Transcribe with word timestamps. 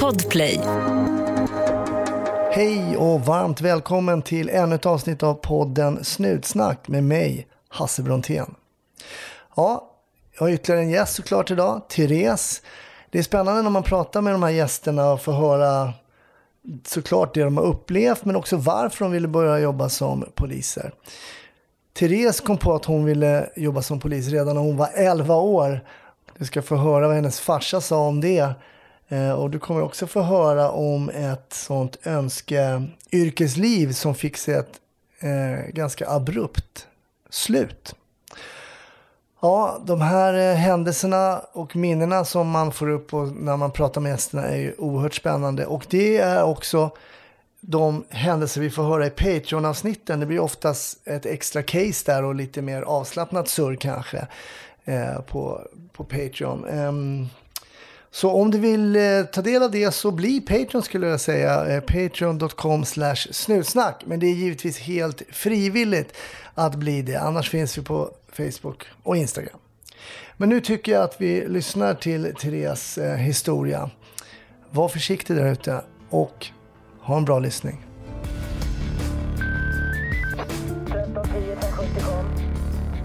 Podplay. 0.00 0.60
Hej 2.50 2.96
och 2.96 3.20
varmt 3.20 3.60
välkommen 3.60 4.22
till 4.22 4.48
ännu 4.48 4.74
ett 4.74 4.86
avsnitt 4.86 5.22
av 5.22 5.34
podden 5.34 6.04
Snutsnack 6.04 6.88
med 6.88 7.04
mig, 7.04 7.46
Hasse 7.68 8.02
Brontén. 8.02 8.54
Ja, 9.56 9.90
jag 10.32 10.40
har 10.40 10.50
ytterligare 10.50 10.82
en 10.82 10.90
gäst 10.90 11.14
såklart 11.14 11.50
idag, 11.50 11.88
Therese. 11.88 12.62
Det 13.10 13.18
är 13.18 13.22
spännande 13.22 13.62
när 13.62 13.70
man 13.70 13.82
pratar 13.82 14.20
med 14.20 14.34
de 14.34 14.42
här 14.42 14.50
gästerna 14.50 15.12
och 15.12 15.22
får 15.22 15.32
höra 15.32 15.92
såklart 16.86 17.34
det 17.34 17.42
de 17.42 17.56
har 17.56 17.64
upplevt 17.64 18.24
men 18.24 18.36
också 18.36 18.56
varför 18.56 19.04
de 19.04 19.12
ville 19.12 19.28
börja 19.28 19.58
jobba 19.58 19.88
som 19.88 20.24
poliser. 20.34 20.92
Therese 21.92 22.40
kom 22.40 22.58
på 22.58 22.74
att 22.74 22.84
hon 22.84 23.04
ville 23.04 23.50
jobba 23.56 23.82
som 23.82 24.00
polis 24.00 24.28
redan 24.28 24.54
när 24.54 24.62
hon 24.62 24.76
var 24.76 24.90
11 24.94 25.34
år. 25.34 25.80
Du 26.38 26.44
ska 26.44 26.62
få 26.62 26.76
höra 26.76 27.06
vad 27.06 27.16
hennes 27.16 27.40
farsa 27.40 27.80
sa 27.80 28.06
om 28.06 28.20
det. 28.20 28.54
Eh, 29.08 29.30
och 29.30 29.50
du 29.50 29.58
kommer 29.58 29.82
också 29.82 30.06
få 30.06 30.22
höra 30.22 30.70
om 30.70 31.08
ett 31.08 31.52
sånt 31.52 31.96
önskeyrkesliv 32.04 33.92
som 33.92 34.14
fick 34.14 34.36
sig 34.36 34.54
ett 34.54 34.80
eh, 35.20 35.68
ganska 35.72 36.08
abrupt 36.08 36.86
slut. 37.30 37.94
Ja, 39.40 39.82
de 39.86 40.00
här 40.00 40.34
eh, 40.34 40.56
händelserna 40.56 41.40
och 41.52 41.76
minnena 41.76 42.24
som 42.24 42.48
man 42.48 42.72
får 42.72 42.88
upp 42.88 43.12
när 43.34 43.56
man 43.56 43.70
pratar 43.70 44.00
med 44.00 44.10
gästerna 44.10 44.42
är 44.46 44.56
ju 44.56 44.74
oerhört 44.78 45.14
spännande. 45.14 45.66
Och 45.66 45.86
det 45.88 46.18
är 46.18 46.42
också 46.42 46.90
de 47.60 48.04
händelser 48.10 48.60
vi 48.60 48.70
får 48.70 48.82
höra 48.82 49.06
i 49.06 49.10
Patreon-avsnitten. 49.10 50.20
Det 50.20 50.26
blir 50.26 50.40
oftast 50.40 51.08
ett 51.08 51.26
extra 51.26 51.62
case 51.62 52.12
där 52.12 52.24
och 52.24 52.34
lite 52.34 52.62
mer 52.62 52.82
avslappnat 52.82 53.48
surr 53.48 53.76
kanske 53.76 54.26
eh, 54.84 55.20
på, 55.20 55.60
på 55.92 56.04
Patreon. 56.04 56.64
Um, 56.64 57.28
så 58.14 58.30
om 58.30 58.50
du 58.50 58.58
vill 58.58 58.96
eh, 58.96 59.22
ta 59.32 59.42
del 59.42 59.62
av 59.62 59.70
det 59.70 59.94
så 59.94 60.10
bli 60.10 60.40
Patreon 60.40 60.82
skulle 60.82 61.06
jag 61.06 61.20
säga. 61.20 61.66
Eh, 61.66 61.80
Patreon.com 61.80 62.84
slash 62.84 63.16
snutsnack. 63.16 64.02
Men 64.06 64.20
det 64.20 64.26
är 64.26 64.34
givetvis 64.34 64.78
helt 64.78 65.22
frivilligt 65.32 66.16
att 66.54 66.74
bli 66.74 67.02
det. 67.02 67.16
Annars 67.16 67.50
finns 67.50 67.78
vi 67.78 67.82
på 67.82 68.10
Facebook 68.32 68.84
och 69.02 69.16
Instagram. 69.16 69.58
Men 70.36 70.48
nu 70.48 70.60
tycker 70.60 70.92
jag 70.92 71.02
att 71.02 71.20
vi 71.20 71.48
lyssnar 71.48 71.94
till 71.94 72.34
Therese 72.40 72.98
eh, 72.98 73.14
historia. 73.14 73.90
Var 74.70 74.88
försiktig 74.88 75.36
där 75.36 75.52
ute 75.52 75.80
och 76.10 76.46
ha 77.00 77.16
en 77.16 77.24
bra 77.24 77.38
lyssning. 77.38 77.84
1310 81.14 82.00
kom. 82.00 82.26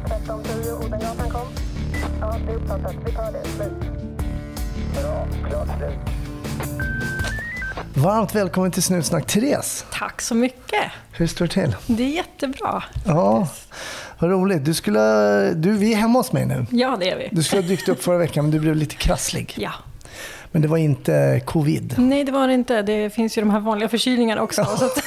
1310 0.05 0.85
Odengatan 0.85 1.29
kom. 1.29 1.68
Ja, 2.21 2.35
det 2.45 2.51
är 2.51 2.55
uppfattat. 2.55 2.95
Vi 3.05 3.11
tar 3.11 3.31
det. 3.31 3.43
Slut. 3.49 3.71
Bra. 5.01 5.27
Klart 5.49 5.67
slut. 5.77 5.97
Varmt 7.93 8.35
välkommen 8.35 8.71
till 8.71 8.83
Snutsnack, 8.83 9.27
Therese. 9.27 9.85
Tack 9.93 10.21
så 10.21 10.35
mycket. 10.35 10.83
Hur 11.11 11.27
står 11.27 11.45
det 11.47 11.53
till? 11.53 11.75
Det 11.87 12.03
är 12.03 12.07
jättebra. 12.07 12.83
Ja, 13.05 13.47
vad 14.19 14.31
roligt. 14.31 14.65
Du 14.65 14.73
skulle, 14.73 14.99
du, 15.53 15.71
vi 15.71 15.93
är 15.93 15.97
hemma 15.97 16.19
hos 16.19 16.31
mig 16.31 16.45
nu. 16.45 16.65
Ja, 16.71 16.97
det 16.99 17.09
är 17.09 17.17
vi. 17.17 17.29
Du 17.31 17.43
skulle 17.43 17.61
ha 17.61 17.67
dykt 17.67 17.89
upp 17.89 18.03
förra 18.03 18.17
veckan, 18.17 18.45
men 18.45 18.51
du 18.51 18.59
blev 18.59 18.75
lite 18.75 18.95
krasslig. 18.95 19.53
Ja. 19.57 19.71
Men 20.51 20.61
det 20.61 20.67
var 20.67 20.77
inte 20.77 21.41
covid. 21.45 21.95
Nej, 21.97 22.23
det 22.23 22.31
var 22.31 22.47
det 22.47 22.53
inte. 22.53 22.81
Det 22.81 23.09
finns 23.09 23.37
ju 23.37 23.41
de 23.41 23.49
här 23.49 23.59
vanliga 23.59 23.89
förkylningarna 23.89 24.41
också. 24.41 24.65
så 24.65 24.85
att, 24.85 25.03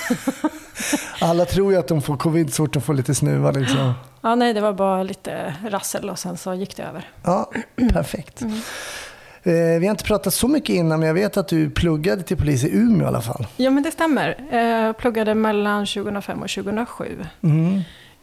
Alla 1.20 1.44
tror 1.44 1.72
ju 1.72 1.78
att 1.78 1.88
de 1.88 2.02
får 2.02 2.16
covid 2.16 2.54
så 2.54 2.62
fort 2.64 2.72
de 2.72 2.82
får 2.82 2.94
lite 2.94 3.14
snuva. 3.14 3.50
Liksom. 3.50 3.92
Ja, 4.22 4.34
nej, 4.34 4.54
det 4.54 4.60
var 4.60 4.72
bara 4.72 5.02
lite 5.02 5.54
rassel 5.68 6.10
och 6.10 6.18
sen 6.18 6.36
så 6.36 6.54
gick 6.54 6.76
det 6.76 6.82
över. 6.82 7.10
Ja, 7.24 7.50
perfekt. 7.92 8.42
Eh, 8.42 9.52
vi 9.54 9.86
har 9.86 9.90
inte 9.90 10.04
pratat 10.04 10.34
så 10.34 10.48
mycket 10.48 10.70
innan, 10.76 11.00
men 11.00 11.06
jag 11.06 11.14
vet 11.14 11.36
att 11.36 11.48
du 11.48 11.70
pluggade 11.70 12.22
till 12.22 12.36
polis 12.36 12.64
i 12.64 12.76
Umeå 12.76 13.04
i 13.04 13.06
alla 13.08 13.20
fall. 13.22 13.46
Ja, 13.56 13.70
men 13.70 13.82
det 13.82 13.90
stämmer. 13.90 14.36
Eh, 14.52 14.60
Jag 14.60 14.96
pluggade 14.96 15.34
mellan 15.34 15.86
2005 15.86 16.42
och 16.42 16.50
2007 16.50 17.26
Mm. 17.42 17.80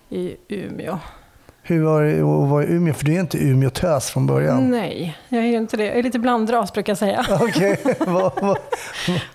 i 0.09 0.35
Umeå. 0.49 0.99
Hur 1.61 1.83
var 1.83 2.03
det 2.03 2.13
att 2.19 2.49
vara 2.49 2.63
i 2.63 2.67
Umeå? 2.67 2.93
För 2.93 3.05
du 3.05 3.15
är 3.15 3.19
inte 3.19 3.37
Umeå-tös 3.37 4.09
från 4.09 4.27
början. 4.27 4.71
Nej, 4.71 5.17
jag 5.29 5.43
är 5.45 5.57
inte 5.57 5.77
det. 5.77 5.85
Jag 5.85 5.97
är 5.97 6.03
lite 6.03 6.19
blandras 6.19 6.73
brukar 6.73 6.91
jag 6.91 6.97
säga. 6.97 7.25
Vad, 8.07 8.57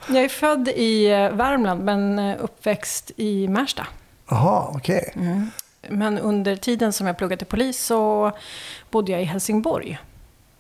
Jag 0.08 0.24
är 0.24 0.28
född 0.28 0.68
i 0.68 1.06
eh, 1.10 1.30
Värmland 1.30 1.84
men 1.84 2.18
eh, 2.18 2.36
uppväxt 2.40 3.10
i 3.16 3.48
Märsta. 3.48 3.86
Jaha, 4.30 4.68
okej. 4.74 5.12
Men 5.90 6.18
under 6.18 6.56
tiden 6.56 6.92
som 6.92 7.06
jag 7.06 7.16
pluggade 7.18 7.38
till 7.38 7.46
polis 7.46 7.84
så 7.84 8.32
bodde 8.90 9.12
jag 9.12 9.22
i 9.22 9.24
Helsingborg. 9.24 9.98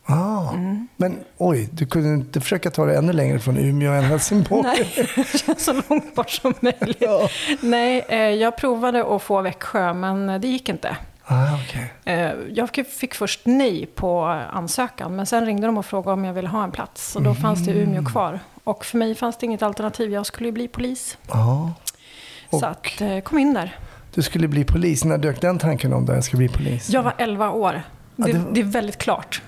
Ah. 0.06 0.52
Men 0.96 1.18
oj, 1.38 1.68
du 1.72 1.86
kunde 1.86 2.08
inte 2.08 2.40
försöka 2.40 2.70
ta 2.70 2.84
det 2.86 2.96
ännu 2.98 3.12
längre 3.12 3.38
från 3.38 3.56
Umeå 3.58 3.92
än 3.92 4.04
Helsingborg? 4.04 4.62
Nej, 4.62 5.08
det 5.16 5.38
känns 5.38 5.64
så 5.64 5.82
långt 5.88 6.14
bort 6.14 6.30
som 6.30 6.54
möjligt. 6.60 6.96
Ja. 7.00 7.28
Nej, 7.60 8.04
eh, 8.08 8.18
jag 8.18 8.56
provade 8.56 9.16
att 9.16 9.22
få 9.22 9.40
Växjö, 9.42 9.92
men 9.92 10.40
det 10.40 10.48
gick 10.48 10.68
inte. 10.68 10.96
Ah, 11.24 11.54
okej. 11.64 11.92
Eh, 12.04 12.32
Jag 12.48 12.68
fick 12.86 13.14
först 13.14 13.40
nej 13.44 13.86
på 13.94 14.22
ansökan, 14.52 15.16
men 15.16 15.26
sen 15.26 15.46
ringde 15.46 15.66
de 15.66 15.78
och 15.78 15.86
frågade 15.86 16.12
om 16.12 16.24
jag 16.24 16.32
ville 16.34 16.48
ha 16.48 16.64
en 16.64 16.72
plats. 16.72 17.16
Och 17.16 17.22
då 17.22 17.34
fanns 17.34 17.64
det 17.66 17.72
Umeå 17.72 18.04
kvar. 18.04 18.40
Och 18.64 18.84
för 18.84 18.98
mig 18.98 19.14
fanns 19.14 19.36
det 19.38 19.46
inget 19.46 19.62
alternativ, 19.62 20.12
jag 20.12 20.26
skulle 20.26 20.48
ju 20.48 20.52
bli 20.52 20.68
polis. 20.68 21.18
Så 21.28 22.56
Och- 22.56 22.64
att, 22.64 23.00
eh, 23.00 23.18
kom 23.20 23.38
in 23.38 23.54
där. 23.54 23.76
Du 24.14 24.22
skulle 24.22 24.48
bli 24.48 24.64
polis. 24.64 25.04
När 25.04 25.18
dök 25.18 25.40
den 25.40 25.58
tanken 25.58 25.92
om 25.92 26.02
att 26.04 26.08
jag 26.14 26.24
ska 26.24 26.36
bli 26.36 26.48
polis? 26.48 26.90
Jag 26.90 27.02
var 27.02 27.14
11 27.18 27.50
år. 27.50 27.82
Ja, 28.16 28.26
Det, 28.26 28.32
det 28.32 28.44
det 28.52 28.60
är 28.60 28.64
väldigt 28.64 28.98
klart. 28.98 29.42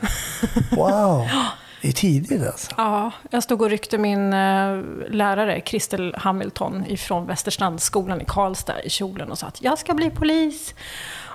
Wow, 0.76 1.26
det 1.82 1.88
är 1.88 1.92
tidigt 1.92 2.46
alltså. 2.46 2.70
Ja, 2.76 3.10
jag 3.30 3.42
stod 3.42 3.62
och 3.62 3.70
ryckte 3.70 3.98
min 3.98 4.32
eh, 4.32 4.82
lärare, 5.10 5.60
Kristel 5.60 6.14
Hamilton, 6.18 6.84
ifrån 6.86 7.26
Västerstrandsskolan 7.26 8.20
i 8.20 8.24
Karlstad 8.24 8.82
i 8.82 8.90
kjolen 8.90 9.30
och 9.30 9.38
sa 9.38 9.46
att 9.46 9.62
jag 9.62 9.78
ska 9.78 9.94
bli 9.94 10.10
polis. 10.10 10.74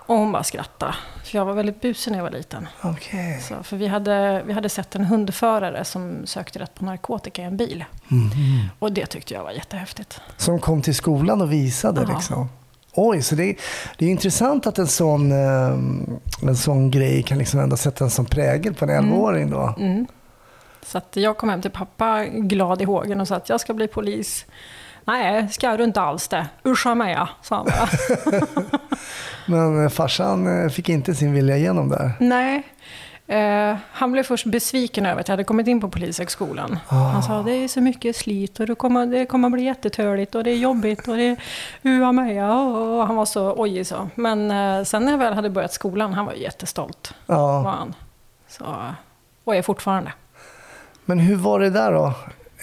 Och 0.07 0.15
hon 0.17 0.31
bara 0.31 0.43
skrattade. 0.43 0.95
För 1.25 1.37
jag 1.37 1.45
var 1.45 1.53
väldigt 1.53 1.81
busig 1.81 2.11
när 2.11 2.17
jag 2.19 2.23
var 2.23 2.31
liten. 2.31 2.67
Okej. 2.81 3.41
Så, 3.41 3.63
för 3.63 3.77
vi 3.77 3.87
hade, 3.87 4.43
vi 4.45 4.53
hade 4.53 4.69
sett 4.69 4.95
en 4.95 5.05
hundförare 5.05 5.85
som 5.85 6.25
sökte 6.25 6.59
rätt 6.59 6.75
på 6.75 6.85
narkotika 6.85 7.41
i 7.41 7.45
en 7.45 7.57
bil. 7.57 7.85
Och 8.79 8.91
det 8.91 9.05
tyckte 9.05 9.33
jag 9.33 9.43
var 9.43 9.51
jättehäftigt. 9.51 10.21
Som 10.37 10.59
kom 10.59 10.81
till 10.81 10.95
skolan 10.95 11.41
och 11.41 11.51
visade 11.53 12.01
Ja. 12.01 12.13
liksom. 12.13 12.49
Oj, 12.93 13.21
så 13.21 13.35
det, 13.35 13.55
det 13.97 14.05
är 14.05 14.09
intressant 14.09 14.67
att 14.67 14.77
en 14.77 14.87
sån, 14.87 15.31
eh, 15.31 15.77
en 16.41 16.55
sån 16.55 16.91
grej 16.91 17.23
kan 17.23 17.37
liksom 17.37 17.59
ändå 17.59 17.77
sätta 17.77 18.03
en 18.03 18.09
sån 18.09 18.25
prägel 18.25 18.73
på 18.73 18.85
en 18.85 18.91
11-åring 18.91 19.49
då. 19.49 19.75
Mm. 19.79 20.07
Så 20.85 20.97
att 20.97 21.15
jag 21.15 21.37
kom 21.37 21.49
hem 21.49 21.61
till 21.61 21.71
pappa 21.71 22.25
glad 22.25 22.81
i 22.81 22.85
hågen 22.85 23.21
och 23.21 23.27
sa 23.27 23.35
att 23.35 23.49
jag 23.49 23.61
ska 23.61 23.73
bli 23.73 23.87
polis. 23.87 24.45
Nej, 25.05 25.47
ska 25.51 25.77
du 25.77 25.83
inte 25.83 26.01
alls 26.01 26.27
det. 26.27 26.47
Uscha 26.63 26.95
mig, 26.95 27.17
sa 27.41 27.55
han 27.55 27.65
bara. 27.65 27.89
Men 29.45 29.89
farsan 29.89 30.63
eh, 30.63 30.69
fick 30.69 30.89
inte 30.89 31.15
sin 31.15 31.33
vilja 31.33 31.57
igenom 31.57 31.89
där. 31.89 32.11
Nej. 32.19 32.63
Eh, 33.31 33.75
han 33.91 34.11
blev 34.11 34.23
först 34.23 34.45
besviken 34.45 35.05
över 35.05 35.21
att 35.21 35.27
jag 35.27 35.33
hade 35.33 35.43
kommit 35.43 35.67
in 35.67 35.81
på 35.81 35.89
Polishögskolan. 35.89 36.79
Han 36.87 37.23
sa 37.23 37.43
det 37.43 37.51
är 37.51 37.67
så 37.67 37.81
mycket 37.81 38.15
slit 38.15 38.59
och 38.59 38.67
det 38.67 38.75
kommer, 38.75 39.05
det 39.05 39.25
kommer 39.25 39.49
bli 39.49 39.63
jättetöligt 39.63 40.35
och 40.35 40.43
det 40.43 40.51
är 40.51 40.55
jobbigt 40.57 41.07
och 41.07 41.17
det 41.17 41.23
är 41.23 41.37
ua 41.83 42.31
ja." 42.31 42.63
Och 42.63 43.07
han 43.07 43.15
var 43.15 43.25
så 43.25 43.53
ojig 43.57 43.87
så. 43.87 44.09
Men 44.15 44.51
eh, 44.51 44.83
sen 44.83 45.05
när 45.05 45.11
jag 45.11 45.19
väl 45.19 45.33
hade 45.33 45.49
börjat 45.49 45.73
skolan, 45.73 46.13
han 46.13 46.25
var 46.25 46.33
jättestolt. 46.33 47.13
Var 47.25 47.37
Ja. 47.37 47.69
han. 47.79 47.93
Så, 48.49 48.65
och 49.43 49.55
är 49.55 49.61
fortfarande. 49.61 50.11
Men 51.05 51.19
hur 51.19 51.35
var 51.35 51.59
det 51.59 51.69
där 51.69 51.91
då? 51.91 52.13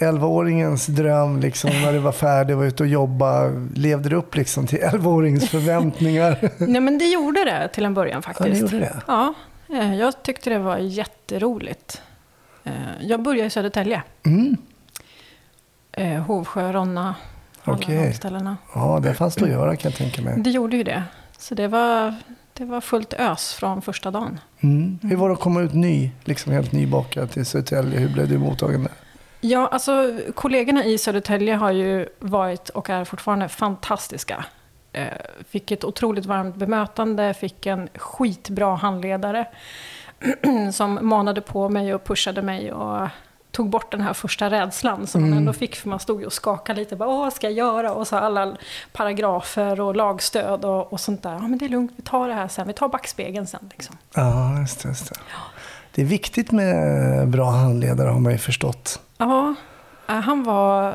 11-åringens 0.00 0.86
dröm 0.90 1.40
liksom, 1.40 1.70
när 1.70 1.92
du 1.92 1.98
var 1.98 2.12
färdig 2.12 2.56
och 2.56 2.60
var 2.62 2.66
ute 2.68 2.82
och 2.82 2.88
jobba. 2.88 3.44
Levde 3.74 4.08
du 4.08 4.16
upp 4.16 4.34
liksom 4.34 4.66
till 4.66 4.78
11-åringens 4.78 5.46
förväntningar? 5.48 6.36
Nej 6.58 6.80
men 6.80 6.98
det 6.98 7.04
gjorde 7.04 7.44
det 7.44 7.68
till 7.68 7.84
en 7.84 7.94
början 7.94 8.22
ja, 8.26 8.32
faktiskt. 8.34 8.50
det 8.52 8.58
gjorde 8.58 8.78
det. 8.78 9.02
Ja, 9.06 9.22
eh, 9.26 9.32
jag 9.76 10.22
tyckte 10.22 10.50
det 10.50 10.58
var 10.58 10.76
jätteroligt. 10.78 12.02
Eh, 12.64 12.72
Jag 13.00 13.22
började 13.22 13.46
i 13.46 13.50
Södertälje. 13.50 14.02
Mm. 14.26 14.56
Eh, 15.92 16.20
Hovsjö, 16.22 16.72
Ronna, 16.72 17.14
alla 17.64 17.76
Okej. 17.76 18.06
de 18.08 18.12
ställena. 18.14 18.56
Ja, 18.74 19.00
det 19.02 19.14
fanns 19.14 19.34
det 19.34 19.44
att 19.44 19.50
göra 19.50 19.76
kan 19.76 19.90
jag 19.90 19.98
tänka 19.98 20.22
mig. 20.22 20.34
Det 20.42 20.50
gjorde 20.50 20.76
ju 20.76 20.82
det. 20.82 21.02
Så 21.38 21.54
det 21.54 21.68
var, 21.68 22.14
det 22.52 22.64
var 22.64 22.80
fullt 22.80 23.12
ös 23.12 23.54
från 23.54 23.82
första 23.82 24.10
dagen. 24.10 24.40
Mm. 24.60 24.98
Hur 25.02 25.16
var 25.16 25.28
det 25.28 25.32
att 25.34 25.40
komma 25.40 25.60
ut 25.60 25.74
ny, 25.74 26.10
liksom 26.24 26.52
helt 26.52 26.72
nybakad 26.72 27.30
till 27.30 27.46
Södertälje? 27.46 27.98
Hur 27.98 28.08
blev 28.08 28.28
du 28.28 28.38
mottagen 28.38 28.82
där? 28.82 28.92
Ja, 29.40 29.66
alltså 29.66 30.18
kollegorna 30.34 30.84
i 30.84 30.98
Södertälje 30.98 31.54
har 31.54 31.70
ju 31.72 32.08
varit 32.18 32.68
och 32.68 32.90
är 32.90 33.04
fortfarande 33.04 33.48
fantastiska. 33.48 34.44
Eh, 34.92 35.08
fick 35.48 35.70
ett 35.70 35.84
otroligt 35.84 36.26
varmt 36.26 36.56
bemötande, 36.56 37.34
fick 37.34 37.66
en 37.66 37.88
skitbra 37.94 38.74
handledare 38.74 39.46
som 40.72 40.98
manade 41.02 41.40
på 41.40 41.68
mig 41.68 41.94
och 41.94 42.04
pushade 42.04 42.42
mig 42.42 42.72
och 42.72 43.08
tog 43.50 43.70
bort 43.70 43.92
den 43.92 44.00
här 44.00 44.12
första 44.12 44.50
rädslan 44.50 45.06
som 45.06 45.22
man 45.22 45.32
ändå 45.32 45.52
fick 45.52 45.76
för 45.76 45.88
man 45.88 46.00
stod 46.00 46.20
ju 46.20 46.26
och 46.26 46.32
skakade 46.32 46.80
lite. 46.80 46.96
Bara, 46.96 47.08
Åh, 47.08 47.18
vad 47.18 47.32
ska 47.32 47.46
jag 47.46 47.56
göra? 47.56 47.92
Och 47.92 48.06
så 48.06 48.16
alla 48.16 48.56
paragrafer 48.92 49.80
och 49.80 49.96
lagstöd 49.96 50.64
och, 50.64 50.92
och 50.92 51.00
sånt 51.00 51.22
där. 51.22 51.32
Ja, 51.32 51.40
men 51.40 51.58
det 51.58 51.64
är 51.64 51.68
lugnt, 51.68 51.92
vi 51.96 52.02
tar 52.02 52.28
det 52.28 52.34
här 52.34 52.48
sen. 52.48 52.66
Vi 52.66 52.72
tar 52.72 52.88
backspegeln 52.88 53.46
sen. 53.46 53.70
Liksom. 53.70 53.96
Ja, 54.14 54.60
just 54.60 54.82
det. 54.82 54.88
Just 54.88 55.08
det. 55.08 55.20
det 55.94 56.02
är 56.02 56.06
viktigt 56.06 56.52
med 56.52 57.28
bra 57.28 57.50
handledare 57.50 58.08
har 58.08 58.20
man 58.20 58.32
ju 58.32 58.38
förstått. 58.38 59.00
Ja, 59.18 59.54
eh, 60.08 60.14
han 60.14 60.44
var... 60.44 60.94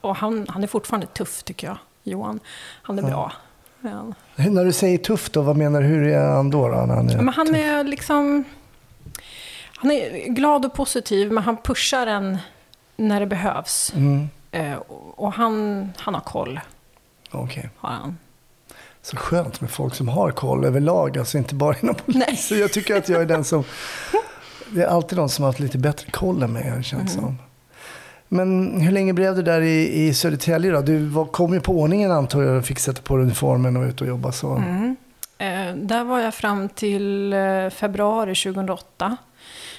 Och 0.00 0.16
han, 0.16 0.46
han 0.48 0.62
är 0.62 0.66
fortfarande 0.66 1.06
tuff 1.06 1.42
tycker 1.42 1.66
jag, 1.66 1.78
Johan. 2.10 2.40
Han 2.82 2.98
är 2.98 3.02
bra. 3.02 3.32
Ja. 3.80 4.12
När 4.36 4.64
du 4.64 4.72
säger 4.72 4.98
tufft 4.98 5.32
då, 5.32 5.42
vad 5.42 5.56
menar 5.56 5.80
du? 5.80 5.86
Hur 5.86 6.06
är 6.08 6.28
han 6.28 6.50
då? 6.50 6.68
då 6.68 6.74
när 6.74 6.94
han 6.94 7.10
är 7.10 7.16
Men 7.16 7.28
han 7.28 7.54
är 7.54 7.84
liksom... 7.84 8.44
Han 9.76 9.90
är 9.90 10.28
glad 10.28 10.64
och 10.64 10.74
positiv, 10.74 11.32
men 11.32 11.44
han 11.44 11.56
pushar 11.56 12.06
en 12.06 12.38
när 12.96 13.20
det 13.20 13.26
behövs. 13.26 13.92
Mm, 13.96 14.28
Eh, 14.50 14.74
och 15.16 15.32
han, 15.32 15.88
han 15.96 16.14
har 16.14 16.20
koll, 16.20 16.60
Okej. 17.30 17.70
har 17.76 17.90
han. 17.90 18.18
Så 19.02 19.16
skönt 19.16 19.60
med 19.60 19.70
folk 19.70 19.94
som 19.94 20.08
har 20.08 20.30
koll 20.30 20.64
överlag, 20.64 21.18
alltså 21.18 21.38
inte 21.38 21.54
bara 21.54 21.76
inom 21.82 21.94
polisen. 21.94 22.58
Jag 22.58 22.72
tycker 22.72 22.96
att 22.96 23.08
jag 23.08 23.22
är 23.22 23.26
den 23.26 23.44
som... 23.44 23.64
Det 24.70 24.82
är 24.82 24.86
alltid 24.86 25.18
de 25.18 25.28
som 25.28 25.42
har 25.42 25.48
haft 25.48 25.60
lite 25.60 25.78
bättre 25.78 26.10
koll 26.10 26.42
än 26.42 26.52
mig, 26.52 26.82
känts 26.84 26.92
Mm. 27.16 27.24
som. 27.24 27.38
Men 28.28 28.80
hur 28.80 28.92
länge 28.92 29.12
blev 29.12 29.36
du 29.36 29.42
där 29.42 29.60
i, 29.60 30.06
i 30.06 30.14
Södertälje 30.14 30.70
då? 30.72 30.80
Du 30.80 31.06
var, 31.06 31.24
kom 31.24 31.54
ju 31.54 31.60
på 31.60 31.72
ordningen 31.80 32.10
antar 32.10 32.42
jag 32.42 32.58
och 32.58 32.64
fick 32.64 32.78
sätta 32.78 33.02
på 33.02 33.18
uniformen 33.18 33.76
och 33.76 33.84
ut 33.84 34.00
och 34.00 34.06
jobba 34.06 34.32
så. 34.32 34.56
Mm. 34.56 34.96
Eh, 35.38 35.74
där 35.76 36.04
var 36.04 36.20
jag 36.20 36.34
fram 36.34 36.68
till 36.68 37.32
eh, 37.32 37.68
februari 37.70 38.34
2008. 38.34 39.16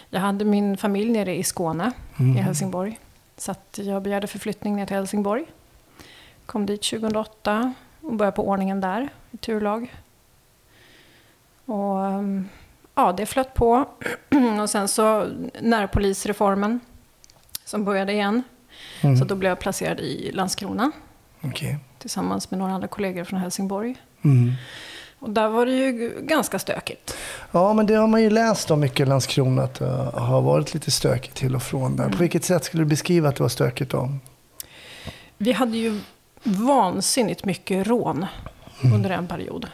Jag 0.09 0.19
hade 0.19 0.45
min 0.45 0.77
familj 0.77 1.11
nere 1.11 1.35
i 1.35 1.44
Skåne, 1.44 1.91
Mm. 2.19 2.38
i 2.38 2.39
Helsingborg. 2.39 2.99
Så 3.38 3.55
jag 3.75 4.01
begärde 4.01 4.27
förflyttning 4.27 4.75
ner 4.75 4.85
till 4.85 4.95
Helsingborg. 4.95 5.45
Kom 6.45 6.65
dit 6.65 6.83
2008 6.83 7.73
och 8.01 8.13
började 8.13 8.35
på 8.35 8.47
ordningen 8.47 8.81
där, 8.81 9.09
i 9.31 9.38
turlag. 9.38 9.94
Och 11.65 12.05
ehm, 12.05 12.49
ja, 12.95 13.13
det 13.17 13.25
flöt 13.25 13.53
på. 13.53 13.85
och 14.61 14.69
sen 14.69 14.88
så 14.88 15.27
närpolisreformen 15.61 16.79
som 17.67 17.83
började 17.83 18.13
igen. 18.13 18.43
Mm. 19.01 19.17
Så 19.17 19.25
då 19.25 19.35
blev 19.35 19.49
jag 19.49 19.59
placerad 19.59 19.99
i 19.99 20.31
Landskrona 20.31 20.91
Okej. 21.41 21.77
tillsammans 21.99 22.51
med 22.51 22.59
några 22.59 22.73
andra 22.73 22.87
kollegor 22.87 23.23
från 23.23 23.39
Helsingborg. 23.39 23.95
Mm. 24.23 24.53
Och 25.19 25.29
där 25.29 25.49
var 25.49 25.65
det 25.65 25.71
ju 25.71 26.13
ganska 26.21 26.59
stökigt. 26.59 27.17
Ja, 27.51 27.73
men 27.73 27.85
det 27.85 27.93
har 27.93 28.07
man 28.07 28.21
ju 28.21 28.29
läst 28.29 28.71
om 28.71 28.79
mycket 28.79 28.99
i 28.99 29.05
Landskrona, 29.05 29.63
att 29.63 29.75
det 29.75 30.11
har 30.13 30.41
varit 30.41 30.73
lite 30.73 30.91
stökigt 30.91 31.35
till 31.35 31.55
och 31.55 31.63
från 31.63 31.95
där. 31.95 32.03
Mm. 32.03 32.17
På 32.17 32.23
vilket 32.23 32.43
sätt 32.43 32.63
skulle 32.63 32.83
du 32.83 32.87
beskriva 32.87 33.29
att 33.29 33.35
det 33.35 33.43
var 33.43 33.49
stökigt 33.49 33.91
då? 33.91 34.09
Vi 35.37 35.51
hade 35.51 35.77
ju 35.77 35.99
vansinnigt 36.43 37.45
mycket 37.45 37.87
rån 37.87 38.25
under 38.93 39.09
en 39.09 39.27
period. 39.27 39.67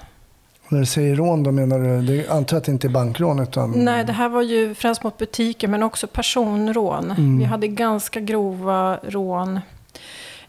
När 0.69 0.79
du 0.79 0.85
säger 0.85 1.15
rån 1.15 1.43
då 1.43 1.51
menar 1.51 1.79
du, 1.79 2.01
det 2.01 2.29
antar 2.29 2.57
att 2.57 2.63
det 2.63 2.71
inte 2.71 2.87
är 2.87 2.89
bankrån 2.89 3.39
utan? 3.39 3.71
Nej, 3.71 4.05
det 4.05 4.13
här 4.13 4.29
var 4.29 4.41
ju 4.41 4.75
främst 4.75 5.03
mot 5.03 5.17
butiker 5.17 5.67
men 5.67 5.83
också 5.83 6.07
personrån. 6.07 7.11
Mm. 7.11 7.37
Vi 7.37 7.43
hade 7.43 7.67
ganska 7.67 8.19
grova 8.19 8.99
rån 9.03 9.59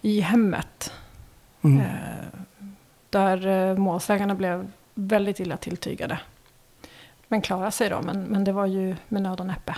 i 0.00 0.20
hemmet. 0.20 0.92
Mm. 1.62 1.80
Eh, 1.80 1.86
där 3.10 3.46
eh, 3.46 3.76
målsägarna 3.76 4.34
blev 4.34 4.66
väldigt 4.94 5.40
illa 5.40 5.56
tilltygade. 5.56 6.18
Men 7.28 7.42
klarade 7.42 7.70
sig 7.70 7.88
då, 7.88 8.00
men, 8.02 8.22
men 8.22 8.44
det 8.44 8.52
var 8.52 8.66
ju 8.66 8.96
med 9.08 9.22
nöd 9.22 9.40
och 9.40 9.46
näppe. 9.46 9.76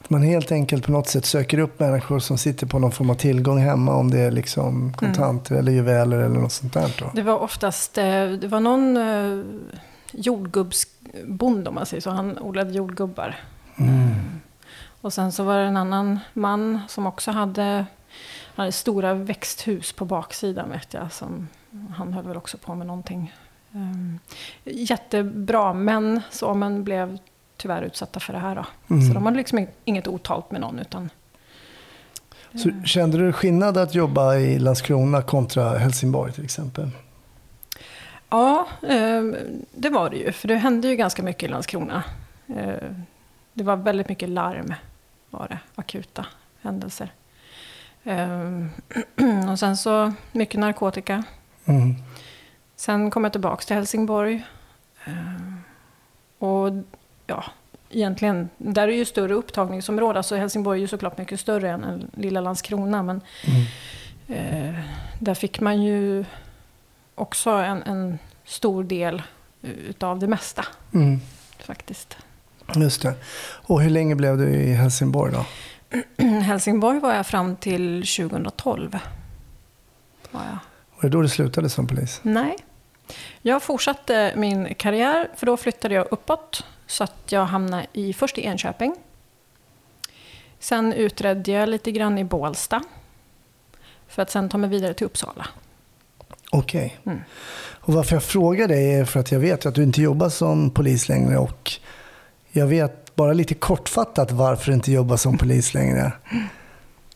Att 0.00 0.10
Man 0.10 0.22
helt 0.22 0.52
enkelt 0.52 0.86
på 0.86 0.92
något 0.92 1.08
sätt 1.08 1.24
söker 1.24 1.58
upp 1.58 1.80
människor 1.80 2.18
som 2.18 2.38
sitter 2.38 2.66
på 2.66 2.78
någon 2.78 2.92
form 2.92 3.10
av 3.10 3.14
tillgång 3.14 3.58
hemma. 3.58 3.94
Om 3.94 4.10
det 4.10 4.18
är 4.18 4.30
liksom 4.30 4.92
kontanter 4.92 5.54
eller 5.54 5.72
juveler 5.72 6.18
eller 6.18 6.40
något 6.40 6.52
sånt 6.52 6.74
där 6.74 6.96
då. 6.98 7.10
Det 7.14 7.22
var 7.22 7.38
oftast, 7.38 7.98
eh, 7.98 8.26
det 8.26 8.48
var 8.48 8.60
någon 8.60 8.96
eh, 8.96 9.44
jordgubbsbonde 10.12 11.68
om 11.68 11.74
man 11.74 11.86
säger 11.86 12.00
så. 12.00 12.10
Han 12.10 12.38
odlade 12.38 12.72
jordgubbar. 12.72 13.36
Mm. 13.76 14.14
Och 15.00 15.12
sen 15.12 15.32
så 15.32 15.44
var 15.44 15.58
det 15.58 15.64
en 15.64 15.76
annan 15.76 16.18
man 16.32 16.80
som 16.88 17.06
också 17.06 17.30
hade, 17.30 17.86
hade 18.54 18.72
stora 18.72 19.14
växthus 19.14 19.92
på 19.92 20.04
baksidan 20.04 20.70
vet 20.70 20.94
jag. 20.94 21.12
Som, 21.12 21.48
han 21.96 22.12
höll 22.12 22.26
väl 22.26 22.36
också 22.36 22.58
på 22.58 22.74
med 22.74 22.86
någonting. 22.86 23.34
Um, 23.72 24.18
jättebra 24.64 25.72
män, 25.72 26.20
så, 26.30 26.54
men 26.54 26.84
blev 26.84 27.18
tyvärr 27.60 27.82
utsatta 27.82 28.20
för 28.20 28.32
det 28.32 28.38
här 28.38 28.54
då. 28.54 28.66
Mm. 28.94 29.08
Så 29.08 29.14
de 29.14 29.24
hade 29.24 29.36
liksom 29.36 29.66
inget 29.84 30.08
otalt 30.08 30.50
med 30.50 30.60
någon 30.60 30.78
utan 30.78 31.10
Så 32.54 32.70
kände 32.84 33.18
du 33.18 33.32
skillnad 33.32 33.76
att 33.76 33.94
jobba 33.94 34.36
i 34.36 34.58
Landskrona 34.58 35.22
kontra 35.22 35.78
Helsingborg 35.78 36.32
till 36.32 36.44
exempel? 36.44 36.90
Ja, 38.30 38.66
eh, 38.82 39.22
det 39.74 39.88
var 39.90 40.10
det 40.10 40.16
ju. 40.16 40.32
För 40.32 40.48
det 40.48 40.56
hände 40.56 40.88
ju 40.88 40.96
ganska 40.96 41.22
mycket 41.22 41.42
i 41.42 41.48
Landskrona. 41.48 42.02
Eh, 42.46 42.90
det 43.52 43.64
var 43.64 43.76
väldigt 43.76 44.08
mycket 44.08 44.28
larm, 44.28 44.74
var 45.30 45.48
det. 45.48 45.58
Akuta 45.74 46.26
händelser. 46.62 47.12
Eh, 48.04 48.66
och 49.50 49.58
sen 49.58 49.76
så 49.76 50.12
mycket 50.32 50.60
narkotika. 50.60 51.24
Mm. 51.64 51.94
Sen 52.76 53.10
kom 53.10 53.24
jag 53.24 53.32
tillbaka 53.32 53.62
till 53.62 53.76
Helsingborg. 53.76 54.44
Eh, 55.04 55.54
och 56.38 56.72
ja, 57.30 57.44
egentligen, 57.90 58.48
där 58.58 58.88
är 58.88 58.92
ju 58.92 59.04
större 59.04 59.34
upptagningsområde. 59.34 60.22
Så 60.22 60.36
Helsingborg 60.36 60.78
är 60.78 60.80
ju 60.80 60.88
såklart 60.88 61.18
mycket 61.18 61.40
större 61.40 61.70
än 61.70 62.10
lilla 62.16 62.40
Landskrona. 62.40 63.02
Men 63.02 63.20
Mm. 63.46 63.66
Eh, 64.28 64.74
där 65.18 65.34
fick 65.34 65.60
man 65.60 65.82
ju 65.82 66.24
också 67.14 67.50
en, 67.50 67.82
en 67.82 68.18
stor 68.44 68.84
del 68.84 69.22
utav 69.62 70.18
det 70.18 70.26
mesta 70.26 70.64
Mm. 70.94 71.20
faktiskt. 71.58 72.16
Just 72.76 73.02
det. 73.02 73.14
Och 73.42 73.82
hur 73.82 73.90
länge 73.90 74.14
blev 74.14 74.38
du 74.38 74.48
i 74.48 74.72
Helsingborg 74.72 75.32
då? 75.32 75.44
Helsingborg 76.42 77.00
var 77.00 77.14
jag 77.14 77.26
fram 77.26 77.56
till 77.56 78.02
2012. 78.02 78.98
Var 80.30 80.40
jag. 80.44 80.58
Var 80.96 81.02
det 81.02 81.08
då 81.08 81.22
du 81.22 81.28
slutade 81.28 81.68
som 81.70 81.86
polis? 81.86 82.20
Nej. 82.22 82.56
Jag 83.42 83.62
fortsatte 83.62 84.32
min 84.36 84.74
karriär, 84.74 85.28
för 85.36 85.46
då 85.46 85.56
flyttade 85.56 85.94
jag 85.94 86.06
uppåt. 86.10 86.64
Så 86.90 87.04
att 87.04 87.32
jag 87.32 87.44
hamnade 87.44 87.86
i, 87.92 88.12
först 88.12 88.38
i 88.38 88.44
Enköping. 88.44 88.94
Sen 90.58 90.92
utredde 90.92 91.52
jag 91.52 91.68
lite 91.68 91.92
grann 91.92 92.18
i 92.18 92.24
Bålsta. 92.24 92.82
För 94.08 94.22
att 94.22 94.30
sen 94.30 94.48
ta 94.48 94.58
mig 94.58 94.70
vidare 94.70 94.94
till 94.94 95.06
Uppsala. 95.06 95.46
Okej. 96.50 96.98
Mm. 97.06 97.20
Och 97.80 97.94
varför 97.94 98.16
jag 98.16 98.22
frågar 98.22 98.68
dig 98.68 98.94
är 98.94 99.04
för 99.04 99.20
att 99.20 99.32
jag 99.32 99.40
vet 99.40 99.66
att 99.66 99.74
du 99.74 99.82
inte 99.82 100.02
jobbar 100.02 100.28
som 100.28 100.70
polis 100.70 101.08
längre 101.08 101.38
och 101.38 101.72
jag 102.50 102.66
vet 102.66 103.14
bara 103.14 103.32
lite 103.32 103.54
kortfattat 103.54 104.32
varför 104.32 104.66
du 104.66 104.74
inte 104.74 104.92
jobbar 104.92 105.16
som 105.16 105.38
polis 105.38 105.74
längre. 105.74 106.12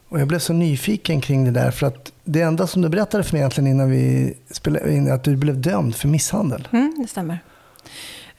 Och 0.09 0.21
jag 0.21 0.29
blev 0.29 0.39
så 0.39 0.53
nyfiken 0.53 1.21
kring 1.21 1.45
det 1.45 1.51
där 1.51 1.71
för 1.71 1.87
att 1.87 2.13
det 2.25 2.41
enda 2.41 2.67
som 2.67 2.83
du 2.83 2.89
berättade 2.89 3.25
för 3.25 3.33
mig 3.33 3.41
egentligen 3.41 3.71
innan 3.71 3.91
vi 3.91 4.35
spelade 4.51 4.95
in 4.95 5.07
är 5.07 5.13
att 5.13 5.25
du 5.25 5.37
blev 5.37 5.61
dömd 5.61 5.97
för 5.97 6.09
misshandel. 6.09 6.69
Mm, 6.73 6.95
det 6.99 7.07
stämmer. 7.07 7.39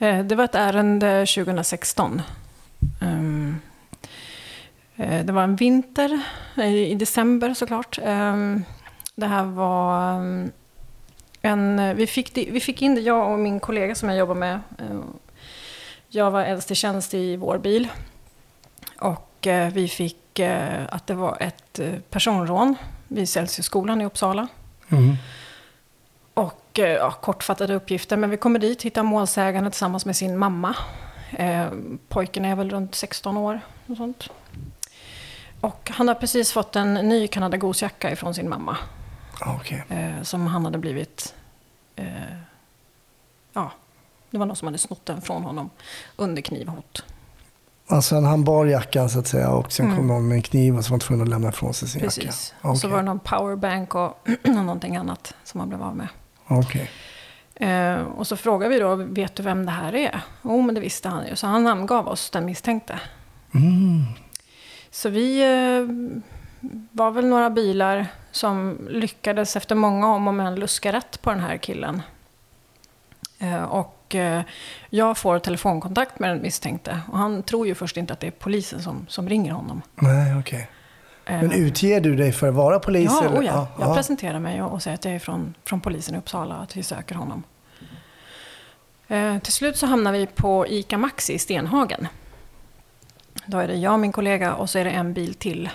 Eh, 0.05 0.25
det 0.25 0.35
var 0.35 0.45
ett 0.45 0.55
ärende 0.55 1.25
2016. 1.25 2.21
Ehm, 3.01 3.59
eh, 4.95 5.25
det 5.25 5.33
var 5.33 5.43
en 5.43 5.55
vinter, 5.55 6.19
eh, 6.57 6.75
i 6.75 6.95
december 6.95 7.53
såklart. 7.53 7.99
Ehm, 8.03 8.63
det 9.15 9.25
här 9.25 9.43
var 9.43 10.13
ehm, 10.15 10.51
en... 11.41 11.95
Vi 11.95 12.07
fick, 12.07 12.37
vi 12.37 12.59
fick 12.59 12.81
in 12.81 12.95
det, 12.95 13.01
jag 13.01 13.31
och 13.31 13.39
min 13.39 13.59
kollega 13.59 13.95
som 13.95 14.09
jag 14.09 14.17
jobbar 14.17 14.35
med. 14.35 14.59
Jag 16.07 16.31
var 16.31 16.43
äldst 16.43 16.71
i 16.71 16.75
tjänst 16.75 17.13
i 17.13 17.35
vår 17.35 17.57
bil. 17.57 17.87
Och 18.99 19.47
vi 19.73 19.87
fick 19.87 20.39
att 20.89 21.07
det 21.07 21.13
var 21.13 21.37
ett 21.39 21.79
personrån 22.09 22.75
vid 23.07 23.29
Celsiusskolan 23.29 24.01
i 24.01 24.05
Uppsala. 24.05 24.47
Mm. 24.89 25.15
Och 26.35 26.79
eh, 26.79 26.89
ja, 26.89 27.11
kortfattade 27.11 27.73
uppgifter, 27.75 28.17
men 28.17 28.29
vi 28.29 28.37
kommer 28.37 28.59
dit, 28.59 28.81
hittar 28.81 29.03
målsägande 29.03 29.69
tillsammans 29.69 30.05
med 30.05 30.15
sin 30.15 30.37
mamma. 30.37 30.75
Eh, 31.31 31.67
pojken 32.07 32.45
är 32.45 32.55
väl 32.55 32.69
runt 32.69 32.95
16 32.95 33.37
år. 33.37 33.59
Och, 33.87 33.97
sånt. 33.97 34.29
och 35.61 35.91
han 35.93 36.07
har 36.07 36.15
precis 36.15 36.51
fått 36.51 36.75
en 36.75 36.93
ny 36.93 37.27
Canada 37.27 37.57
Goose-jacka 37.57 38.11
ifrån 38.11 38.33
sin 38.33 38.49
mamma. 38.49 38.77
Ja, 39.39 39.55
Okej. 39.61 39.83
Eh, 39.89 40.21
som 40.23 40.47
han 40.47 40.65
hade 40.65 40.77
blivit... 40.77 41.33
Eh, 41.95 42.05
ja, 43.53 43.71
det 44.31 44.37
var 44.37 44.45
någon 44.45 44.55
som 44.55 44.65
hade 44.65 44.77
snott 44.77 45.05
den 45.05 45.21
från 45.21 45.43
honom 45.43 45.69
under 46.15 46.41
knivhot. 46.41 47.03
Alltså 47.87 48.19
han 48.19 48.43
bar 48.43 48.65
jackan 48.65 49.09
så 49.09 49.19
att 49.19 49.27
säga 49.27 49.49
och 49.49 49.71
sen 49.71 49.85
Mm. 49.85 49.97
kom 49.97 50.07
någon 50.07 50.27
med 50.27 50.35
en 50.35 50.41
kniv 50.41 50.77
och 50.77 50.83
så 50.85 50.89
var 50.89 50.93
han 50.93 50.99
tvungen 50.99 51.23
att 51.23 51.29
lämna 51.29 51.49
ifrån 51.49 51.73
sig 51.73 51.87
sin 51.87 52.01
Precis. 52.01 52.23
jacka. 52.55 52.69
Och 52.69 52.77
så 52.77 52.87
var 52.87 52.97
det 52.97 53.03
någon 53.03 53.19
powerbank 53.19 53.95
och 53.95 54.27
någonting 54.43 54.95
annat 54.95 55.33
som 55.43 55.59
han 55.59 55.69
blev 55.69 55.83
av 55.83 55.95
med. 55.95 56.07
Okej. 56.47 56.91
Eh, 57.55 57.95
och 58.01 58.27
så 58.27 58.37
frågade 58.37 58.73
vi 58.73 58.79
då, 58.79 58.95
vet 58.95 59.35
du 59.35 59.43
vem 59.43 59.65
det 59.65 59.71
här 59.71 59.95
är? 59.95 60.21
Jo, 60.41 60.61
men 60.61 60.75
det 60.75 60.81
visste 60.81 61.09
han 61.09 61.27
ju. 61.27 61.35
Så 61.35 61.47
han 61.47 61.63
namngav 61.63 62.07
oss 62.07 62.29
den 62.29 62.45
misstänkte. 62.45 62.99
Mm. 63.55 64.03
Så 64.91 65.09
vi 65.09 65.41
eh, 65.41 65.87
var 66.91 67.11
väl 67.11 67.25
några 67.25 67.49
bilar 67.49 68.07
som 68.31 68.77
lyckades 68.89 69.55
efter 69.55 69.75
många 69.75 70.07
om 70.07 70.27
och 70.27 70.33
men 70.33 70.55
luska 70.55 70.93
rätt 70.93 71.21
på 71.21 71.29
den 71.29 71.39
här 71.39 71.57
killen. 71.57 72.01
Eh, 73.39 73.63
Och 73.63 74.15
eh, 74.15 74.41
jag 74.89 75.17
får 75.17 75.39
telefonkontakt 75.39 76.19
med 76.19 76.29
den 76.29 76.41
misstänkte. 76.41 76.99
Och 77.11 77.17
han 77.17 77.43
tror 77.43 77.67
ju 77.67 77.75
först 77.75 77.97
inte 77.97 78.13
att 78.13 78.19
det 78.19 78.27
är 78.27 78.31
polisen 78.31 78.81
som, 78.81 79.05
som 79.09 79.29
ringer 79.29 79.51
honom. 79.51 79.81
Nej, 79.95 80.39
okej. 80.39 80.69
Men 81.25 81.51
utger 81.51 82.01
du 82.01 82.15
dig 82.15 82.31
för 82.31 82.47
att 82.47 82.53
vara 82.53 82.79
polis? 82.79 83.11
Ja, 83.21 83.25
eller? 83.25 83.39
oh 83.39 83.45
ja. 83.45 83.67
jag 83.79 83.95
presenterar 83.95 84.39
mig 84.39 84.61
och, 84.61 84.73
och 84.73 84.83
säger 84.83 84.95
att 84.95 85.05
jag 85.05 85.13
är 85.13 85.19
från, 85.19 85.53
från 85.63 85.81
polisen 85.81 86.15
i 86.15 86.17
Uppsala 86.17 86.57
och 86.57 86.63
att 86.63 86.77
vi 86.77 86.83
söker 86.83 87.15
honom. 87.15 87.43
Eh, 89.07 89.37
till 89.37 89.53
slut 89.53 89.77
så 89.77 89.85
hamnar 89.85 90.11
vi 90.11 90.27
på 90.27 90.67
ICA 90.67 90.97
Maxi 90.97 91.33
i 91.33 91.39
Stenhagen. 91.39 92.07
Då 93.45 93.57
är 93.57 93.67
det 93.67 93.75
jag 93.75 93.93
och 93.93 93.99
min 93.99 94.11
kollega 94.11 94.53
och 94.53 94.69
så 94.69 94.79
är 94.79 94.83
det 94.85 94.91
en 94.91 95.13
bil 95.13 95.33
till 95.33 95.69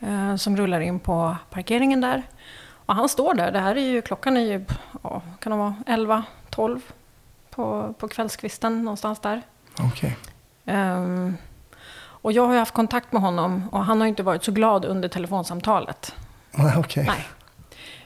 eh, 0.00 0.36
som 0.36 0.56
rullar 0.56 0.80
in 0.80 0.98
på 0.98 1.36
parkeringen 1.50 2.00
där. 2.00 2.22
Och 2.70 2.94
han 2.94 3.08
står 3.08 3.34
där. 3.34 3.52
Det 3.52 3.58
här 3.58 3.76
är 3.76 3.80
ju, 3.80 4.02
klockan 4.02 4.36
är 4.36 4.40
ju, 4.40 4.64
ja, 5.02 5.22
kan 5.38 5.52
det 5.52 5.58
vara 5.58 5.76
11, 5.86 6.24
12 6.50 6.80
på, 7.50 7.94
på 7.98 8.08
kvällskvisten 8.08 8.84
någonstans 8.84 9.20
där. 9.20 9.42
Okej. 9.78 10.16
Ehm, 10.66 11.36
och 12.28 12.32
jag 12.32 12.46
har 12.46 12.52
ju 12.52 12.58
haft 12.58 12.74
kontakt 12.74 13.12
med 13.12 13.22
honom 13.22 13.68
och 13.72 13.84
han 13.84 14.00
har 14.00 14.08
inte 14.08 14.22
varit 14.22 14.44
så 14.44 14.52
glad 14.52 14.84
under 14.84 15.08
telefonsamtalet. 15.08 16.14
Nej, 16.50 16.74
okej. 16.76 17.04
Nej. 17.06 17.26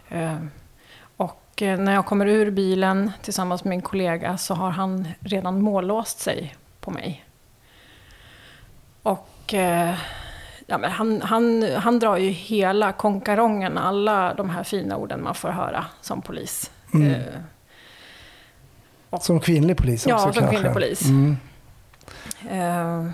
Ehm, 0.09 0.51
och 1.17 1.63
eh, 1.63 1.79
när 1.79 1.93
jag 1.95 2.07
kommer 2.07 2.27
ur 2.27 2.51
bilen 2.51 3.13
tillsammans 3.23 3.65
med 3.65 3.71
min 3.71 3.83
kollega 3.83 4.37
så 4.39 4.55
har 4.55 4.71
han 4.71 5.09
redan 5.21 5.63
mållåst 5.63 6.21
sig 6.21 6.55
på 6.81 6.91
mig. 6.91 7.25
Och 9.03 9.55
eh, 9.55 9.95
ja, 10.67 10.79
men 10.79 10.91
han, 10.91 11.23
han, 11.23 11.63
han 11.77 11.99
drar 11.99 12.17
ju 12.17 12.29
hela 12.31 12.93
konkarongen, 12.93 13.79
alla 13.79 14.35
de 14.35 14.51
här 14.51 14.63
fina 14.65 14.97
orden 14.97 15.23
man 15.23 15.35
får 15.35 15.49
höra 15.49 15.85
som 16.01 16.23
polis. 16.23 16.71
Mm. 16.95 17.11
Eh, 19.11 19.19
Som 19.21 19.41
kvinnlig 19.41 19.77
polis 19.77 20.07
också 20.07 20.15
Ja, 20.15 20.19
som 20.19 20.33
kanske? 20.33 20.51
kvinnlig 20.51 20.73
polis. 20.73 21.03
Mm. 21.09 21.37
eh, 22.51 23.13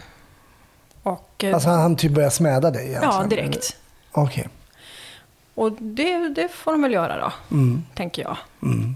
och, 1.02 1.44
eh, 1.44 1.54
Alltså 1.54 1.68
han 1.70 1.96
typ 1.96 2.12
börjar 2.12 2.30
smäda 2.30 2.70
dig 2.70 2.86
egentligen? 2.88 3.14
ja, 3.20 3.26
direkt. 3.26 3.76
Okej. 4.12 4.48
Och 5.54 5.72
det, 5.72 6.28
det 6.28 6.48
får 6.48 6.72
de 6.72 6.82
väl 6.82 6.92
göra 6.92 7.16
då, 7.20 7.32
Mm. 7.56 7.84
tänker 7.94 8.22
jag. 8.22 8.36
Mm. 8.62 8.94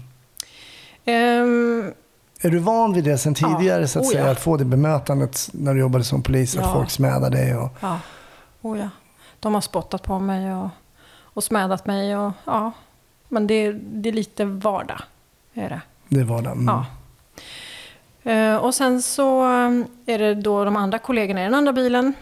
Ehm, 1.05 1.93
Är 2.41 2.49
du 2.49 2.59
van 2.59 2.93
vid 2.93 3.03
det 3.03 3.17
sen 3.17 3.35
Ja. 3.39 3.57
tidigare 3.57 3.87
så 3.87 3.99
att 3.99 4.05
Oh, 4.05 4.11
säga? 4.11 4.25
ja. 4.25 4.31
Att 4.31 4.39
få 4.39 4.57
det 4.57 4.65
bemötandet 4.65 5.49
när 5.53 5.73
du 5.73 5.79
jobbade 5.79 6.03
som 6.03 6.23
polis? 6.23 6.57
Att 6.57 6.63
Ja. 6.65 6.73
folk 6.73 6.89
smädar 6.89 7.29
dig? 7.29 7.55
Och... 7.57 7.69
ja. 7.79 7.99
Oh, 8.61 8.79
ja. 8.79 8.89
De 9.39 9.53
har 9.53 9.61
spottat 9.61 10.03
på 10.03 10.19
mig 10.19 10.53
och, 10.55 10.69
och 11.23 11.43
smädat 11.43 11.85
mig. 11.85 12.17
Och, 12.17 12.31
ja. 12.45 12.71
Men 13.29 13.47
det, 13.47 13.71
det 13.71 14.09
är 14.09 14.13
lite 14.13 14.45
vardag. 14.45 15.01
Är 15.53 15.69
det. 15.69 15.81
Det 16.09 16.23
var 16.23 16.41
det? 16.41 16.49
Mm. 16.49 16.65
Ja. 16.67 16.85
Eh, 18.23 18.55
och 18.55 18.75
sen 18.75 19.01
så 19.01 19.43
eh, 19.43 19.85
är 20.05 20.17
det 20.17 20.35
då 20.35 20.65
de 20.65 20.75
andra 20.75 20.99
kollegorna 20.99 21.41
i 21.41 21.43
den 21.43 21.53
andra 21.53 21.73
bilen. 21.73 22.13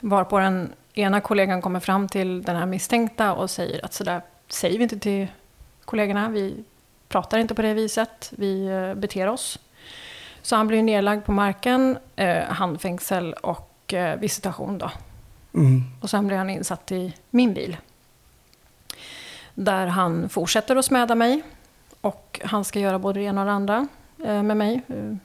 Varpå 0.00 0.38
den 0.38 0.72
ena 0.94 1.20
kollegan 1.20 1.62
kommer 1.62 1.80
fram 1.80 2.08
till 2.08 2.42
den 2.42 2.56
här 2.56 2.66
misstänkta 2.66 3.32
och 3.32 3.50
säger 3.50 3.84
att 3.84 3.94
sådär 3.94 4.22
säger 4.48 4.78
vi 4.78 4.82
inte 4.82 4.98
till 4.98 5.26
kollegorna. 5.84 6.28
Vi 6.28 6.64
pratar 7.08 7.38
inte 7.38 7.54
på 7.54 7.62
det 7.62 7.74
viset. 7.74 8.32
Vi 8.36 8.66
eh, 8.66 8.94
beter 8.94 9.28
oss. 9.28 9.58
Så 10.42 10.56
han 10.56 10.66
blir 10.66 10.82
nedlagd 10.82 11.24
på 11.24 11.32
marken, 11.32 11.98
eh, 12.16 12.44
handfängsel 12.44 13.32
och 13.32 13.70
visitation 14.18 14.78
då. 14.78 14.90
Mm. 15.54 15.82
Och 16.00 16.10
sen 16.10 16.26
blir 16.26 16.36
han 16.36 16.50
insatt 16.50 16.92
i 16.92 17.14
min 17.30 17.54
bil. 17.54 17.76
Där 19.54 19.86
han 19.86 20.28
fortsätter 20.28 20.76
att 20.76 20.84
smäda 20.84 21.14
mig. 21.14 21.42
Och 22.00 22.40
han 22.44 22.64
ska 22.64 22.80
göra 22.80 22.98
både 22.98 23.20
det 23.20 23.24
ena 23.24 23.40
och 23.40 23.46
det 23.46 23.52
andra 23.52 23.88
med 24.16 24.56
mig. 24.56 24.80
Eh, 24.88 25.16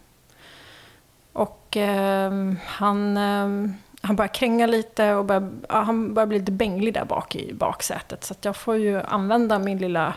Och 1.33 1.77
eh, 1.77 2.31
han, 2.65 3.17
eh, 3.17 3.71
han 4.01 4.15
börjar 4.15 4.33
kränga 4.33 4.67
lite 4.67 5.13
och 5.13 5.25
börjar, 5.25 5.51
ja, 5.69 5.81
han 5.81 6.13
börjar 6.13 6.27
bli 6.27 6.39
lite 6.39 6.51
bänglig 6.51 6.93
där 6.93 7.05
bak 7.05 7.35
i 7.35 7.53
baksätet. 7.53 8.23
Så 8.23 8.35
jag 8.41 8.55
får 8.55 8.75
ju 8.77 9.01
använda 9.01 9.59
min 9.59 9.77
lilla 9.77 10.13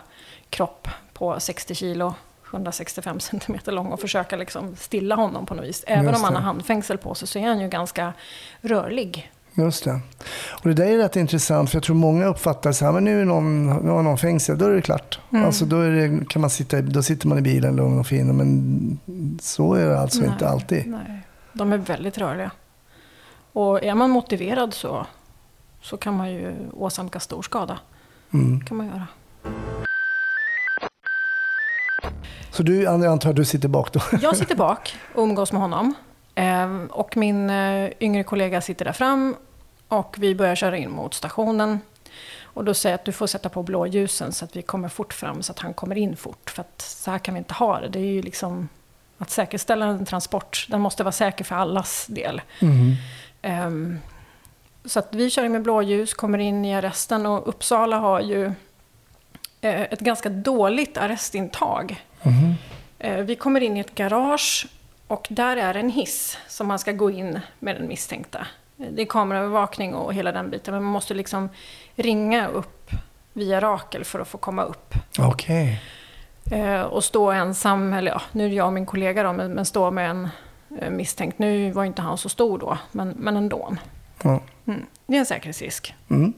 kropp 0.50 0.88
på 1.12 1.40
60 1.40 1.74
kilo, 1.74 2.14
165 2.50 3.20
centimeter 3.20 3.72
lång 3.72 3.86
och 3.86 4.00
försöka 4.00 4.36
liksom 4.36 4.76
stilla 4.76 5.14
honom 5.14 5.46
på 5.46 5.54
något 5.54 5.64
vis. 5.64 5.84
Även 5.86 6.14
om 6.14 6.24
han 6.24 6.34
har 6.34 6.42
handfängsel 6.42 6.98
på 6.98 7.14
sig 7.14 7.28
så 7.28 7.38
är 7.38 7.48
han 7.48 7.60
ju 7.60 7.68
ganska 7.68 8.12
rörlig. 8.60 9.31
Just 9.54 9.84
det. 9.84 10.00
Och 10.62 10.68
det 10.68 10.74
där 10.74 10.84
är 10.84 10.98
rätt 10.98 11.16
intressant 11.16 11.70
för 11.70 11.76
jag 11.76 11.82
tror 11.82 11.96
många 11.96 12.26
uppfattar 12.26 12.72
så 12.72 12.84
här, 12.84 12.92
men 12.92 13.04
nu 13.04 13.20
är 13.20 13.24
någon, 13.24 13.66
nu 13.66 13.90
har 13.90 14.02
någon 14.02 14.18
fängsel, 14.18 14.58
då 14.58 14.64
är 14.64 14.70
det 14.70 14.82
klart. 14.82 15.20
Mm. 15.32 15.44
Alltså 15.44 15.64
då, 15.64 15.82
det, 15.82 16.28
kan 16.28 16.40
man 16.40 16.50
sitta, 16.50 16.80
då 16.80 17.02
sitter 17.02 17.28
man 17.28 17.38
i 17.38 17.42
bilen 17.42 17.76
lugn 17.76 17.98
och 17.98 18.06
fin. 18.06 18.36
Men 18.36 19.38
så 19.40 19.74
är 19.74 19.88
det 19.88 20.00
alltså 20.00 20.20
Nej, 20.20 20.30
inte 20.30 20.48
alltid. 20.48 20.86
Nej, 20.86 21.22
de 21.52 21.72
är 21.72 21.78
väldigt 21.78 22.18
rörliga. 22.18 22.50
Och 23.52 23.84
är 23.84 23.94
man 23.94 24.10
motiverad 24.10 24.74
så, 24.74 25.06
så 25.82 25.96
kan 25.96 26.16
man 26.16 26.30
ju 26.30 26.54
åsamka 26.72 27.20
stor 27.20 27.42
skada. 27.42 27.78
Mm. 28.32 28.60
kan 28.60 28.76
man 28.76 28.86
göra. 28.86 29.06
Så 32.50 32.62
du, 32.62 32.82
jag 32.82 33.04
antar 33.04 33.30
att 33.30 33.36
du 33.36 33.44
sitter 33.44 33.68
bak 33.68 33.92
då? 33.92 34.00
Jag 34.22 34.36
sitter 34.36 34.56
bak 34.56 34.94
och 35.14 35.22
umgås 35.22 35.52
med 35.52 35.60
honom. 35.60 35.94
Ehm, 36.34 36.86
Och 36.92 37.16
min 37.16 37.50
eh, 37.50 37.90
yngre 38.00 38.22
kollega 38.22 38.60
sitter 38.60 38.84
där 38.84 38.92
fram. 38.92 39.36
Och 39.88 40.16
vi 40.18 40.34
börjar 40.34 40.54
köra 40.54 40.76
in 40.76 40.90
mot 40.90 41.14
stationen. 41.14 41.80
Och 42.42 42.64
då 42.64 42.74
säger 42.74 42.92
jag 42.92 42.98
att 42.98 43.04
du 43.04 43.12
får 43.12 43.26
sätta 43.26 43.48
på 43.48 43.62
blåljusen 43.62 44.32
så 44.32 44.44
att 44.44 44.56
vi 44.56 44.62
kommer 44.62 44.88
fort 44.88 45.12
fram 45.12 45.42
så 45.42 45.52
att 45.52 45.58
han 45.58 45.74
kommer 45.74 45.98
in 45.98 46.16
fort. 46.16 46.50
För 46.50 46.60
att 46.60 46.80
så 46.80 47.10
här 47.10 47.18
kan 47.18 47.34
vi 47.34 47.38
inte 47.38 47.54
ha 47.54 47.80
det. 47.80 47.88
Det 47.88 47.98
är 47.98 48.12
ju 48.12 48.22
liksom 48.22 48.68
att 49.18 49.30
säkerställa 49.30 49.86
en 49.86 50.06
transport. 50.06 50.66
Den 50.70 50.80
måste 50.80 51.02
vara 51.04 51.12
säker 51.12 51.44
för 51.44 51.54
allas 51.56 52.06
del. 52.06 52.42
Mm. 52.60 52.92
Ehm, 53.42 53.98
så 54.84 54.98
att 54.98 55.08
vi 55.14 55.30
kör 55.30 55.44
in 55.44 55.52
med 55.52 55.62
blåljus, 55.62 56.14
kommer 56.14 56.38
in 56.38 56.64
i 56.64 56.74
arresten 56.74 57.26
och 57.26 57.48
Uppsala 57.48 57.96
har 57.98 58.20
ju 58.20 58.44
eh, 59.60 59.80
ett 59.82 60.00
ganska 60.00 60.28
dåligt 60.28 60.96
arrestintag. 60.98 62.04
Mhm. 62.22 62.54
Eh, 62.98 63.16
Vi 63.18 63.36
kommer 63.36 63.60
in 63.60 63.76
i 63.76 63.80
ett 63.80 63.94
garage 63.94 64.66
och 65.12 65.26
där 65.30 65.56
är 65.56 65.74
en 65.74 65.90
hiss 65.90 66.38
som 66.48 66.68
man 66.68 66.78
ska 66.78 66.92
gå 66.92 67.10
in 67.10 67.40
med 67.58 67.76
den 67.76 67.88
misstänkta. 67.88 68.46
Det 68.76 69.02
är 69.02 69.06
kameraövervakning 69.06 69.94
och 69.94 70.14
hela 70.14 70.32
den 70.32 70.50
biten, 70.50 70.74
men 70.74 70.82
man 70.82 70.92
måste 70.92 71.14
liksom 71.14 71.48
ringa 71.96 72.48
upp 72.48 72.90
via 73.32 73.60
Rakel 73.60 74.04
för 74.04 74.20
att 74.20 74.28
få 74.28 74.38
komma 74.38 74.62
upp. 74.62 74.94
Okej. 75.18 75.82
Eh, 76.52 76.80
Och 76.80 77.04
stå 77.04 77.30
ensam, 77.30 77.92
eller 77.92 78.10
ja, 78.10 78.22
nu 78.32 78.44
är 78.46 78.48
jag 78.48 78.66
och 78.66 78.72
min 78.72 78.86
kollega 78.86 79.22
då, 79.22 79.32
men, 79.32 79.64
stå 79.64 79.90
med 79.90 80.10
en 80.10 80.28
eh, 80.78 80.90
misstänkt. 80.90 81.38
Nu 81.38 81.70
var 81.72 81.84
inte 81.84 82.02
han 82.02 82.18
så 82.18 82.28
stor 82.28 82.58
då, 82.58 82.78
men, 82.92 83.08
men 83.08 83.36
ändå. 83.36 83.76
Ja. 84.22 84.40
Mm. 84.66 84.86
Det 85.06 85.14
är 85.14 85.18
en 85.20 85.26
säkerhetsrisk. 85.26 85.94
Mm. 86.10 86.32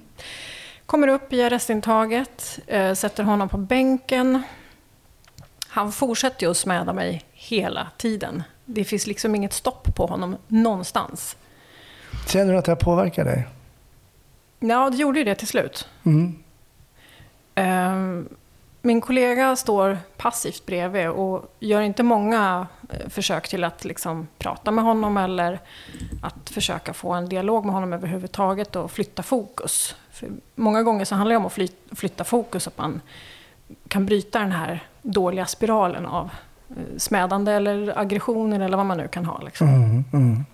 Kommer 0.86 1.08
upp 1.08 1.32
i 1.32 1.42
arrestintaget, 1.42 2.58
eh, 2.66 2.94
sätter 2.94 3.22
honom 3.24 3.48
på 3.48 3.56
bänken. 3.58 4.42
Han 5.68 5.92
fortsätter 5.92 6.46
ju 6.46 6.50
att 6.50 6.56
smäda 6.56 6.92
mig 6.92 7.24
hela 7.32 7.86
tiden. 7.96 8.42
Det 8.64 8.84
finns 8.84 9.06
liksom 9.06 9.34
inget 9.34 9.52
stopp 9.52 9.94
på 9.94 10.06
honom 10.06 10.36
någonstans. 10.48 11.36
Känner 12.28 12.52
du 12.52 12.58
att 12.58 12.64
det 12.64 12.70
här 12.72 12.76
påverkar 12.76 13.24
dig? 13.24 13.48
Ja, 14.60 14.90
det 14.90 14.96
gjorde 14.96 15.18
ju 15.18 15.24
det 15.24 15.34
till 15.34 15.48
slut. 15.48 15.88
Mm. 16.04 16.34
Ehm, 17.54 18.28
Min 18.82 19.00
kollega 19.00 19.56
står 19.56 19.98
passivt 20.16 20.66
bredvid 20.66 21.08
och 21.08 21.54
gör 21.60 21.80
inte 21.80 22.02
många 22.02 22.66
eh, 22.90 23.08
försök 23.08 23.48
till 23.48 23.64
att 23.64 23.84
liksom 23.84 24.28
prata 24.38 24.70
med 24.70 24.84
honom 24.84 25.16
eller 25.16 25.60
att 26.22 26.50
försöka 26.50 26.92
få 26.94 27.12
en 27.12 27.28
dialog 27.28 27.64
med 27.64 27.74
honom 27.74 27.92
överhuvudtaget 27.92 28.76
och 28.76 28.90
flytta 28.90 29.22
fokus. 29.22 29.94
För 30.10 30.28
många 30.54 30.82
gånger 30.82 31.04
så 31.04 31.14
handlar 31.14 31.32
det 31.32 31.36
om 31.36 31.46
att 31.46 31.52
fly- 31.52 31.68
flytta 31.92 32.24
fokus 32.24 32.66
att 32.66 32.78
man 32.78 33.00
kan 33.88 34.06
bryta 34.06 34.38
den 34.38 34.52
här 34.52 34.86
dåliga 35.02 35.46
spiralen 35.46 36.06
av 36.06 36.30
smädande 36.98 37.52
eller 37.52 37.98
aggressioner 37.98 38.60
eller 38.60 38.76
vad 38.76 38.86
man 38.86 38.98
nu 38.98 39.08
kan 39.08 39.24
ha. 39.24 39.40
Liksom. 39.40 39.68
Mm. 39.68 40.04
Mm. 40.12 40.44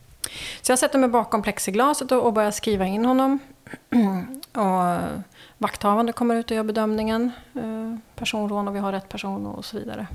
Så 0.62 0.72
jag 0.72 0.78
sätter 0.78 0.98
mig 0.98 1.08
bakom 1.08 1.42
plexiglaset 1.42 2.12
och 2.12 2.26
och 2.26 2.32
börjar 2.32 2.50
skriva 2.50 2.86
in 2.86 3.04
honom. 3.04 3.38
och 4.52 4.98
vakthavande 5.58 6.12
kommer 6.12 6.34
ut 6.34 6.50
och 6.50 6.56
gör 6.56 6.62
bedömningen. 6.62 7.30
Eh, 7.54 7.98
Personrån 8.16 8.68
och 8.68 8.74
vi 8.74 8.78
har 8.78 8.92
rätt 8.92 9.08
person 9.08 9.46
och 9.46 9.64
så 9.64 9.78
vidare. 9.78 10.06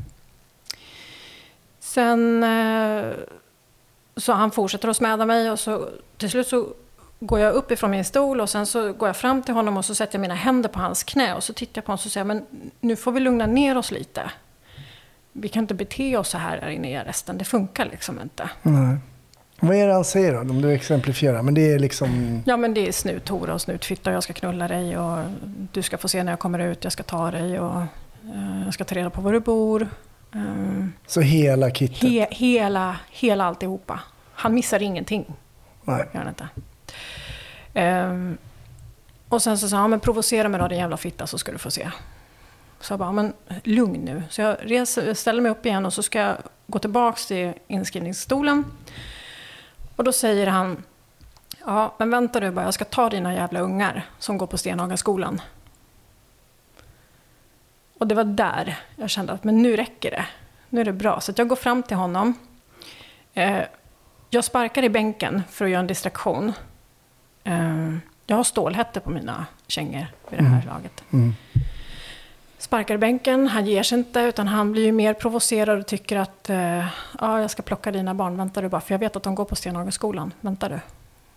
Sen 1.79 2.43
eh, 2.43 3.05
så 4.17 4.33
han 4.33 4.51
fortsätter 4.51 4.87
att 4.87 4.97
smäda 4.97 5.25
mig 5.25 5.51
och 5.51 5.59
så 5.59 5.89
till 6.17 6.31
slut 6.31 6.47
så 6.47 6.67
går 7.19 7.39
jag 7.39 7.53
upp 7.53 7.71
ifrån 7.71 7.91
min 7.91 8.05
stol 8.05 8.41
och 8.41 8.49
sen 8.49 8.65
så 8.65 8.93
går 8.93 9.09
jag 9.09 9.17
fram 9.17 9.41
till 9.43 9.53
honom 9.53 9.77
och 9.77 9.85
så 9.85 9.95
sätter 9.95 10.15
jag 10.15 10.21
mina 10.21 10.33
händer 10.33 10.69
på 10.69 10.79
hans 10.79 11.03
knä 11.03 11.35
och 11.35 11.43
så 11.43 11.53
tittar 11.53 11.77
jag 11.77 11.85
på 11.85 11.91
honom 11.91 11.95
och 11.95 11.99
så 11.99 12.09
säger 12.09 12.25
jag, 12.25 12.35
men 12.35 12.45
nu 12.79 12.95
får 12.95 13.11
vi 13.11 13.19
lugna 13.19 13.45
ner 13.45 13.77
oss 13.77 13.91
lite. 13.91 14.31
Vi 15.37 15.47
kan 15.49 15.63
inte 15.63 15.73
bete 15.73 16.17
oss 16.17 16.29
så 16.29 16.37
här, 16.37 16.61
här 16.61 16.69
inne 16.69 16.91
i 16.91 16.95
arresten, 16.95 17.37
det 17.37 17.45
funkar 17.45 17.85
liksom 17.85 18.21
inte. 18.21 18.49
Nej. 18.61 18.97
Vad 19.59 19.75
är 19.75 19.87
det 19.87 19.93
han 19.93 20.05
säger 20.05 20.33
då? 20.33 20.39
Om 20.39 20.61
du 20.61 20.71
exemplifierar. 20.73 21.41
Men 21.41 21.53
det 21.53 21.71
är 21.73 21.79
liksom... 21.79 22.41
Ja, 22.45 22.57
men 22.57 22.73
det 22.73 22.87
är 22.87 22.91
snuthora 22.91 23.53
och 23.53 23.61
snutfitta 23.61 24.09
och 24.09 24.15
jag 24.15 24.23
ska 24.23 24.33
knulla 24.33 24.67
dig 24.67 24.97
och 24.97 25.17
du 25.71 25.81
ska 25.81 25.97
få 25.97 26.07
se 26.07 26.23
när 26.23 26.31
jag 26.31 26.39
kommer 26.39 26.59
ut, 26.59 26.83
jag 26.83 26.93
ska 26.93 27.03
ta 27.03 27.31
dig 27.31 27.59
och 27.59 27.81
eh, 28.23 28.63
jag 28.65 28.73
ska 28.73 28.83
ta 28.83 28.95
reda 28.95 29.09
på 29.09 29.21
var 29.21 29.33
du 29.33 29.39
bor. 29.39 29.87
Ehm, 30.33 30.93
Så 31.07 31.21
hela 31.21 31.71
kittet? 31.71 32.09
he, 32.09 32.27
hela, 32.31 32.97
hela 33.11 33.45
alltihopa. 33.45 33.99
Han 34.33 34.53
missar 34.53 34.81
ingenting. 34.81 35.33
Nej. 35.83 36.05
Gör 36.13 36.19
han 36.19 36.27
inte. 36.29 36.47
Ehm, 37.73 38.37
och 39.29 39.41
sen 39.41 39.57
så 39.57 39.69
sa 39.69 39.77
han, 39.77 39.89
men 39.89 39.99
provocera 39.99 40.49
mig 40.49 40.59
då 40.59 40.67
din 40.67 40.79
jävla 40.79 40.97
fitta 40.97 41.27
så 41.27 41.37
ska 41.37 41.51
du 41.51 41.57
få 41.57 41.71
se. 41.71 41.91
Så 42.79 42.93
jag 42.93 42.99
bara, 42.99 43.11
men 43.11 43.33
lugn 43.63 44.05
nu. 44.05 44.23
Så 44.29 44.41
jag 44.41 44.57
reser, 44.59 45.13
ställer 45.13 45.41
mig 45.41 45.51
upp 45.51 45.65
igen 45.65 45.85
och 45.85 45.93
så 45.93 46.03
ska 46.03 46.19
jag 46.19 46.37
gå 46.67 46.79
tillbaks 46.79 47.27
till 47.27 47.53
inskrivningsstolen. 47.67 48.65
Och 49.95 50.03
då 50.03 50.11
säger 50.11 50.47
han, 50.47 50.83
ja 51.65 51.95
men 51.97 52.09
vänta 52.09 52.39
du 52.39 52.51
bara, 52.51 52.65
jag 52.65 52.73
ska 52.73 52.85
ta 52.85 53.09
dina 53.09 53.33
jävla 53.33 53.59
ungar 53.59 54.05
som 54.19 54.37
går 54.37 54.47
på 54.47 54.57
Stenhagaskolan. 54.57 55.41
Och 57.97 58.07
det 58.07 58.15
var 58.15 58.23
där 58.23 58.79
jag 58.95 59.09
kände 59.09 59.33
att 59.33 59.43
men 59.43 59.61
nu 59.61 59.75
räcker 59.75 60.11
det. 60.11 60.25
Nu 60.69 60.81
är 60.81 60.85
det 60.85 60.93
bra. 60.93 61.21
Så 61.21 61.33
jag 61.35 61.47
går 61.47 61.55
fram 61.55 61.83
till 61.83 61.97
honom. 61.97 62.33
Eh, 63.33 63.61
jag 64.29 64.43
sparkar 64.43 64.83
i 64.83 64.89
bänken 64.89 65.43
för 65.49 65.65
att 65.65 65.71
göra 65.71 65.79
en 65.79 65.87
distraktion. 65.87 66.53
Eh, 67.43 67.95
jag 68.27 68.37
har 68.37 68.43
stålhätte 68.43 68.99
på 68.99 69.09
mina 69.09 69.45
kängor 69.67 70.07
vid 70.29 70.39
det 70.39 70.45
här 70.45 70.65
laget. 70.65 71.03
Mm. 71.13 71.33
Sparkar 72.65 72.95
i 72.95 72.97
bänken, 72.97 73.47
han 73.47 73.65
ger 73.65 73.83
sig 73.83 73.97
inte 73.97 74.19
utan 74.19 74.47
han 74.47 74.71
blir 74.71 74.85
ju 74.85 74.91
mer 74.91 75.13
provocerad 75.13 75.79
och 75.79 75.87
tycker 75.87 76.17
att 76.17 76.49
eh, 76.49 76.85
ja, 77.19 77.41
jag 77.41 77.51
ska 77.51 77.63
plocka 77.63 77.91
dina 77.91 78.13
barn, 78.13 78.37
vänta 78.37 78.61
du 78.61 78.69
bara, 78.69 78.81
för 78.81 78.93
jag 78.93 78.99
vet 78.99 79.15
att 79.15 79.23
de 79.23 79.35
går 79.35 79.45
på 79.45 79.55
Stenhagaskolan, 79.55 80.33
vänta 80.41 80.69
du. 80.69 80.79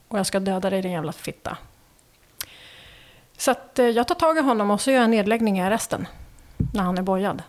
Och 0.09 0.19
jag 0.19 0.27
ska 0.27 0.41
döda 0.41 0.71
dig 0.71 0.83
din 0.83 0.93
jävla 0.93 1.13
fitta. 1.13 1.57
Så 3.37 3.51
att, 3.51 3.79
eh, 3.79 3.87
jag 3.87 4.09
tar 4.09 4.15
tag 4.15 4.39
i 4.39 4.41
honom 4.41 4.71
och 4.71 4.81
så 4.81 4.91
gör 4.91 4.97
jag 4.97 5.05
en 5.05 5.11
nedläggning 5.11 5.59
i 5.59 5.63
arresten 5.63 6.07
när 6.73 6.83
han 6.83 6.99
är 6.99 7.03
bojad. 7.03 7.43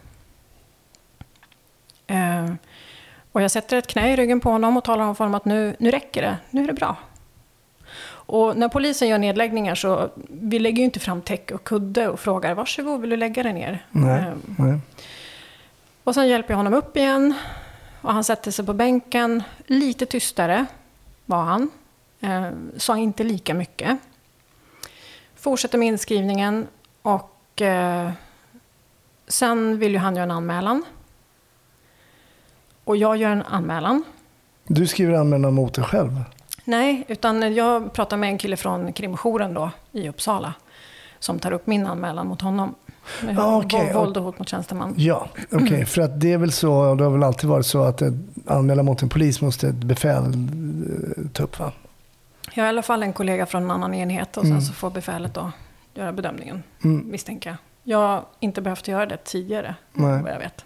Eh, 2.07 2.53
och 3.31 3.41
jag 3.41 3.51
sätter 3.51 3.77
ett 3.77 3.87
knä 3.87 4.13
i 4.13 4.15
ryggen 4.15 4.39
på 4.39 4.49
honom 4.49 4.77
och 4.77 4.83
talar 4.83 5.05
om 5.05 5.15
för 5.15 5.23
honom 5.23 5.35
att 5.35 5.45
nu, 5.45 5.75
nu 5.79 5.91
räcker 5.91 6.21
det, 6.21 6.37
nu 6.49 6.63
är 6.63 6.67
det 6.67 6.73
bra. 6.73 6.95
Och 8.29 8.57
när 8.57 8.69
polisen 8.69 9.07
gör 9.07 9.17
nedläggningar 9.17 9.75
så, 9.75 10.09
vi 10.27 10.59
lägger 10.59 10.77
ju 10.77 10.83
inte 10.83 10.99
fram 10.99 11.21
täck 11.21 11.51
och 11.51 11.63
kudde 11.63 12.07
och 12.07 12.19
frågar 12.19 12.55
varsågod, 12.55 13.01
vill 13.01 13.09
du 13.09 13.17
lägga 13.17 13.43
dig 13.43 13.53
ner? 13.53 13.85
Nej. 13.91 14.19
Eh, 14.19 14.33
Nej. 14.57 14.79
och 16.03 16.13
sen 16.13 16.27
hjälper 16.27 16.53
jag 16.53 16.57
honom 16.57 16.73
upp 16.73 16.97
igen. 16.97 17.33
Och 18.01 18.13
han 18.13 18.23
sätter 18.23 18.51
sig 18.51 18.65
på 18.65 18.73
bänken. 18.73 19.43
Lite 19.65 20.05
tystare 20.05 20.65
var 21.25 21.43
han. 21.43 21.69
Eh, 22.19 22.49
sa 22.77 22.97
inte 22.97 23.23
lika 23.23 23.53
mycket. 23.53 23.97
Fortsätter 25.35 25.77
med 25.77 25.87
inskrivningen. 25.87 26.67
Och 27.01 27.61
eh, 27.61 28.11
sen 29.27 29.79
vill 29.79 29.91
ju 29.91 29.97
han 29.97 30.15
göra 30.15 30.23
en 30.23 30.31
anmälan. 30.31 30.83
Och 32.83 32.97
jag 32.97 33.17
gör 33.17 33.31
en 33.31 33.43
anmälan. 33.43 34.03
Du 34.63 34.87
skriver 34.87 35.13
anmälan 35.13 35.53
mot 35.53 35.73
dig 35.73 35.83
själv? 35.83 36.23
Nej, 36.69 37.03
utan 37.07 37.55
jag 37.55 37.93
pratar 37.93 38.17
med 38.17 38.29
en 38.29 38.37
kille 38.37 38.57
från 38.57 38.93
krimjouren 38.93 39.53
då 39.53 39.71
i 39.91 40.09
Uppsala. 40.09 40.53
Som 41.19 41.39
tar 41.39 41.51
upp 41.51 41.67
min 41.67 41.87
anmälan 41.87 42.27
mot 42.27 42.41
honom. 42.41 42.75
Med 43.23 43.39
Ah, 43.39 43.57
okej. 43.57 43.93
Våld 43.93 44.17
och 44.17 44.23
hot 44.23 44.39
mot 44.39 44.49
tjänsteman. 44.49 44.93
Ja, 44.97 45.27
okej. 45.51 45.67
Mm. 45.73 45.85
För 45.85 46.01
att 46.01 46.21
det 46.21 46.33
är 46.33 46.37
väl 46.37 46.51
så, 46.51 46.73
och 46.73 46.97
det 46.97 47.03
har 47.03 47.11
väl 47.11 47.23
alltid 47.23 47.49
varit 47.49 47.65
så 47.65 47.83
att 47.83 48.01
ett 48.01 48.13
anmälan 48.47 48.85
mot 48.85 49.01
en 49.01 49.09
polis 49.09 49.41
måste 49.41 49.67
ett 49.67 49.75
befäl 49.75 50.23
eh, 50.23 51.27
ta 51.33 51.43
upp 51.43 51.59
va? 51.59 51.71
Jag 52.53 52.63
har 52.63 52.67
i 52.67 52.69
alla 52.69 52.81
fall 52.81 53.03
en 53.03 53.13
kollega 53.13 53.45
från 53.45 53.63
en 53.63 53.71
annan 53.71 53.93
enhet 53.93 54.37
och 54.37 54.43
sen 54.43 54.51
Mm. 54.51 54.61
så 54.61 54.73
får 54.73 54.89
befälet 54.89 55.33
då 55.33 55.51
göra 55.93 56.11
bedömningen, 56.13 56.63
Mm. 56.83 57.11
misstänker 57.11 57.49
jag. 57.49 57.57
Jag 57.83 57.97
har 58.07 58.23
inte 58.39 58.61
behövt 58.61 58.87
göra 58.87 59.05
det 59.05 59.17
tidigare, 59.17 59.75
Nej. 59.93 60.21
vad 60.23 60.31
jag 60.33 60.39
vet. 60.39 60.65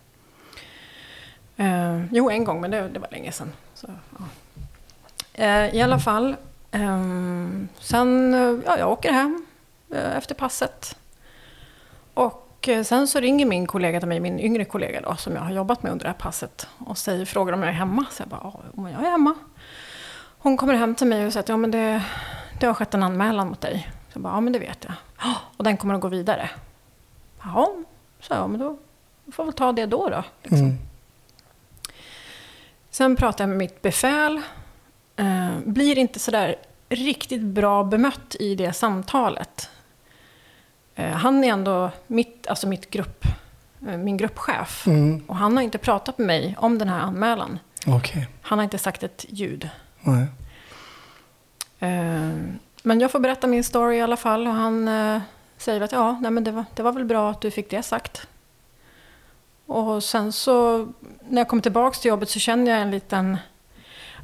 Eh, 1.57 2.05
jo, 2.11 2.29
en 2.29 2.43
gång, 2.43 2.61
men 2.61 2.71
det, 2.71 2.89
det 2.89 2.99
var 2.99 3.07
länge 3.11 3.31
sedan. 3.31 3.51
Så, 3.73 3.87
ja. 4.19 4.25
Eh, 5.33 5.75
I 5.75 5.81
alla 5.81 5.99
fall, 5.99 6.35
ehm, 6.71 7.67
sen, 7.79 8.33
eh, 8.33 8.59
ja, 8.65 8.77
jag 8.77 8.91
åker 8.91 9.11
hem 9.11 9.45
eh, 9.93 10.17
efter 10.17 10.35
passet. 10.35 10.97
Och 12.13 12.69
sen 12.85 13.07
så 13.07 13.19
ringer 13.19 13.45
min 13.45 13.67
kollega 13.67 13.99
till 13.99 14.09
mig, 14.09 14.19
min 14.19 14.39
yngre 14.39 14.65
kollega 14.65 15.01
då, 15.01 15.15
som 15.15 15.33
jag 15.35 15.41
har 15.41 15.51
jobbat 15.51 15.83
med 15.83 15.91
under 15.91 16.03
det 16.05 16.09
här 16.09 16.17
passet. 16.17 16.67
Och 16.77 16.97
säger, 16.97 17.25
frågar 17.25 17.53
om 17.53 17.59
jag 17.59 17.69
är 17.69 17.73
hemma. 17.73 18.05
Så 18.11 18.21
jag 18.21 18.27
bara, 18.29 18.41
ja, 18.43 18.89
jag 18.89 19.05
är 19.05 19.11
hemma. 19.11 19.35
Hon 20.37 20.57
kommer 20.57 20.73
hem 20.73 20.95
till 20.95 21.07
mig 21.07 21.25
och 21.25 21.33
säger 21.33 21.43
att 21.43 21.49
ja, 21.49 21.57
men 21.57 21.71
det, 21.71 22.03
det 22.59 22.65
har 22.67 22.73
skett 22.73 22.93
en 22.93 23.03
anmälan 23.03 23.47
mot 23.47 23.61
dig. 23.61 23.89
Så 23.91 24.17
jag 24.17 24.23
bara, 24.23 24.33
ja 24.33 24.39
men 24.41 24.53
det 24.53 24.59
vet 24.59 24.83
jag. 24.83 24.93
"Ja, 25.21 25.35
Och 25.57 25.63
den 25.63 25.77
kommer 25.77 25.93
att 25.95 26.01
gå 26.01 26.07
vidare. 26.07 26.49
Jaha, 27.43 27.67
så 28.19 28.33
jag, 28.33 28.49
men 28.49 28.59
då 28.59 28.77
får 29.31 29.43
väl 29.45 29.53
ta 29.53 29.71
det 29.71 29.85
då 29.85 30.09
då. 30.09 30.23
Liksom. 30.41 30.59
Mm. 30.67 30.77
Sen 32.89 33.15
pratar 33.15 33.43
jag 33.43 33.49
med 33.49 33.57
mitt 33.57 33.81
befäl. 33.81 34.41
Eh, 35.15 35.59
blir 35.65 35.97
inte 35.97 36.19
sådär 36.19 36.55
riktigt 36.89 37.41
bra 37.41 37.83
bemött 37.83 38.35
i 38.39 38.55
det 38.55 38.73
samtalet. 38.73 39.69
Eh, 40.95 41.11
han 41.11 41.43
är 41.43 41.47
ändå 41.47 41.91
mitt, 42.07 42.47
alltså 42.47 42.67
mitt 42.67 42.89
grupp, 42.89 43.25
eh, 43.87 43.97
min 43.97 44.17
gruppchef. 44.17 44.87
Mm. 44.87 45.23
Och 45.27 45.35
han 45.35 45.55
har 45.55 45.63
inte 45.63 45.77
pratat 45.77 46.17
med 46.17 46.27
mig 46.27 46.55
om 46.59 46.77
den 46.77 46.89
här 46.89 46.99
anmälan. 46.99 47.59
Okej. 47.87 48.27
Han 48.41 48.59
har 48.59 48.63
inte 48.63 48.77
sagt 48.77 49.03
ett 49.03 49.25
ljud. 49.29 49.69
Nej. 50.01 50.25
Men 52.83 52.99
jag 52.99 53.11
får 53.11 53.19
berätta 53.19 53.47
min 53.47 53.63
story 53.63 53.97
i 53.97 54.01
alla 54.01 54.17
fall. 54.17 54.47
Och 54.47 54.53
han 54.53 54.89
säger 55.57 55.81
att 55.81 55.91
ja, 55.91 56.19
nej, 56.21 56.31
men 56.31 56.43
det, 56.43 56.51
var, 56.51 56.65
det 56.75 56.83
var 56.83 56.91
väl 56.91 57.05
bra 57.05 57.31
att 57.31 57.41
du 57.41 57.51
fick 57.51 57.69
det 57.69 57.83
sagt. 57.83 58.27
Och 59.65 60.03
sen 60.03 60.31
så 60.31 60.87
när 61.29 61.41
jag 61.41 61.47
kommer 61.47 61.61
tillbaka 61.63 61.99
till 61.99 62.09
jobbet 62.09 62.29
så 62.29 62.39
känner 62.39 62.71
jag 62.71 62.81
en 62.81 62.91
liten... 62.91 63.37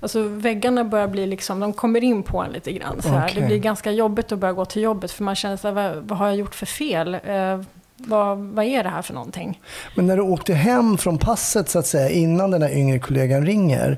Alltså 0.02 0.22
väggarna 0.24 0.84
börjar 0.84 1.08
bli 1.08 1.28
liksom, 1.28 1.60
de 1.60 1.74
kommer 1.74 2.04
in 2.04 2.24
på 2.24 2.42
en 2.42 2.52
lite 2.52 2.72
grann. 2.72 3.02
Så. 3.02 3.10
Okej. 3.10 3.32
Det 3.36 3.42
blir 3.42 3.58
ganska 3.58 3.92
jobbigt 3.92 4.32
att 4.32 4.40
börja 4.40 4.54
gå 4.54 4.66
till 4.66 4.82
jobbet 4.82 5.12
för 5.12 5.24
man 5.24 5.36
känner 5.36 5.58
så 5.58 5.68
här, 5.68 5.76
vad, 5.76 5.96
vad 5.96 6.18
har 6.18 6.28
jag 6.28 6.36
gjort 6.36 6.56
för 6.56 6.66
fel? 6.66 7.14
Eh, 7.14 7.62
vad, 7.98 8.38
vad 8.38 8.66
är 8.66 8.84
det 8.84 8.90
här 8.90 9.02
för 9.02 9.14
någonting? 9.14 9.62
Men 9.96 10.08
när 10.08 10.16
du 10.18 10.22
åkte 10.24 10.54
hem 10.54 10.98
från 10.98 11.18
passet 11.18 11.70
så 11.70 11.80
att 11.80 11.88
säga, 11.88 12.10
innan 12.10 12.52
den 12.52 12.62
här 12.62 12.78
yngre 12.78 13.00
kollegan 13.00 13.46
ringer, 13.46 13.98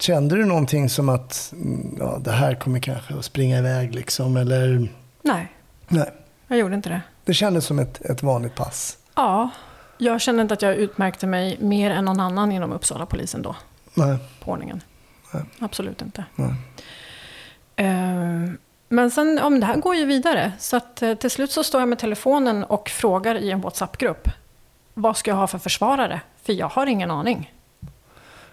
kände 0.00 0.36
du 0.36 0.44
någonting 0.44 0.88
som 0.88 1.08
att 1.08 1.52
mm, 1.52 1.96
ja, 1.98 2.18
det 2.24 2.32
här 2.32 2.54
kommer 2.54 2.80
kanske 2.80 3.14
att 3.14 3.24
springa 3.24 3.58
iväg 3.58 3.94
liksom? 3.94 4.36
Eller? 4.36 4.88
Nej, 5.22 5.52
Nej, 5.88 6.10
jag 6.48 6.58
gjorde 6.58 6.74
inte 6.74 6.88
det. 6.88 7.00
det 7.24 7.34
kändes 7.34 7.64
som 7.64 7.78
ett, 7.78 8.00
ett 8.04 8.22
vanligt 8.22 8.54
pass. 8.54 8.98
Ja, 9.14 9.50
jag 9.98 10.20
kände 10.20 10.42
inte 10.42 10.54
att 10.54 10.62
jag 10.62 10.74
utmärkte 10.74 11.26
mig 11.26 11.56
mer 11.60 11.90
än 11.90 12.04
någon 12.04 12.20
annan 12.20 12.52
inom 12.52 12.72
Uppsala 12.72 13.06
polisen 13.06 13.42
då. 13.42 13.56
Nej. 13.94 14.18
på 14.44 14.50
ordningen. 14.50 14.80
Nej. 15.32 15.42
Absolut 15.58 16.02
inte. 16.02 16.24
Nej. 16.36 16.54
Eh, 17.76 18.50
Men 18.88 19.10
sen, 19.10 19.38
ja, 19.42 19.48
men 19.50 19.60
det 19.60 19.66
här 19.66 19.76
går 19.76 19.94
ju 19.96 20.04
vidare. 20.04 20.52
Så 20.58 20.76
att, 20.76 21.02
eh, 21.02 21.14
till 21.14 21.30
slut 21.30 21.50
så 21.50 21.64
står 21.64 21.80
jag 21.80 21.88
med 21.88 21.98
telefonen 21.98 22.64
och 22.64 22.88
frågar 22.88 23.34
i 23.34 23.50
en 23.50 23.60
WhatsApp-grupp. 23.60 24.28
Vad 24.94 25.16
ska 25.16 25.30
jag 25.30 25.36
ha 25.36 25.46
för 25.46 25.58
försvarare? 25.58 26.20
För 26.42 26.52
jag 26.52 26.68
har 26.68 26.86
ingen 26.86 27.10
aning. 27.10 27.52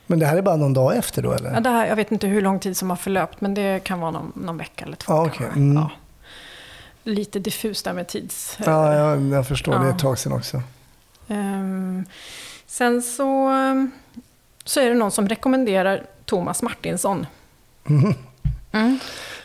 Men 0.07 0.19
det 0.19 0.25
här 0.25 0.37
är 0.37 0.41
bara 0.41 0.55
någon 0.55 0.73
dag 0.73 0.95
efter 0.97 1.21
då 1.21 1.31
eller? 1.33 1.53
Ja, 1.53 1.59
det 1.59 1.69
här, 1.69 1.87
jag 1.87 1.95
vet 1.95 2.11
inte 2.11 2.27
hur 2.27 2.41
lång 2.41 2.59
tid 2.59 2.77
som 2.77 2.89
har 2.89 2.97
förlöpt, 2.97 3.41
men 3.41 3.53
det 3.53 3.83
kan 3.83 3.99
vara 3.99 4.11
någon, 4.11 4.31
någon 4.35 4.57
vecka 4.57 4.85
eller 4.85 4.95
två. 4.95 5.13
Ja, 5.13 5.23
kanske. 5.23 5.43
okej. 5.43 5.61
Mm. 5.61 5.75
Ja. 5.77 5.89
Lite 7.03 7.39
diffust 7.39 7.85
där 7.85 7.93
med 7.93 8.07
tids... 8.07 8.57
Ja, 8.65 8.93
jag, 8.95 9.21
jag 9.29 9.47
förstår. 9.47 9.71
Det 9.71 9.77
är 9.79 9.83
Ja. 9.83 9.89
ett 9.91 9.99
tag 9.99 10.19
sedan 10.19 10.31
också. 10.33 10.61
Ehm, 11.27 12.05
sen 12.65 13.01
så, 13.01 13.47
ehm, 13.49 13.91
så 14.65 14.79
är 14.79 14.89
det 14.89 14.95
någon 14.95 15.11
som 15.11 15.29
rekommenderar 15.29 16.03
Thomas 16.27 16.61
Martinsson. 16.61 17.25
Mhm. 17.83 18.13
Mm. 18.71 18.99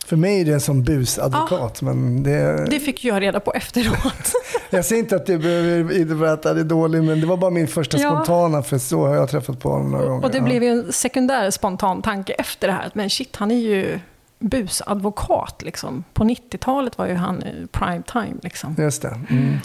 För 0.06 0.16
mig 0.16 0.40
är 0.40 0.44
det 0.44 0.60
som 0.60 0.82
busadvokat. 0.84 1.82
Men 1.82 2.22
det, 2.22 2.66
Det 2.70 2.80
fick 2.80 3.04
jag 3.04 3.22
reda 3.22 3.40
på 3.40 3.52
efteråt. 3.54 4.32
jag 4.70 4.84
säger 4.84 5.02
inte 5.02 5.16
att 5.16 5.26
det 5.26 5.38
behöver 5.38 5.96
innebära 6.00 6.32
att 6.32 6.44
han 6.44 6.58
är 6.58 6.64
dålig, 6.64 7.02
men 7.04 7.20
det 7.20 7.26
var 7.26 7.36
bara 7.36 7.50
min 7.50 7.68
första 7.68 7.98
Ja. 7.98 8.10
spontana, 8.10 8.62
för 8.62 8.78
så 8.78 9.06
har 9.06 9.14
jag 9.14 9.30
träffat 9.30 9.60
på 9.60 9.70
honom 9.70 9.90
några 9.90 10.06
gånger. 10.06 10.24
Och 10.24 10.30
det 10.30 10.38
Ja. 10.38 10.44
blev 10.44 10.62
ju 10.62 10.68
en 10.68 10.92
sekundär 10.92 11.50
spontan 11.50 12.02
tanke 12.02 12.32
efter 12.32 12.68
det 12.68 12.74
här. 12.74 12.90
Men 12.94 13.10
shit, 13.10 13.36
han 13.36 13.50
är 13.50 13.58
ju 13.58 14.00
busadvokat 14.38 15.62
liksom. 15.62 16.04
På 16.14 16.24
90-talet 16.24 16.98
var 16.98 17.06
ju 17.06 17.14
han 17.14 17.42
i 17.42 17.66
prime 17.72 18.02
time 18.12 18.34
liksom. 18.42 18.74
Just 18.78 19.02
det. 19.02 19.18
Mm. 19.30 19.58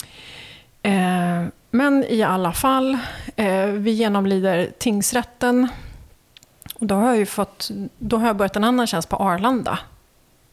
Eh, 0.84 1.50
men 1.72 2.04
i 2.10 2.24
alla 2.24 2.54
fall, 2.54 2.98
eh, 3.36 3.66
vi 3.66 3.92
genomlider 3.92 4.70
tingsrätten. 4.80 5.68
Och 6.80 6.86
då 6.88 6.96
har 6.96 7.08
jag 7.08 7.18
ju 7.18 7.26
fått, 7.26 7.70
då 8.00 8.18
har 8.18 8.28
jag 8.28 8.38
börjat 8.38 8.56
en 8.56 8.64
annan 8.64 8.88
tjänst 8.88 9.10
på 9.10 9.16
Arlanda. 9.16 9.80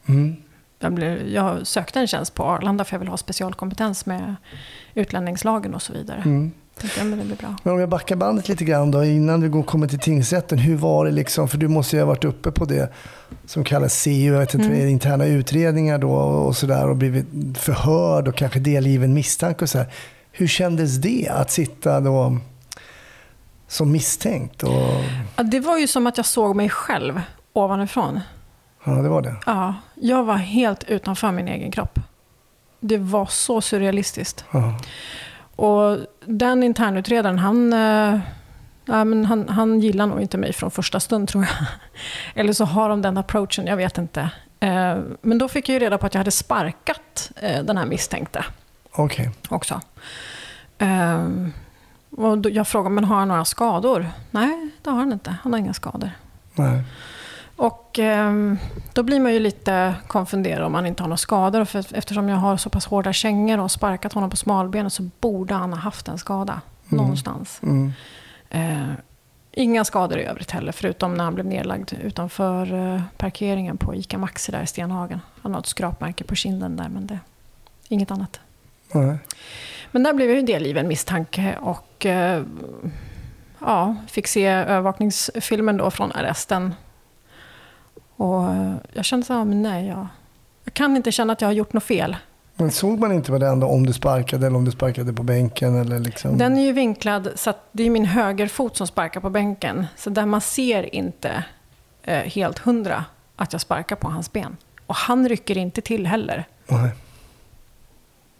Mm. 0.06 0.36
Jag, 0.78 0.92
blev, 0.92 1.28
jag 1.28 1.66
sökte 1.66 2.00
en 2.00 2.06
tjänst 2.06 2.34
på 2.34 2.44
Arlanda 2.44 2.84
för 2.84 2.94
jag 2.94 3.00
vill 3.00 3.08
ha 3.08 3.16
specialkompetens 3.16 4.06
med 4.06 4.34
utlänningslagen 4.94 5.74
och 5.74 5.82
så 5.82 5.92
vidare. 5.92 6.22
Mm. 6.24 6.52
Tänkte, 6.78 7.00
ja, 7.00 7.04
men 7.04 7.18
det 7.18 7.24
blir 7.24 7.36
bra. 7.36 7.56
Men 7.62 7.72
om 7.74 7.80
jag 7.80 7.88
backar 7.88 8.16
bandet 8.16 8.48
lite 8.48 8.64
grann 8.64 8.90
då, 8.90 9.04
innan 9.04 9.40
du 9.40 9.48
går- 9.50 9.62
kommer 9.62 9.86
till 9.88 9.98
tingsrätten. 9.98 10.58
Hur 10.58 10.76
var 10.76 11.04
det 11.04 11.10
liksom? 11.10 11.48
För 11.48 11.58
du 11.58 11.68
måste 11.68 11.96
ju 11.96 12.02
ha 12.02 12.06
varit 12.06 12.24
uppe 12.24 12.50
på 12.50 12.64
det 12.64 12.92
som 13.46 13.64
kallas 13.64 14.02
CU, 14.04 14.10
jag 14.32 14.38
vet 14.40 14.54
inte, 14.54 14.66
Mm. 14.66 14.88
interna 14.88 15.26
utredningar 15.26 15.98
då 15.98 16.12
och 16.14 16.56
sådär 16.56 16.88
och 16.88 16.96
blivit 16.96 17.26
förhörd 17.58 18.28
och 18.28 18.34
kanske 18.36 18.58
delgiven 18.60 19.14
misstanke 19.14 19.64
och 19.64 19.68
så 19.70 19.78
här. 19.78 19.86
Hur 20.32 20.46
kändes 20.46 20.96
det 20.96 21.28
att 21.30 21.50
sitta 21.50 22.00
då 22.00 22.36
som 23.74 23.92
misstänkt? 23.92 24.62
Och... 24.62 25.04
Ja, 25.36 25.42
det 25.42 25.60
var 25.60 25.78
ju 25.78 25.86
som 25.86 26.06
att 26.06 26.16
jag 26.16 26.26
såg 26.26 26.56
mig 26.56 26.68
själv 26.68 27.22
ovanifrån. 27.52 28.20
Ja, 28.84 28.92
det 28.92 29.08
var 29.08 29.22
det. 29.22 29.36
Ja, 29.46 29.74
jag 29.94 30.24
var 30.24 30.36
helt 30.36 30.84
utanför 30.84 31.32
min 31.32 31.48
egen 31.48 31.70
kropp. 31.70 31.98
Det 32.80 32.98
var 32.98 33.26
så 33.26 33.60
surrealistiskt. 33.60 34.44
Ja. 34.50 34.78
Och 35.56 35.98
den 36.24 36.62
internutredaren, 36.62 37.38
han, 37.38 37.72
ja, 38.84 39.04
men 39.04 39.24
han, 39.24 39.48
han 39.48 39.80
gillar 39.80 40.06
nog 40.06 40.20
inte 40.20 40.38
mig 40.38 40.52
från 40.52 40.70
första 40.70 41.00
stund 41.00 41.28
tror 41.28 41.44
jag. 41.44 41.66
Eller 42.40 42.52
så 42.52 42.64
har 42.64 42.88
de 42.88 43.02
den 43.02 43.18
approachen, 43.18 43.66
jag 43.66 43.76
vet 43.76 43.98
inte. 43.98 44.30
Eh, 44.60 44.98
men 45.20 45.38
då 45.38 45.48
fick 45.48 45.68
jag 45.68 45.72
ju 45.74 45.78
reda 45.78 45.98
på 45.98 46.06
att 46.06 46.14
jag 46.14 46.20
hade 46.20 46.30
sparkat 46.30 47.32
eh, 47.36 47.62
den 47.62 47.76
här 47.76 47.86
misstänkte 47.86 48.44
Okej. 48.92 49.30
också. 49.48 49.80
Eh, 52.18 52.24
och 52.24 52.50
jag 52.50 52.68
frågade, 52.68 52.94
men 52.94 53.04
har 53.04 53.16
han 53.16 53.28
några 53.28 53.44
skador? 53.44 54.06
Nej, 54.30 54.70
det 54.82 54.90
har 54.90 54.98
han 54.98 55.12
inte. 55.12 55.36
Han 55.42 55.52
har 55.52 55.60
inga 55.60 55.74
skador. 55.74 56.10
Nej. 56.54 56.82
Och 57.56 57.98
ehm, 57.98 58.58
då 58.92 59.02
blir 59.02 59.20
man 59.20 59.32
ju 59.32 59.40
lite 59.40 59.94
konfunderad 60.06 60.62
om 60.62 60.74
han 60.74 60.86
inte 60.86 61.02
har 61.02 61.08
några 61.08 61.16
skador. 61.16 61.64
För 61.64 61.96
eftersom 61.96 62.28
jag 62.28 62.36
har 62.36 62.56
så 62.56 62.70
pass 62.70 62.86
hårda 62.86 63.12
kängor 63.12 63.58
och 63.58 63.70
sparkat 63.70 64.12
honom 64.12 64.30
på 64.30 64.36
smalbenet 64.36 64.92
så 64.92 65.10
borde 65.20 65.54
han 65.54 65.72
ha 65.72 65.80
haft 65.80 66.08
en 66.08 66.18
skada 66.18 66.60
någonstans. 66.88 67.60
Mm. 67.62 67.92
Eh, 68.50 68.92
inga 69.52 69.84
skador 69.84 70.18
i 70.18 70.24
övrigt 70.24 70.50
heller, 70.50 70.72
förutom 70.72 71.14
när 71.14 71.24
han 71.24 71.34
blev 71.34 71.46
nedlagd 71.46 71.92
utanför 72.02 72.74
eh, 72.94 73.02
parkeringen 73.16 73.76
på 73.76 73.94
ICA 73.94 74.18
Maxi 74.18 74.52
där 74.52 74.62
i 74.62 74.66
Stenhagen. 74.66 75.20
Han 75.42 75.52
har 75.52 75.60
ett 75.60 75.66
skrapmärke 75.66 76.24
på 76.24 76.34
kinden 76.34 76.76
där, 76.76 76.88
men 76.88 77.06
det 77.06 77.18
inget 77.88 78.10
annat. 78.10 78.40
Nej. 78.92 79.18
Men 79.94 80.02
där 80.02 80.12
blev 80.12 80.28
jag 80.28 80.36
ju 80.36 80.42
delgiven 80.42 80.88
misstanke 80.88 81.58
och 81.60 82.06
eh, 82.06 82.42
ja, 83.58 83.96
fick 84.08 84.26
se 84.26 84.46
övervakningsfilmen 84.46 85.76
då 85.76 85.90
från 85.90 86.12
arresten. 86.12 86.74
Och 88.16 88.50
eh, 88.50 88.74
jag 88.92 89.04
kände 89.04 89.26
så 89.26 89.32
här, 89.32 89.44
men 89.44 89.62
nej, 89.62 89.86
jag, 89.86 90.06
jag 90.64 90.74
kan 90.74 90.96
inte 90.96 91.12
känna 91.12 91.32
att 91.32 91.40
jag 91.40 91.48
har 91.48 91.52
gjort 91.52 91.72
något 91.72 91.84
fel. 91.84 92.16
Men 92.54 92.70
såg 92.70 92.98
man 92.98 93.12
inte 93.12 93.32
hände 93.32 93.66
om 93.66 93.86
du 93.86 93.92
sparkade 93.92 94.46
eller 94.46 94.56
om 94.56 94.64
du 94.64 94.70
sparkade 94.70 95.12
på 95.12 95.22
bänken? 95.22 95.74
Eller 95.74 95.98
liksom... 95.98 96.38
Den 96.38 96.56
är 96.58 96.62
ju 96.62 96.72
vinklad 96.72 97.28
så 97.34 97.50
att 97.50 97.68
det 97.72 97.82
är 97.82 97.90
min 97.90 98.04
högerfot 98.04 98.76
som 98.76 98.86
sparkar 98.86 99.20
på 99.20 99.30
bänken. 99.30 99.86
Så 99.96 100.10
där 100.10 100.26
man 100.26 100.40
ser 100.40 100.94
inte 100.94 101.44
eh, 102.02 102.18
helt 102.18 102.58
hundra 102.58 103.04
att 103.36 103.52
jag 103.52 103.60
sparkar 103.60 103.96
på 103.96 104.08
hans 104.08 104.32
ben. 104.32 104.56
Och 104.86 104.94
han 104.94 105.28
rycker 105.28 105.58
inte 105.58 105.80
till 105.80 106.06
heller. 106.06 106.44
Nej. 106.66 106.90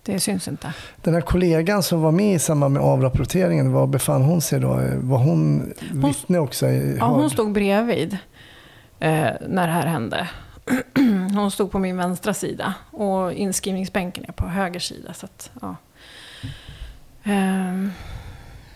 Det 0.05 0.21
syns 0.21 0.49
inte. 0.49 0.73
Den 0.97 1.15
här 1.15 1.21
kollegan 1.21 1.83
som 1.83 2.03
var 2.03 2.13
med 2.13 2.35
i 2.35 2.39
samband 2.39 2.75
med 2.75 2.83
avrapporteringen, 2.83 3.73
var 3.73 3.87
befann 3.87 4.23
hon 4.23 4.41
sig 4.41 4.61
då? 4.61 4.81
Var 4.97 5.19
hon 5.19 5.73
vittne 5.93 6.39
också? 6.39 6.67
i 6.67 6.97
Ja, 6.99 7.07
hon 7.07 7.31
stod 7.31 7.53
bredvid 7.53 8.19
eh, 8.99 9.31
när 9.49 9.67
det 9.67 9.73
här 9.73 9.87
hände. 9.87 10.29
Hon 11.35 11.51
stod 11.51 11.71
på 11.71 11.79
min 11.79 11.97
vänstra 11.97 12.35
sida 12.35 12.75
och 12.91 13.33
inskrivningsbänken 13.33 14.25
är 14.29 14.33
på 14.33 14.47
höger 14.47 14.81
sida. 14.81 15.15
Så 15.15 15.27
att, 15.27 15.51
ja. 15.61 15.77
Ehm, 17.25 17.91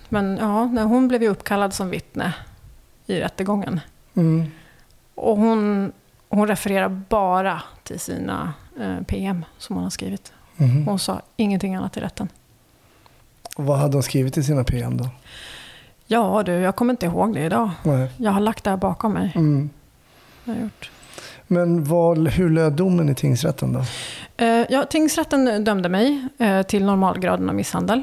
men 0.08 0.36
ja, 0.36 0.64
när 0.64 0.84
hon 0.84 1.08
blev 1.08 1.22
ju 1.22 1.28
uppkallad 1.28 1.74
som 1.74 1.90
vittne 1.90 2.34
i 3.06 3.20
rättegången. 3.20 3.80
Mm. 4.14 4.50
Och 5.14 5.36
hon, 5.36 5.92
hon 6.28 6.48
refererar 6.48 6.88
bara 6.88 7.62
till 7.82 8.00
sina 8.00 8.52
eh, 8.80 9.02
PM 9.06 9.44
som 9.58 9.76
hon 9.76 9.82
har 9.82 9.90
skrivit. 9.90 10.32
Mhm. 10.59 10.87
Hon 10.87 10.99
sa 10.99 11.21
ingenting 11.37 11.75
annat 11.75 11.97
i 11.97 12.01
rätten. 12.01 12.29
Och 13.57 13.64
vad 13.64 13.79
hade 13.79 13.97
hon 13.97 14.03
skrivit 14.03 14.37
i 14.37 14.42
sina 14.42 14.64
PM 14.64 14.97
då? 14.97 15.09
Ja 16.07 16.42
du, 16.42 16.53
jag 16.53 16.77
kommer 16.77 16.92
inte 16.92 17.07
ihåg 17.07 17.35
det 17.35 17.40
idag. 17.44 17.71
Nej. 17.83 18.11
Jag 18.16 18.33
har 18.33 18.40
lagt 18.40 18.64
det 18.64 18.71
här 18.71 18.77
bakom 18.77 19.12
mig. 19.12 19.33
Mm. 19.35 19.71
Jag 20.44 20.55
har 20.55 20.61
gjort. 20.61 20.90
Men 21.47 21.85
vad, 21.85 22.29
hur 22.29 22.51
löd 22.51 22.73
domen 22.73 23.09
i 23.09 23.14
tingsrätten 23.14 23.73
då? 23.73 23.83
Eh, 24.44 24.66
ja, 24.71 24.85
tingsrätten 24.85 25.64
dömde 25.64 25.88
mig 25.88 26.29
eh, 26.38 26.62
till 26.62 26.85
normalgraden 26.85 27.49
av 27.49 27.55
misshandel. 27.55 28.03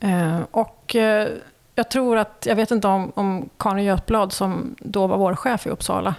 Eh, 0.00 0.40
och 0.50 0.96
eh, 0.96 1.28
jag 1.74 1.90
tror 1.90 2.16
att, 2.16 2.46
jag 2.46 2.56
vet 2.56 2.70
inte 2.70 2.88
om, 2.88 3.12
om 3.14 3.48
Karin 3.58 3.84
Götblad 3.84 4.32
som 4.32 4.74
då 4.78 5.06
var 5.06 5.18
vår 5.18 5.34
chef 5.34 5.66
i 5.66 5.70
Uppsala, 5.70 6.14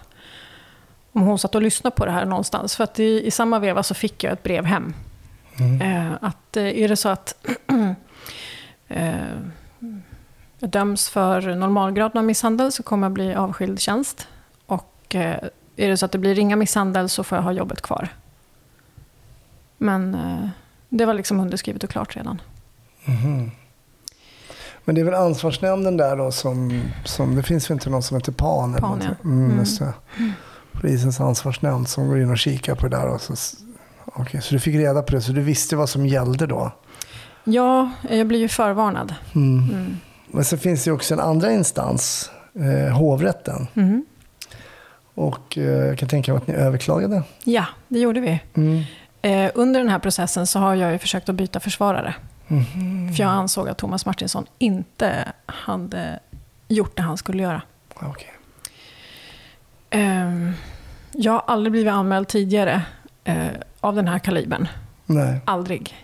om 1.13 1.21
hon 1.21 1.39
satt 1.39 1.55
och 1.55 1.61
lyssnade 1.61 1.95
på 1.95 2.05
det 2.05 2.11
här 2.11 2.25
någonstans. 2.25 2.75
För 2.75 2.83
att 2.83 2.99
i, 2.99 3.27
i 3.27 3.31
samma 3.31 3.59
veva 3.59 3.83
så 3.83 3.93
fick 3.93 4.23
jag 4.23 4.33
ett 4.33 4.43
brev 4.43 4.65
hem. 4.65 4.93
Mm. 5.59 5.81
Eh, 5.81 6.13
att 6.21 6.57
eh, 6.57 6.81
är 6.81 6.87
det 6.87 6.95
så 6.95 7.09
att 7.09 7.47
eh, 8.87 9.15
jag 10.59 10.69
döms 10.69 11.09
för 11.09 11.55
normalgraden 11.55 12.17
av 12.17 12.23
misshandel 12.23 12.71
så 12.71 12.83
kommer 12.83 13.05
jag 13.05 13.11
bli 13.11 13.35
avskild 13.35 13.79
tjänst. 13.79 14.27
Och 14.65 15.15
eh, 15.15 15.35
är 15.75 15.89
det 15.89 15.97
så 15.97 16.05
att 16.05 16.11
det 16.11 16.17
blir 16.17 16.35
ringa 16.35 16.55
misshandel 16.55 17.09
så 17.09 17.23
får 17.23 17.37
jag 17.37 17.43
ha 17.43 17.51
jobbet 17.51 17.81
kvar. 17.81 18.09
Men 19.77 20.15
eh, 20.15 20.49
det 20.89 21.05
var 21.05 21.13
liksom 21.13 21.39
underskrivet 21.39 21.83
och 21.83 21.89
klart 21.89 22.15
redan. 22.15 22.41
Mhm. 23.05 23.51
Men 24.85 24.95
det 24.95 25.01
är 25.01 25.05
väl 25.05 25.13
ansvarsnämnden 25.13 25.97
där 25.97 26.17
då 26.17 26.31
som, 26.31 26.81
som 27.05 27.35
det 27.35 27.43
finns 27.43 27.69
väl 27.69 27.75
inte 27.75 27.89
någon 27.89 28.03
som 28.03 28.17
heter 28.17 28.31
PAN? 28.31 28.73
PAN, 28.73 28.99
ja. 29.01 29.29
mm, 29.29 29.51
Mm. 29.51 30.33
Polisens 30.73 31.19
ansvarsnämnd 31.19 31.89
som 31.89 32.07
går 32.07 32.19
in 32.21 32.31
och 32.31 32.37
kikar 32.37 32.75
på 32.75 32.87
det 32.87 32.97
där. 32.97 33.07
Och 33.07 33.21
så, 33.21 33.33
Okej, 34.05 34.41
så 34.41 34.53
du 34.53 34.59
fick 34.59 34.75
reda 34.75 35.01
på 35.01 35.11
det, 35.11 35.21
så 35.21 35.31
du 35.31 35.41
visste 35.41 35.75
vad 35.75 35.89
som 35.89 36.07
gällde 36.07 36.47
då? 36.47 36.71
Ja, 37.43 37.91
jag 38.09 38.27
blir 38.27 38.39
ju 38.39 38.47
förvarnad. 38.47 39.15
Mm. 39.35 39.69
Mm. 39.69 39.97
Men 40.27 40.45
så 40.45 40.57
finns 40.57 40.83
det 40.83 40.89
ju 40.89 40.93
också 40.95 41.13
en 41.13 41.19
andra 41.19 41.51
instans, 41.51 42.31
eh, 42.53 42.97
hovrätten. 42.97 43.67
Mhm. 43.73 44.05
Och 45.13 45.57
eh, 45.57 45.63
jag 45.63 45.97
kan 45.97 46.09
tänka 46.09 46.33
mig 46.33 46.37
att 46.41 46.47
ni 46.47 46.53
överklagade. 46.53 47.23
Ja, 47.43 47.65
det 47.87 47.99
gjorde 47.99 48.19
vi. 48.19 48.39
Mm. 48.53 48.83
Eh, 49.21 49.51
under 49.55 49.79
den 49.79 49.89
här 49.89 49.99
processen 49.99 50.47
så 50.47 50.59
har 50.59 50.75
jag 50.75 50.91
ju 50.91 50.97
försökt 50.97 51.29
att 51.29 51.35
byta 51.35 51.59
försvarare. 51.59 52.15
Mhm. 52.47 53.13
För 53.13 53.23
jag 53.23 53.31
ansåg 53.31 53.69
att 53.69 53.77
Thomas 53.77 54.05
Martinsson 54.05 54.45
inte 54.57 55.33
hade 55.45 56.19
gjort 56.67 56.97
det 56.97 57.01
han 57.01 57.17
skulle 57.17 57.43
göra. 57.43 57.61
Okej. 57.95 58.33
Ehm, 59.91 60.53
jag 61.11 61.31
har 61.31 61.43
aldrig 61.47 61.71
blivit 61.71 61.91
anmäld 61.93 62.27
tidigare 62.27 62.81
eh, 63.23 63.47
av 63.79 63.95
den 63.95 64.07
här 64.07 64.19
kalibern. 64.19 64.67
Nej. 65.05 65.39
Aldrig. 65.45 65.95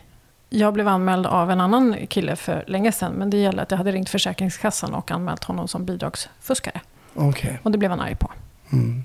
Jag 0.50 0.74
blev 0.74 0.88
anmäld 0.88 1.26
av 1.26 1.52
en 1.52 1.62
annan 1.62 2.08
kille 2.08 2.36
för 2.36 2.64
länge 2.68 2.92
sedan. 2.92 3.12
Men 3.14 3.30
det 3.30 3.38
gällde 3.38 3.62
att 3.62 3.72
jag 3.72 3.78
hade 3.78 3.92
ringt 3.92 4.10
Försäkringskassan 4.10 4.94
och 4.94 5.12
anmält 5.12 5.44
honom 5.44 5.68
som 5.68 5.86
bidragsfuskare. 5.86 6.82
Okej. 7.16 7.60
Och 7.64 7.72
det 7.72 7.78
blev 7.78 7.92
han 7.92 8.00
arg 8.02 8.16
på. 8.16 8.32
Mm. 8.72 9.04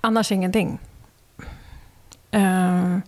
Annars 0.00 0.32
ingenting. 0.32 0.78
Ehm, 2.30 3.02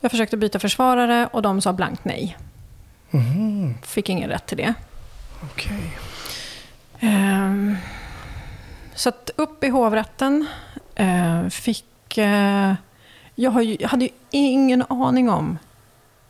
jag 0.00 0.10
försökte 0.10 0.36
byta 0.36 0.58
försvarare 0.58 1.26
och 1.26 1.42
de 1.42 1.60
sa 1.60 1.72
blankt 1.72 2.04
nej. 2.04 2.36
Mhm. 3.10 3.74
Fick 3.82 4.08
ingen 4.08 4.30
rätt 4.30 4.46
till 4.46 4.56
det. 4.56 4.74
Okej. 5.42 5.92
Ehm, 7.00 7.76
så 8.98 9.08
att 9.08 9.30
upp 9.36 9.64
i 9.64 9.68
hovrätten 9.68 10.46
eh, 10.94 11.46
fick... 11.48 12.18
eh, 12.18 12.74
jag, 13.34 13.50
har 13.50 13.62
ju, 13.62 13.76
jag 13.80 13.88
hade 13.88 14.04
ju 14.04 14.10
ingen 14.30 14.84
aning 14.88 15.30
om 15.30 15.58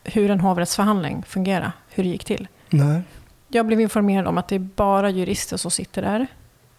hur 0.03 0.31
en 0.31 0.39
hovrättsförhandling 0.39 1.23
fungerar, 1.23 1.71
hur 1.89 2.03
det 2.03 2.09
gick 2.09 2.25
till. 2.25 2.47
Nej. 2.69 3.01
Jag 3.47 3.65
blev 3.65 3.81
informerad 3.81 4.27
om 4.27 4.37
att 4.37 4.47
det 4.47 4.55
är 4.55 4.59
bara 4.59 5.09
jurister 5.09 5.57
som 5.57 5.71
sitter 5.71 6.01
där. 6.01 6.27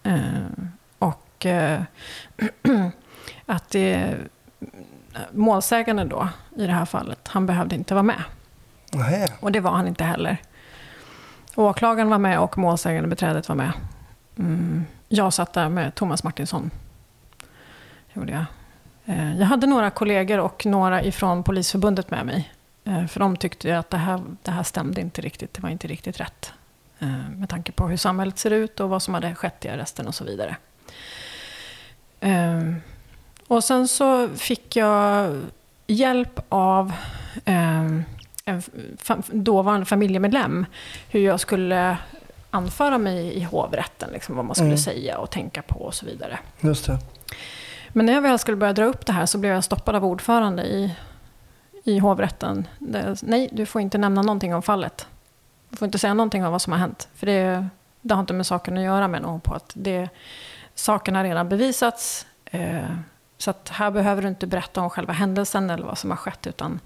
Eh, 0.03 0.65
och 0.99 1.45
eh, 1.45 1.81
att 3.45 3.69
det, 3.69 4.15
målsäganden 5.31 6.09
då, 6.09 6.27
i 6.57 6.67
det 6.67 6.73
här 6.73 6.85
fallet, 6.85 7.27
han 7.27 7.45
behövde 7.45 7.75
inte 7.75 7.93
vara 7.93 8.03
med. 8.03 8.23
Nej. 8.93 9.27
Och 9.39 9.51
det 9.51 9.59
var 9.59 9.71
han 9.71 9.87
inte 9.87 10.03
heller. 10.03 10.37
Åklagaren 11.55 12.09
var 12.09 12.17
med 12.17 12.39
och 12.39 12.57
målsägande 12.57 13.09
beträdet 13.09 13.49
var 13.49 13.55
med. 13.55 13.71
Mm. 14.37 14.85
Jag 15.13 15.33
satt 15.33 15.53
där 15.53 15.69
med 15.69 15.95
Thomas 15.95 16.23
Martinsson. 16.23 16.71
Gjorde 18.13 18.31
jag. 18.31 18.45
Eh, 19.05 19.39
jag 19.39 19.45
hade 19.45 19.67
några 19.67 19.89
kollegor 19.89 20.39
och 20.39 20.65
några 20.65 21.03
ifrån 21.03 21.43
Polisförbundet 21.43 22.11
med 22.11 22.25
mig. 22.25 22.51
Eh, 22.83 23.05
för 23.07 23.19
de 23.19 23.37
tyckte 23.37 23.77
att 23.77 23.89
det 23.89 23.97
här, 23.97 24.21
det 24.43 24.51
här 24.51 24.63
stämde 24.63 25.01
inte 25.01 25.21
riktigt. 25.21 25.53
Det 25.53 25.61
var 25.61 25.69
inte 25.69 25.87
riktigt 25.87 26.19
rätt. 26.19 26.53
Eh, 26.99 27.29
med 27.35 27.49
tanke 27.49 27.71
på 27.71 27.87
hur 27.87 27.97
samhället 27.97 28.39
ser 28.39 28.51
ut 28.51 28.79
och 28.79 28.89
vad 28.89 29.01
som 29.01 29.13
hade 29.13 29.35
skett 29.35 29.65
i 29.65 29.69
arresten 29.69 30.07
och 30.07 30.15
så 30.15 30.23
vidare. 30.23 30.55
Och 33.47 33.63
sen 33.63 33.87
så 33.87 34.29
fick 34.29 34.75
jag 34.75 35.37
hjälp 35.87 36.39
av 36.49 36.93
en 37.45 38.05
dåvarande 39.31 39.85
familjemedlem 39.85 40.65
hur 41.09 41.19
jag 41.19 41.39
skulle 41.39 41.97
anföra 42.51 42.97
mig 42.97 43.33
i 43.37 43.43
hovrätten, 43.43 44.09
liksom, 44.13 44.35
vad 44.35 44.45
man 44.45 44.55
skulle 44.55 44.67
Mm. 44.67 44.77
säga 44.77 45.17
och 45.17 45.29
tänka 45.29 45.61
på 45.61 45.79
och 45.79 45.93
så 45.93 46.05
vidare. 46.05 46.39
Just 46.59 46.85
det. 46.85 46.97
Men 47.89 48.05
när 48.05 48.13
jag 48.13 48.21
väl 48.21 48.39
skulle 48.39 48.57
börja 48.57 48.73
dra 48.73 48.85
upp 48.85 49.05
det 49.05 49.13
här 49.13 49.25
så 49.25 49.37
blev 49.37 49.53
jag 49.53 49.63
stoppad 49.63 49.95
av 49.95 50.05
ordförande 50.05 50.63
i, 50.63 50.95
i 51.83 51.99
hovrätten. 51.99 52.67
Det, 52.79 53.15
nej, 53.23 53.49
du 53.51 53.65
får 53.65 53.81
inte 53.81 53.97
nämna 53.97 54.21
någonting 54.21 54.55
om 54.55 54.61
fallet. 54.61 55.07
Du 55.69 55.77
får 55.77 55.85
inte 55.85 55.99
säga 55.99 56.13
någonting 56.13 56.45
om 56.45 56.51
vad 56.51 56.61
som 56.61 56.73
har 56.73 56.79
hänt. 56.79 57.09
För 57.15 57.25
det, 57.25 57.67
Det 58.01 58.13
har 58.13 58.21
inte 58.21 58.33
med 58.33 58.45
saken 58.47 58.77
att 58.77 58.83
göra 58.83 59.07
med 59.07 59.21
någon 59.21 59.41
på 59.41 59.53
att 59.53 59.71
det, 59.73 60.09
saken 60.75 61.15
har 61.15 61.23
redan 61.23 61.49
bevisats. 61.49 62.25
Eh, 62.45 62.81
så 63.37 63.49
att 63.49 63.69
här 63.69 63.91
behöver 63.91 64.21
du 64.21 64.27
inte 64.27 64.47
berätta 64.47 64.81
om 64.81 64.89
själva 64.89 65.13
händelsen 65.13 65.69
eller 65.69 65.85
vad 65.85 65.97
som 65.97 66.09
har 66.09 66.17
skett 66.17 66.47
utan 66.47 66.79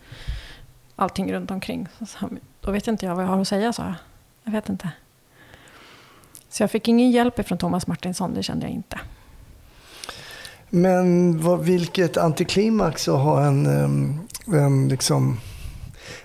allting 0.95 1.33
runt 1.33 1.51
omkring. 1.51 1.87
Så, 2.07 2.29
då 2.61 2.71
vet 2.71 2.87
inte 2.87 3.05
jag 3.05 3.15
vad 3.15 3.23
jag 3.23 3.29
har 3.29 3.41
att 3.41 3.47
säga, 3.47 3.73
sa 3.73 3.83
jag. 3.83 3.93
Jag 4.43 4.51
vet 4.51 4.69
inte. 4.69 4.89
Så 6.55 6.63
jag 6.63 6.71
fick 6.71 6.87
ingen 6.87 7.11
hjälp 7.11 7.39
ifrån 7.39 7.57
Thomas 7.57 7.87
Martinsson, 7.87 8.33
det 8.33 8.43
kände 8.43 8.65
jag 8.65 8.73
inte. 8.73 8.99
Men 10.69 11.41
vad, 11.41 11.59
vilket 11.59 12.17
antiklimax 12.17 13.07
att 13.07 13.19
ha 13.19 13.45
en, 13.45 13.65
en 14.45 14.87
liksom 14.87 15.39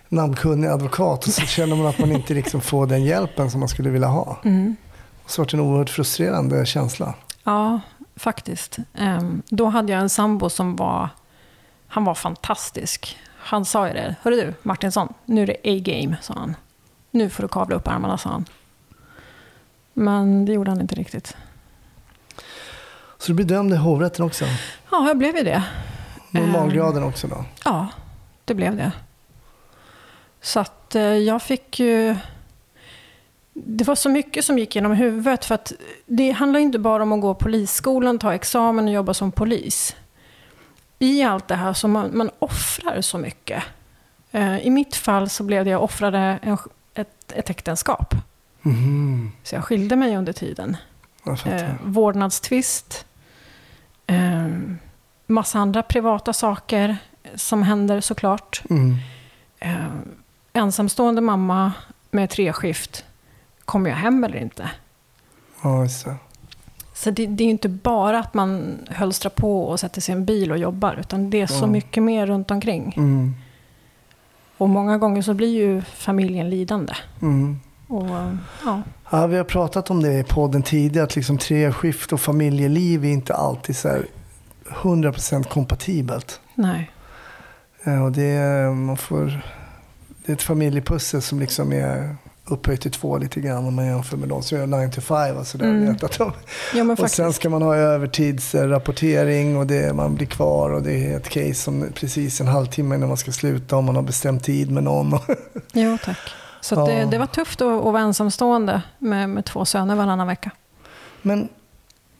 namnkunnig 0.08 0.68
advokat 0.68 1.26
och 1.26 1.32
så 1.32 1.40
känner 1.40 1.76
man 1.76 1.86
att 1.86 1.98
man 1.98 2.12
inte 2.12 2.34
liksom 2.34 2.60
får 2.60 2.86
den 2.86 3.04
hjälpen 3.04 3.50
som 3.50 3.60
man 3.60 3.68
skulle 3.68 3.90
vilja 3.90 4.08
ha. 4.08 4.36
Mm. 4.44 4.76
Så 5.26 5.42
vart 5.42 5.54
en 5.54 5.60
oerhört 5.60 5.90
frustrerande 5.90 6.66
känsla. 6.66 7.14
Ja, 7.44 7.80
faktiskt. 8.16 8.78
Då 9.48 9.66
hade 9.66 9.92
jag 9.92 10.00
en 10.00 10.08
sambo 10.08 10.50
som 10.50 10.76
var, 10.76 11.08
han 11.86 12.04
var 12.04 12.14
fantastisk. 12.14 13.18
Han 13.38 13.64
sa 13.64 13.88
ju 13.88 13.94
det, 13.94 14.16
hörru 14.22 14.36
du 14.36 14.54
Martinsson, 14.62 15.12
nu 15.24 15.42
är 15.42 15.46
det 15.46 15.56
A-game, 15.64 16.16
sa 16.22 16.34
han. 16.34 16.56
Nu 17.10 17.30
får 17.30 17.42
du 17.42 17.48
kavla 17.48 17.76
upp 17.76 17.88
armarna, 17.88 18.18
sa 18.18 18.30
han. 18.30 18.44
Men 20.00 20.44
det 20.44 20.52
gjorde 20.52 20.70
han 20.70 20.80
inte 20.80 20.94
riktigt. 20.94 21.36
Så 23.18 23.26
du 23.26 23.34
blir 23.34 23.46
dömd 23.46 23.72
i 23.74 23.76
hovrätten 23.76 24.24
också? 24.24 24.44
Ja, 24.90 25.06
jag 25.06 25.18
blev 25.18 25.36
ju 25.36 25.42
det. 25.42 25.62
Normalgraden 26.30 27.02
också 27.02 27.26
då? 27.26 27.44
Ja, 27.64 27.88
det 28.44 28.54
blev 28.54 28.76
det. 28.76 28.92
Så 30.40 30.60
att 30.60 30.94
eh, 30.94 31.02
jag 31.02 31.42
fick 31.42 31.80
ju... 31.80 32.16
Det 33.52 33.84
var 33.84 33.94
så 33.94 34.08
mycket 34.08 34.44
som 34.44 34.58
gick 34.58 34.74
genom 34.74 34.92
huvudet. 34.92 35.44
För 35.44 35.54
att 35.54 35.72
det 36.06 36.30
handlar 36.30 36.60
inte 36.60 36.78
bara 36.78 37.02
om 37.02 37.12
att 37.12 37.20
gå 37.20 37.34
polisskolan, 37.34 38.18
ta 38.18 38.34
examen 38.34 38.84
och 38.84 38.94
jobba 38.94 39.14
som 39.14 39.32
polis. 39.32 39.96
I 40.98 41.22
allt 41.22 41.48
det 41.48 41.54
här 41.54 41.72
så 41.72 41.88
man, 41.88 42.16
man 42.16 42.30
offrar 42.38 43.00
så 43.00 43.18
mycket. 43.18 43.62
Eh, 44.30 44.58
I 44.58 44.70
mitt 44.70 44.96
fall 44.96 45.28
så 45.28 45.44
blev 45.44 45.64
det 45.64 45.70
jag 45.70 45.82
offrade 45.82 46.38
en, 46.42 46.58
ett, 46.94 47.32
ett 47.32 47.50
äktenskap. 47.50 48.14
Mhm, 48.62 49.32
Så 49.42 49.54
jag 49.54 49.64
skilde 49.64 49.96
mig 49.96 50.16
under 50.16 50.32
tiden. 50.32 50.76
Eh, 51.46 51.70
vårdnadstvist. 51.84 53.06
Eh, 54.06 54.48
massa 55.26 55.58
andra 55.58 55.82
privata 55.82 56.32
saker 56.32 56.96
som 57.34 57.62
händer 57.62 58.00
såklart. 58.00 58.62
Mm. 58.70 58.96
Eh, 59.58 59.86
ensamstående 60.52 61.20
mamma 61.20 61.72
med 62.10 62.30
treskift. 62.30 63.04
Kommer 63.64 63.90
jag 63.90 63.96
hem 63.96 64.24
eller 64.24 64.36
inte? 64.38 64.70
Ja, 65.62 65.68
det. 66.04 66.16
Så 66.94 67.10
det, 67.10 67.26
det 67.26 67.42
är 67.42 67.46
ju 67.46 67.50
inte 67.50 67.68
bara 67.68 68.18
att 68.18 68.34
man 68.34 68.78
hölstrar 68.90 69.30
på 69.30 69.64
och 69.64 69.80
sätter 69.80 70.00
sig 70.00 70.12
i 70.14 70.18
en 70.18 70.24
bil 70.24 70.52
och 70.52 70.58
jobbar. 70.58 70.96
Utan 71.00 71.30
det 71.30 71.40
är 71.40 71.46
så 71.46 71.58
Mm. 71.58 71.70
mycket 71.72 72.02
mer 72.02 72.26
runt 72.26 72.50
omkring. 72.50 72.94
Mm. 72.96 73.34
Och 74.58 74.68
många 74.68 74.98
gånger 74.98 75.22
så 75.22 75.34
blir 75.34 75.48
ju 75.48 75.82
familjen 75.82 76.50
lidande. 76.50 76.92
Mm. 77.22 77.60
Och, 77.90 78.06
ja, 78.64 78.82
Ja, 79.10 79.26
vi 79.26 79.36
har 79.36 79.44
pratat 79.44 79.90
om 79.90 80.02
det 80.02 80.12
i 80.18 80.22
podden 80.24 80.62
tidigare, 80.62 81.04
att 81.04 81.16
liksom 81.16 81.38
treskift 81.38 82.12
och 82.12 82.20
familjeliv 82.20 83.04
är 83.04 83.08
inte 83.08 83.34
alltid 83.34 83.76
så 83.76 83.88
här 83.88 84.06
100% 84.82 85.44
kompatibelt. 85.48 86.40
nej. 86.54 86.90
Eh, 87.84 88.04
Och 88.04 88.12
det, 88.12 88.22
är, 88.24 88.70
man 88.70 88.96
får, 88.96 89.42
det 90.24 90.32
är 90.32 90.36
ett 90.36 90.42
familjepussel 90.42 91.22
som 91.22 91.40
liksom 91.40 91.72
är 91.72 92.16
upphöjt 92.44 92.80
till 92.80 92.90
två 92.92 93.18
lite 93.18 93.40
grann 93.40 93.66
om 93.66 93.74
man 93.74 93.86
jämför 93.86 94.16
med 94.16 94.28
de 94.28 94.42
som 94.42 94.58
gör 94.58 94.66
9 94.66 94.88
to 94.90 95.00
5. 95.00 95.38
Alltså 95.38 95.58
där 95.58 95.66
Mm. 95.66 95.92
vet 95.92 96.04
att 96.04 96.18
de, 96.18 96.32
Ja, 96.74 96.96
och 96.98 97.10
sen 97.10 97.32
ska 97.32 97.48
man 97.50 97.62
ha 97.62 97.76
övertidsrapportering 97.76 99.56
och 99.56 99.66
det, 99.66 99.92
man 99.96 100.14
blir 100.14 100.26
kvar 100.26 100.70
och 100.70 100.82
det 100.82 100.92
är 101.12 101.16
ett 101.16 101.28
case 101.28 101.54
som 101.54 101.86
precis 101.94 102.40
en 102.40 102.48
halvtimme 102.48 102.94
innan 102.94 103.08
man 103.08 103.16
ska 103.16 103.32
sluta 103.32 103.76
om 103.76 103.84
man 103.84 103.96
har 103.96 104.02
bestämt 104.02 104.44
tid 104.44 104.70
med 104.70 104.84
någon. 104.84 105.18
Jo, 105.72 105.98
tack. 106.04 106.18
Så 106.60 106.80
att 106.80 106.86
det, 106.86 106.92
Ja. 106.98 107.06
det 107.06 107.18
var 107.18 107.26
tufft 107.26 107.60
att, 107.60 107.68
att 107.68 107.84
vara 107.84 108.00
ensamstående 108.02 108.82
med, 108.98 109.28
med 109.28 109.44
två 109.44 109.64
söner 109.64 109.94
varannan 109.94 110.26
vecka. 110.26 110.50
Men 111.22 111.48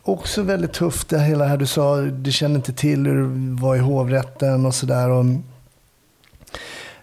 också 0.02 0.42
väldigt 0.42 0.72
tufft 0.72 1.08
det 1.08 1.18
hela 1.20 1.44
här 1.46 1.56
du 1.56 1.66
sa, 1.66 1.96
du 1.96 2.32
kände 2.32 2.56
inte 2.56 2.72
till 2.72 3.06
hur 3.06 3.22
det 3.22 3.62
var 3.62 3.76
i 3.76 3.78
hovrätten 3.78 4.66
och 4.66 4.74
sådär. 4.74 5.08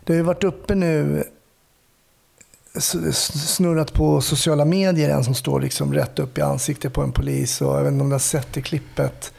Det 0.04 0.14
har 0.14 0.18
ju 0.18 0.22
varit 0.22 0.44
uppe 0.44 0.76
nu, 0.76 1.24
snurrat 3.14 3.94
på 3.94 4.22
sociala 4.22 4.66
medier, 4.66 5.10
en 5.10 5.24
som 5.24 5.36
står 5.36 5.62
liksom 5.62 5.94
rätt 5.94 6.20
upp 6.20 6.38
i 6.38 6.42
ansiktet 6.42 6.94
på 6.94 7.02
en 7.02 7.12
polis. 7.12 7.62
Och 7.62 7.78
jag 7.78 7.84
vet 7.84 7.92
inte 7.92 8.02
om 8.04 8.10
du 8.10 8.14
har 8.14 8.20
sett 8.20 8.54
det 8.54 8.62
klippet. 8.62 9.34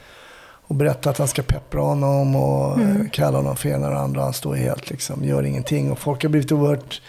Och 0.70 0.74
berättar 0.74 1.10
att 1.10 1.18
han 1.18 1.28
ska 1.28 1.42
peppra 1.42 1.80
honom 1.80 2.36
och 2.36 2.78
Mm. 2.78 3.10
kalla 3.10 3.36
honom 3.38 3.56
för 3.56 3.68
ena 3.68 3.88
och 3.88 3.98
andra. 3.98 4.22
Han 4.22 4.32
står 4.32 4.54
helt 4.54 4.90
liksom, 4.90 5.24
gör 5.24 5.42
ingenting. 5.42 5.90
Och 5.92 5.98
folk 5.98 6.22
har 6.22 6.30
blivit 6.30 6.52
oerhört 6.52 7.02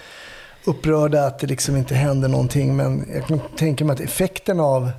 upprörda 0.65 1.25
att 1.25 1.39
det 1.39 1.47
liksom 1.47 1.75
inte 1.75 1.95
händer 1.95 2.29
någonting. 2.29 2.75
Men 2.75 3.05
jag 3.13 3.27
kan 3.27 3.39
tänka 3.57 3.85
mig 3.85 3.93
att 3.93 3.99
effekten 3.99 4.59
av 4.59 4.91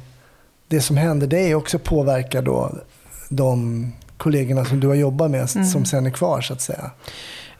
det 0.68 0.80
som 0.80 0.96
händer 0.96 1.26
dig 1.26 1.54
också 1.54 1.78
påverkar 1.78 2.42
då 2.42 2.72
de 3.28 3.86
kollegorna 4.16 4.64
som 4.64 4.80
du 4.80 4.88
har 4.88 4.94
jobbat 4.94 5.30
med 5.30 5.48
Mm. 5.56 5.66
som 5.66 5.84
sen 5.84 6.06
är 6.06 6.10
kvar 6.10 6.40
så 6.40 6.52
att 6.52 6.60
säga. 6.60 6.90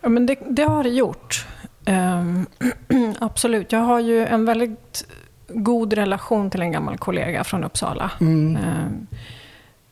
Ja, 0.00 0.08
men 0.08 0.26
det, 0.26 0.38
det 0.48 0.62
har 0.62 0.82
det 0.82 0.88
gjort. 0.90 1.46
Ehm, 1.84 2.46
absolut. 3.20 3.72
Jag 3.72 3.80
har 3.80 4.00
ju 4.00 4.26
en 4.26 4.44
väldigt 4.44 5.06
god 5.48 5.92
relation 5.92 6.50
till 6.50 6.62
en 6.62 6.72
gammal 6.72 6.98
kollega 6.98 7.44
från 7.44 7.64
Uppsala. 7.64 8.10
Mm. 8.20 8.56
Ehm, 8.56 9.06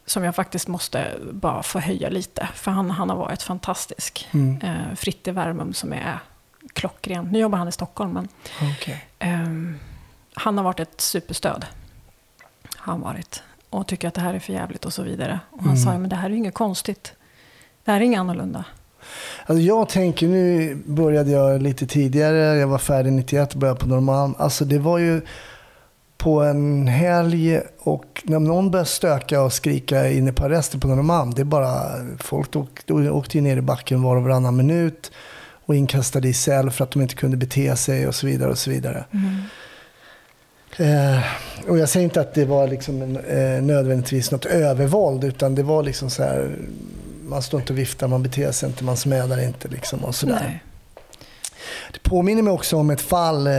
som 0.06 0.24
jag 0.24 0.34
faktiskt 0.34 0.68
måste 0.68 1.04
bara 1.32 1.62
få 1.62 1.78
höja 1.78 2.08
lite. 2.08 2.48
För 2.54 2.70
han, 2.70 2.90
han 2.90 3.10
har 3.10 3.16
varit 3.16 3.42
fantastisk. 3.42 4.28
Mm. 4.32 4.60
Ehm, 4.62 4.96
Fritte 4.96 5.32
Värmum 5.32 5.72
som 5.74 5.92
är 5.92 6.18
klockren. 6.72 7.28
Nu 7.32 7.38
jobbar 7.38 7.58
han 7.58 7.68
i 7.68 7.72
Stockholm, 7.72 8.12
men 8.12 8.28
Okej. 8.76 9.04
ehm, 9.18 9.78
han 10.34 10.56
har 10.58 10.64
varit 10.64 10.80
ett 10.80 11.00
superstöd. 11.00 11.66
Han 12.76 13.00
varit. 13.00 13.42
Och 13.70 13.86
tycker 13.86 14.08
att 14.08 14.14
det 14.14 14.20
här 14.20 14.34
är 14.34 14.38
för 14.38 14.52
jävligt 14.52 14.84
och 14.84 14.92
så 14.92 15.02
vidare. 15.02 15.40
Och 15.50 15.58
han 15.62 15.68
Mm. 15.70 15.82
sa, 15.82 15.98
men 15.98 16.08
det 16.10 16.16
här 16.16 16.30
är 16.30 16.34
inget 16.34 16.54
konstigt. 16.54 17.12
Det 17.84 17.90
här 17.90 18.00
är 18.00 18.04
inget 18.04 18.20
annorlunda. 18.20 18.64
Alltså 19.46 19.62
jag 19.62 19.88
tänker, 19.88 20.28
nu 20.28 20.74
började 20.86 21.30
jag 21.30 21.62
lite 21.62 21.86
tidigare, 21.86 22.38
jag 22.38 22.68
var 22.68 22.78
färdig 22.78 23.12
91 23.12 23.52
och 23.54 23.58
började 23.60 23.80
på 23.80 23.86
Norrmalm. 23.86 24.34
Alltså 24.38 24.64
det 24.64 24.78
var 24.78 24.98
ju 24.98 25.20
på 26.16 26.42
en 26.42 26.86
helg 26.88 27.60
och 27.78 28.22
när 28.24 28.38
någon 28.38 28.70
började 28.70 28.88
stöka 28.88 29.42
och 29.42 29.52
skrika 29.52 30.10
inne 30.10 30.32
på 30.32 30.44
arresten 30.44 30.80
på 30.80 30.88
Norrmalm, 30.88 31.30
det 31.34 31.42
är 31.42 31.44
bara, 31.44 31.80
folk 32.18 32.56
åkte, 32.56 32.92
åkte 32.92 33.38
ju 33.38 33.42
ner 33.42 33.56
i 33.56 33.60
backen 33.60 34.02
var 34.02 34.16
och 34.16 34.22
varannan 34.22 34.56
minut 34.56 35.12
och 35.68 35.76
inkastade 35.76 36.28
i 36.28 36.32
cell 36.32 36.70
för 36.70 36.84
att 36.84 36.90
de 36.90 37.02
inte 37.02 37.14
kunde 37.14 37.36
bete 37.36 37.76
sig 37.76 38.08
och 38.08 38.14
så 38.14 38.26
vidare 38.26 38.50
och 38.50 38.58
så 38.58 38.70
vidare. 38.70 39.04
Eh, 40.76 41.20
och 41.68 41.78
jag 41.78 41.88
säger 41.88 42.04
inte 42.04 42.20
att 42.20 42.34
det 42.34 42.44
var 42.44 42.68
liksom 42.68 43.02
en, 43.02 43.16
eh, 43.16 43.62
nödvändigtvis 43.62 44.30
något 44.30 44.44
övervåld 44.44 45.24
utan 45.24 45.54
det 45.54 45.62
var 45.62 45.82
liksom 45.82 46.10
så 46.10 46.22
här, 46.22 46.56
man 47.22 47.42
står 47.42 47.60
inte 47.60 47.72
och 47.72 47.78
viftar, 47.78 48.08
man 48.08 48.22
beter 48.22 48.52
sig 48.52 48.68
inte, 48.68 48.84
man 48.84 48.96
smädar 48.96 49.44
inte 49.44 49.68
liksom 49.68 50.04
och 50.04 50.14
sådär. 50.14 50.62
Det 51.92 52.02
påminner 52.02 52.42
mig 52.42 52.52
också 52.52 52.76
om 52.76 52.90
ett 52.90 53.00
fall 53.00 53.46
eh, 53.46 53.52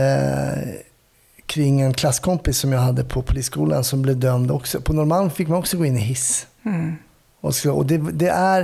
kring 1.46 1.80
en 1.80 1.94
klasskompis 1.94 2.58
som 2.58 2.72
jag 2.72 2.80
hade 2.80 3.04
på 3.04 3.22
polisskolan 3.22 3.84
som 3.84 4.02
blev 4.02 4.18
dömd 4.18 4.50
också. 4.50 4.80
På 4.80 4.92
Norrmalm 4.92 5.30
fick 5.30 5.48
man 5.48 5.58
också 5.58 5.76
gå 5.76 5.84
in 5.84 5.96
i 5.96 6.00
hiss. 6.00 6.46
Mm. 6.64 6.96
Och, 7.40 7.54
så, 7.54 7.72
och 7.72 7.86
det, 7.86 7.98
det 8.12 8.28
är 8.28 8.60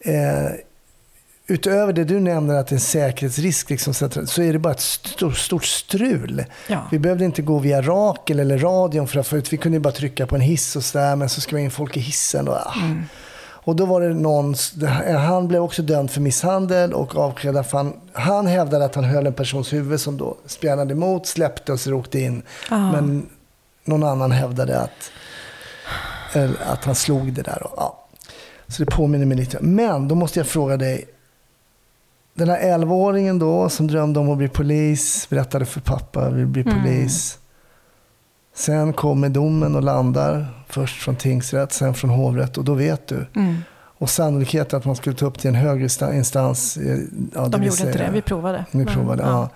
eh, 0.00 0.50
utöver 1.50 1.92
det 1.92 2.04
du 2.04 2.20
nämner 2.20 2.54
att 2.54 2.66
det 2.66 2.72
är 2.72 2.76
en 2.76 2.80
säkerhetsrisk 2.80 3.70
liksom, 3.70 3.94
så, 3.94 4.42
är 4.42 4.52
det 4.52 4.58
bara 4.58 4.72
ett 4.72 4.80
stort, 4.80 5.36
stort 5.36 5.64
strul. 5.64 6.44
Ja. 6.66 6.88
Vi 6.90 6.98
behövde 6.98 7.24
inte 7.24 7.42
gå 7.42 7.58
via 7.58 7.82
Rakel 7.82 8.40
eller 8.40 8.58
radion 8.58 9.08
för 9.08 9.20
att 9.20 9.26
få 9.26 9.36
ut. 9.36 9.52
Vi 9.52 9.56
kunde 9.56 9.80
bara 9.80 9.92
trycka 9.92 10.26
på 10.26 10.34
en 10.34 10.40
hiss 10.40 10.76
och 10.76 10.84
sådär 10.84 11.16
men 11.16 11.28
så 11.28 11.40
ska 11.40 11.56
vi 11.56 11.62
in 11.62 11.70
folk 11.70 11.96
i 11.96 12.00
hissen. 12.00 12.48
Och, 12.48 12.54
ah. 12.54 12.72
och 13.40 13.76
då 13.76 13.86
var 13.86 14.00
det 14.00 14.14
någon, 14.14 14.54
han 15.18 15.48
blev 15.48 15.62
också 15.62 15.82
dömd 15.82 16.10
för 16.10 16.20
misshandel 16.20 16.92
och 16.92 17.16
avskedad 17.16 17.66
för 17.66 17.78
han, 17.78 17.92
han 18.12 18.46
hävdade 18.46 18.84
att 18.84 18.94
han 18.94 19.04
höll 19.04 19.26
en 19.26 19.34
persons 19.34 19.72
huvud 19.72 20.00
som 20.00 20.16
då 20.16 20.36
spjärnade 20.46 20.92
emot, 20.92 21.26
släppte 21.26 21.72
och 21.72 21.80
så 21.80 21.92
åkte 21.92 22.20
in. 22.20 22.42
Ah. 22.70 22.92
Men 22.92 23.26
någon 23.84 24.02
annan 24.02 24.30
hävdade 24.30 24.80
att, 24.80 25.10
eller 26.32 26.56
att 26.66 26.84
han 26.84 26.94
slog 26.94 27.32
det 27.32 27.42
där. 27.42 27.62
Och, 27.62 27.74
ja. 27.76 28.04
Så 28.66 28.84
det 28.84 28.90
påminner 28.90 29.26
mig 29.26 29.36
lite. 29.36 29.58
Men 29.60 30.08
då 30.08 30.14
måste 30.14 30.38
jag 30.38 30.46
fråga 30.46 30.76
dig. 30.76 31.04
Den 32.38 32.48
här 32.48 32.78
11-åringen 32.78 33.38
då 33.38 33.68
som 33.68 33.86
drömde 33.86 34.20
om 34.20 34.30
att 34.30 34.38
bli 34.38 34.48
polis, 34.48 35.28
berättade 35.30 35.66
för 35.66 35.80
pappa, 35.80 36.30
vill 36.30 36.46
bli 36.46 36.62
Mm. 36.62 36.74
polis. 36.82 37.38
Sen 38.54 38.92
kommer 38.92 39.28
domen 39.28 39.76
och 39.76 39.82
landar. 39.82 40.46
Först 40.68 41.02
från 41.02 41.16
tingsrätt, 41.16 41.72
sen 41.72 41.94
från 41.94 42.10
hovrätt 42.10 42.58
och 42.58 42.64
då 42.64 42.74
vet 42.74 43.06
du. 43.06 43.26
Mm. 43.36 43.56
Och 44.00 44.10
sannolikheten 44.10 44.78
att 44.78 44.84
man 44.84 44.96
skulle 44.96 45.16
ta 45.16 45.26
upp 45.26 45.38
till 45.38 45.48
en 45.48 45.54
högre 45.54 45.86
sta- 45.88 46.14
instans. 46.14 46.76
eh, 46.76 46.82
Ja, 47.34 47.40
De 47.40 47.44
gjorde 47.44 47.64
inte 47.64 47.76
säga- 47.76 48.06
det, 48.06 48.10
vi 48.12 48.22
provade. 48.22 48.64
Ni 48.70 48.84
Men, 48.84 48.94
provade, 48.94 49.22
ja. 49.22 49.48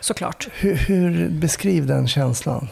Såklart. 0.00 0.48
Hur, 0.52 0.74
hur 0.74 1.28
beskriv 1.30 1.86
den 1.86 2.08
känslan? 2.08 2.68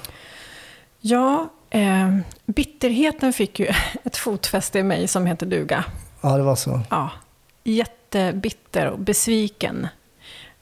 Ja, 1.01 1.49
eh, 1.71 2.17
bitterheten 2.47 3.33
fick 3.33 3.61
ju 3.61 3.67
ett 4.05 4.17
fotfäste 4.17 4.79
i 4.79 4.83
mig 4.83 5.09
som 5.09 5.27
heter 5.27 5.47
duga. 5.47 5.85
Ja, 6.21 6.37
det 6.37 6.43
var 6.43 6.57
så. 6.57 6.81
Ja, 6.91 7.11
jättebitter 8.15 8.87
och 8.87 8.99
besviken. 8.99 9.89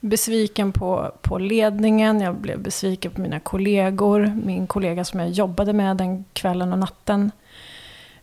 Besviken 0.00 0.72
på, 0.72 1.12
på 1.22 1.38
ledningen, 1.38 2.20
jag 2.20 2.34
blev 2.34 2.58
besviken 2.58 3.12
på 3.12 3.20
mina 3.20 3.40
kollegor. 3.40 4.32
Min 4.44 4.66
kollega 4.66 5.04
som 5.04 5.20
jag 5.20 5.30
jobbade 5.30 5.72
med 5.72 5.96
den 5.96 6.24
kvällen 6.32 6.72
och 6.72 6.78
natten. 6.78 7.32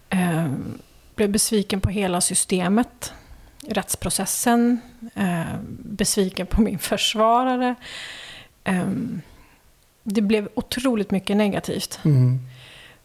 Eh, 0.09 0.47
blev 1.15 1.29
besviken 1.29 1.81
på 1.81 1.89
hela 1.89 2.21
systemet, 2.21 3.13
rättsprocessen. 3.67 4.79
Eh, 5.15 5.59
besviken 5.79 6.47
på 6.47 6.61
min 6.61 6.79
försvarare. 6.79 7.75
Eh, 8.63 8.87
det 10.03 10.21
blev 10.21 10.49
otroligt 10.55 11.11
mycket 11.11 11.37
negativt. 11.37 11.99
Mm. 12.05 12.39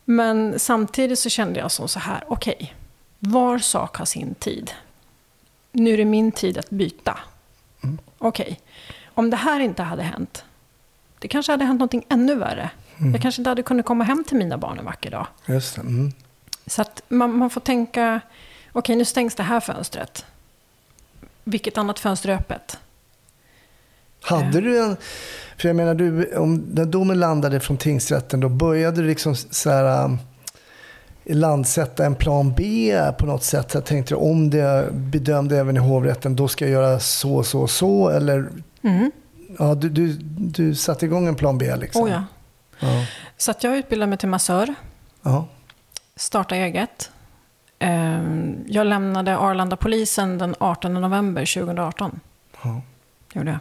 Men 0.05 0.59
samtidigt 0.59 1.19
så 1.19 1.29
kände 1.29 1.61
jag 1.61 1.71
som 1.71 1.89
så 1.89 1.99
här, 1.99 2.25
okej, 2.29 2.75
var 3.19 3.59
sak 3.59 3.97
har 3.97 4.05
sin 4.05 4.35
tid. 4.35 4.73
Nu 5.73 5.91
är 5.93 5.97
det 5.97 6.05
min 6.05 6.33
tid 6.33 6.59
att 6.59 6.71
byta. 6.71 7.19
Mm. 7.85 7.99
Okej, 8.19 8.61
om 9.05 9.31
det 9.31 9.37
här 9.37 9.61
inte 9.61 9.83
hade 9.83 10.03
hänt, 10.03 10.45
det 11.19 11.29
kanske 11.29 11.53
hade 11.53 11.65
hänt 11.65 11.79
någonting 11.79 12.05
ännu 12.09 12.35
värre. 12.35 12.71
Mm. 12.99 13.13
Jag 13.13 13.23
kanske 13.23 13.41
inte 13.41 13.51
hade 13.51 13.63
kunnat 13.63 13.87
komma 13.87 14.05
hem 14.05 14.25
till 14.25 14.37
mina 14.37 14.59
barn 14.59 14.79
en 14.79 14.85
vacker 14.85 15.11
dag. 15.11 15.27
Just. 15.47 15.79
Mm. 15.79 16.13
Så 16.67 16.83
att 16.83 17.03
man, 17.09 17.39
man 17.39 17.51
får 17.51 17.61
tänka, 17.61 18.21
okej 18.73 18.97
nu 18.97 19.05
stängs 19.05 19.35
det 19.35 19.43
här 19.43 19.61
fönstret. 19.61 20.25
Vilket 21.45 21.79
annat 21.79 21.99
fönster 21.99 22.29
är 22.29 22.35
öppet? 22.35 22.79
Hade 24.23 24.61
du 24.61 24.85
en... 24.85 24.97
För 25.57 25.69
jag 25.69 25.77
menar, 25.77 25.95
du, 25.95 26.37
om, 26.37 26.55
när 26.55 26.85
domen 26.85 27.21
landade 27.21 27.61
från 27.61 27.77
tingsrätten, 27.77 28.41
då 28.41 28.49
började 28.49 29.03
du 29.03 29.09
liksom 29.09 29.37
så 29.37 29.71
här, 29.71 30.05
um, 30.05 30.19
landsätta 31.25 32.07
en 32.07 32.15
plan 32.15 32.55
B 32.57 32.95
på 33.19 33.27
något 33.27 33.43
sätt. 33.43 33.75
Jag 33.75 33.85
tänkte 33.85 34.15
om 34.15 34.51
det 34.51 34.89
bedömde 34.93 35.59
även 35.59 35.77
i 35.77 35.81
hovrätten, 35.81 36.37
då 36.37 36.49
ska 36.49 36.65
jag 36.65 36.73
göra 36.73 37.01
så, 37.01 37.43
så, 37.43 37.67
så. 37.69 38.09
Eller 38.09 38.49
Mm. 38.85 39.11
ja, 39.59 39.75
du, 39.75 39.89
du, 39.89 40.13
du 40.37 40.75
satte 40.75 41.05
igång 41.07 41.27
en 41.27 41.35
plan 41.35 41.59
B 41.59 41.77
liksom? 41.77 42.03
Oh 42.03 42.11
ja. 42.11 42.25
Ja. 42.81 43.07
Så 43.37 43.51
att 43.51 43.65
jag 43.65 43.77
utbildade 43.77 44.09
mig 44.09 44.19
till 44.19 44.29
massör. 44.29 44.75
ja. 45.23 45.47
starta 46.17 46.55
eget. 46.57 47.11
Ehm, 47.79 48.65
Jag 48.69 48.87
lämnade 48.87 49.37
Arlanda-polisen 49.39 50.39
den 50.39 50.55
18 50.59 50.95
november 50.95 51.55
2018. 51.55 52.21
ja. 52.63 52.81
Gjorde 53.35 53.51
jag. 53.51 53.59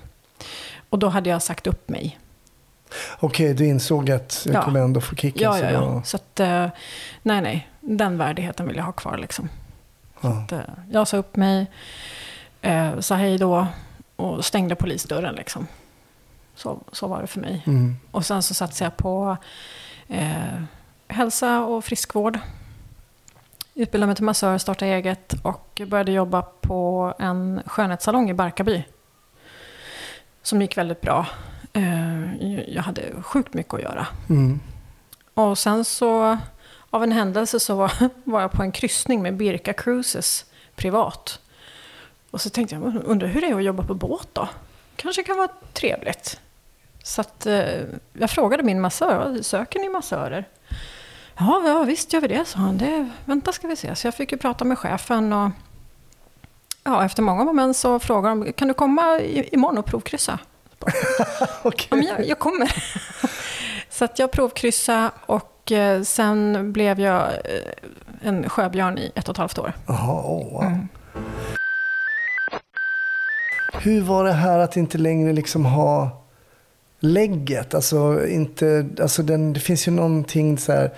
Och 0.90 1.00
då 1.00 1.08
hade 1.10 1.30
jag 1.30 1.42
sagt 1.42 1.68
upp 1.68 1.90
mig. 1.90 2.20
Okej, 3.20 3.54
du 3.54 3.66
insåg 3.68 4.12
att 4.12 4.42
jag 4.46 4.56
Ja. 4.56 4.62
kommer 4.62 4.80
ändå 4.80 5.02
få 5.02 5.16
kicken. 5.16 5.42
Ja, 5.44 5.54
så 5.58 5.64
ja, 5.64 5.72
ja. 5.72 5.80
då- 5.80 6.02
Så 6.06 6.18
att, 6.18 6.40
eh, 6.40 6.68
nej, 7.22 7.42
nej. 7.42 7.70
Den 7.80 8.18
värdigheten 8.18 8.68
vill 8.68 8.76
jag 8.78 8.84
ha 8.84 8.92
kvar 8.92 9.18
liksom. 9.18 9.50
ja. 10.22 10.30
Att, 10.30 10.52
eh, 10.52 10.60
Jag 10.92 11.08
sa 11.08 11.18
upp 11.18 11.36
mig, 11.36 11.66
eh, 12.62 13.00
sa 13.00 13.16
hej 13.16 13.38
då 13.38 13.68
och 14.16 14.46
stängde 14.46 14.76
polisdörren 14.76 15.36
liksom. 15.36 15.68
Så, 16.56 16.80
så 16.92 17.08
var 17.08 17.22
det 17.22 17.28
för 17.28 17.40
mig. 17.40 17.64
Mm. 17.68 17.96
Och 18.12 18.26
sen 18.26 18.44
så 18.44 18.54
satsade 18.54 18.86
jag 18.86 18.98
på 18.98 19.38
eh, 20.08 20.62
hälsa 21.08 21.60
och 21.62 21.86
friskvård. 21.86 22.40
Utbildade 23.74 24.08
mig 24.08 24.16
till 24.16 24.26
massör, 24.26 24.58
startade 24.58 24.92
eget 24.92 25.34
och 25.44 25.82
började 25.88 26.12
jobba 26.12 26.42
på 26.42 27.14
en 27.20 27.62
skönhetssalong 27.66 28.30
i 28.30 28.34
Barkarby. 28.34 28.84
Som 30.44 30.62
gick 30.62 30.78
väldigt 30.78 31.02
bra. 31.02 31.26
Eh, 31.74 32.64
jag 32.68 32.84
hade 32.84 33.22
sjukt 33.22 33.54
mycket 33.54 33.74
att 33.74 33.82
göra. 33.82 34.08
Mm. 34.30 34.60
Och 35.34 35.58
sen 35.58 35.86
så, 35.86 36.38
av 36.90 37.04
en 37.04 37.12
händelse 37.12 37.60
så 37.60 37.76
var, 37.76 37.94
var 38.24 38.42
jag 38.42 38.52
på 38.52 38.64
en 38.64 38.72
kryssning 38.72 39.22
med 39.22 39.38
Birka 39.38 39.74
Cruises 39.74 40.46
privat. 40.76 41.40
Och 42.32 42.42
så 42.42 42.50
tänkte 42.50 42.76
jag, 42.76 43.02
undrar 43.06 43.28
hur 43.28 43.42
det 43.42 43.48
är 43.48 43.56
att 43.56 43.64
jobba 43.64 43.84
på 43.84 43.94
båt 43.94 44.28
då? 44.34 44.50
Kanske 44.96 45.24
kan 45.24 45.38
vara 45.38 45.50
trevligt. 45.74 46.40
Så 47.04 47.22
att, 47.22 47.46
eh, 47.46 47.82
jag 48.14 48.30
frågade 48.30 48.64
min 48.64 48.82
massör, 48.82 49.42
söker 49.42 49.80
ni 49.80 49.90
massörer? 49.90 50.46
Ja, 51.38 51.64
ja, 51.66 51.84
visst 51.84 52.14
gör 52.14 52.22
vi 52.22 52.28
det, 52.28 52.46
sa 52.46 52.60
han. 52.60 52.78
Det, 52.78 53.10
vänta 53.26 53.52
ska 53.52 53.68
vi 53.68 53.76
se. 53.76 53.96
Så 53.96 54.08
jag 54.08 54.16
fick 54.16 54.32
ju 54.32 54.38
prata 54.38 54.66
med 54.66 54.78
chefen 54.78 55.34
och 55.34 55.52
ja, 56.84 57.06
efter 57.06 57.22
många 57.24 57.44
moment 57.44 57.78
så 57.78 58.00
frågade 58.00 58.46
de, 58.46 58.54
kan 58.54 58.68
du 58.68 58.74
komma 58.74 59.20
imorgon 59.22 59.78
och 59.78 59.86
provkryssa? 59.86 60.40
Okej. 61.64 61.88
Ja, 61.90 61.96
men 61.96 62.06
jag, 62.06 62.26
jag 62.26 62.40
kommer. 62.40 62.72
Så 63.90 64.06
att 64.06 64.20
jag 64.20 64.32
provkryssade 64.32 65.12
och 65.26 65.72
eh, 65.72 66.02
sen 66.02 66.72
blev 66.74 67.00
jag 67.00 67.22
eh, 67.28 68.28
en 68.28 68.50
sjöbjörn 68.50 68.98
i 68.98 69.12
ett 69.16 69.30
och 69.30 69.34
ett 69.34 69.38
halvt 69.38 69.60
år. 69.60 69.74
Jaha, 69.88 70.22
oh, 70.22 70.54
wow. 70.54 70.64
Mm. 70.64 70.88
Hur 73.74 74.02
var 74.02 74.24
det 74.24 74.32
här 74.32 74.60
att 74.60 74.78
inte 74.78 74.98
längre 74.98 75.34
liksom 75.34 75.66
ha 75.66 76.24
lägget? 77.00 77.74
Alltså, 77.74 78.28
inte, 78.28 78.86
alltså 79.02 79.24
den, 79.24 79.54
det 79.54 79.60
finns 79.60 79.88
ju 79.88 79.92
någonting 79.92 80.58
så 80.58 80.72
här, 80.72 80.92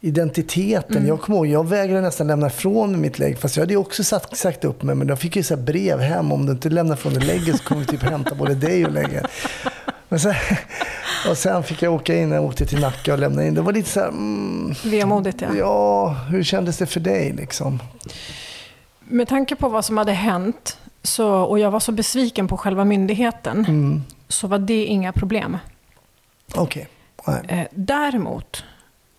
identiteten. 0.00 0.96
Mm. 0.96 1.08
Jag 1.08 1.20
kommer 1.20 1.36
ihåg, 1.38 1.46
jag 1.46 1.68
vägrade 1.68 2.00
nästan 2.00 2.26
lämna 2.26 2.46
ifrån 2.46 3.00
mitt 3.00 3.18
lägg. 3.18 3.38
Fast 3.38 3.56
jag 3.56 3.62
hade 3.62 3.72
ju 3.72 3.78
också 3.78 4.04
sagt, 4.04 4.36
sagt 4.36 4.64
upp 4.64 4.82
mig. 4.82 4.94
Men 4.94 5.08
jag 5.08 5.18
fick 5.18 5.36
ju 5.36 5.42
så 5.42 5.56
brev 5.56 6.00
hem. 6.00 6.32
Om 6.32 6.46
du 6.46 6.52
inte 6.52 6.68
lämnar 6.68 6.96
från 6.96 7.14
dig 7.14 7.22
lägget 7.22 7.56
så 7.56 7.62
kommer 7.64 7.80
vi 7.80 7.86
typ 7.86 8.02
hämta 8.02 8.34
både 8.34 8.54
dig 8.54 8.86
och 8.86 8.92
lägget. 8.92 9.26
Men 10.08 10.20
sen, 10.20 10.34
och 11.30 11.38
sen 11.38 11.62
fick 11.62 11.82
jag 11.82 11.94
åka 11.94 12.14
in. 12.16 12.30
Jag 12.30 12.44
åkte 12.44 12.66
till 12.66 12.80
Nacka 12.80 13.12
och 13.12 13.18
lämna 13.18 13.44
in. 13.46 13.54
Det 13.54 13.60
var 13.62 13.72
lite 13.72 13.88
så 13.88 14.00
här, 14.00 14.08
mm, 14.08 14.74
Vemodigt, 14.84 15.40
ja. 15.40 15.48
ja, 15.56 16.08
hur 16.08 16.42
kändes 16.42 16.78
det 16.78 16.86
för 16.86 17.00
dig 17.00 17.32
liksom? 17.32 17.82
Med 19.00 19.28
tanke 19.28 19.56
på 19.56 19.68
vad 19.68 19.84
som 19.84 19.96
hade 19.98 20.12
hänt 20.12 20.78
så, 21.02 21.28
och 21.28 21.58
jag 21.58 21.70
var 21.70 21.80
så 21.80 21.92
besviken 21.92 22.48
på 22.48 22.56
själva 22.56 22.84
myndigheten 22.84 23.64
Mm. 23.68 24.02
så 24.28 24.46
var 24.46 24.58
det 24.58 24.84
inga 24.84 25.12
problem. 25.12 25.58
Okej. 26.54 26.88
Nej. 27.26 27.40
Eh, 27.48 27.66
däremot, 27.72 28.64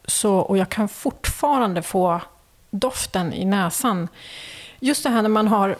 så, 0.05 0.35
och 0.35 0.57
jag 0.57 0.69
kan 0.69 0.89
fortfarande 0.89 1.81
få 1.81 2.21
doften 2.69 3.33
i 3.33 3.45
näsan. 3.45 4.07
Just 4.79 5.03
det 5.03 5.09
här 5.09 5.21
när 5.21 5.29
man 5.29 5.47
har, 5.47 5.75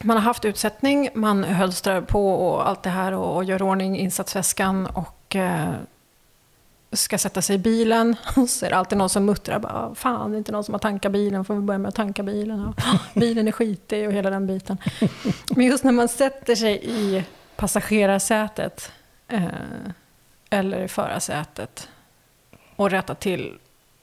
man 0.00 0.16
har 0.16 0.24
haft 0.24 0.44
utsättning, 0.44 1.08
man 1.14 1.44
hölstrar 1.44 2.00
på 2.00 2.34
och 2.34 2.68
allt 2.68 2.82
det 2.82 2.90
här 2.90 3.12
och, 3.12 3.36
och 3.36 3.44
gör 3.44 3.62
ordning 3.62 3.98
insatsväskan 3.98 4.86
och 4.86 5.36
eh, 5.36 5.72
ska 6.92 7.18
sätta 7.18 7.42
sig 7.42 7.56
i 7.56 7.58
bilen. 7.58 8.16
Så 8.48 8.66
är 8.66 8.70
det 8.70 8.76
alltid 8.76 8.98
någon 8.98 9.08
som 9.08 9.24
muttrar. 9.24 9.58
Bara, 9.58 9.94
Fan, 9.94 10.30
det 10.30 10.36
är 10.36 10.38
inte 10.38 10.52
någon 10.52 10.64
som 10.64 10.74
har 10.74 10.78
tankat 10.78 11.12
bilen. 11.12 11.44
Får 11.44 11.54
vi 11.54 11.60
börja 11.60 11.78
med 11.78 11.88
att 11.88 11.94
tanka 11.94 12.22
bilen? 12.22 12.66
Och, 12.66 12.74
bilen 13.20 13.48
är 13.48 13.52
skitig 13.52 14.06
och 14.06 14.12
hela 14.12 14.30
den 14.30 14.46
biten. 14.46 14.78
Men 15.48 15.66
just 15.66 15.84
när 15.84 15.92
man 15.92 16.08
sätter 16.08 16.54
sig 16.54 16.80
i 16.82 17.24
passagerarsätet 17.56 18.92
eh, 19.28 19.44
eller 20.50 20.82
i 20.82 20.88
förarsätet 20.88 21.88
och 22.80 22.90
rättar 22.90 23.14
till 23.14 23.58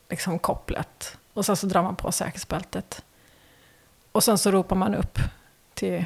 liksom, 0.10 0.40
kopplet. 0.40 1.18
Och 1.34 1.46
sen 1.46 1.56
så 1.56 1.68
drar 1.68 1.84
man 1.84 1.96
på 1.96 2.12
säkerhetsbältet. 2.12 3.04
Och 4.12 4.24
sen 4.24 4.38
så 4.38 4.52
ropar 4.52 4.76
man 4.76 4.96
upp 4.96 5.20
till, 5.74 6.06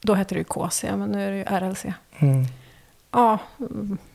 då 0.00 0.14
heter 0.14 0.34
det 0.36 0.38
ju 0.38 0.44
KC, 0.44 0.96
men 0.96 1.10
nu 1.10 1.26
är 1.26 1.30
det 1.30 1.36
ju 1.36 1.44
RLC. 1.44 1.84
Mm. 2.18 2.44
Ja, 3.10 3.38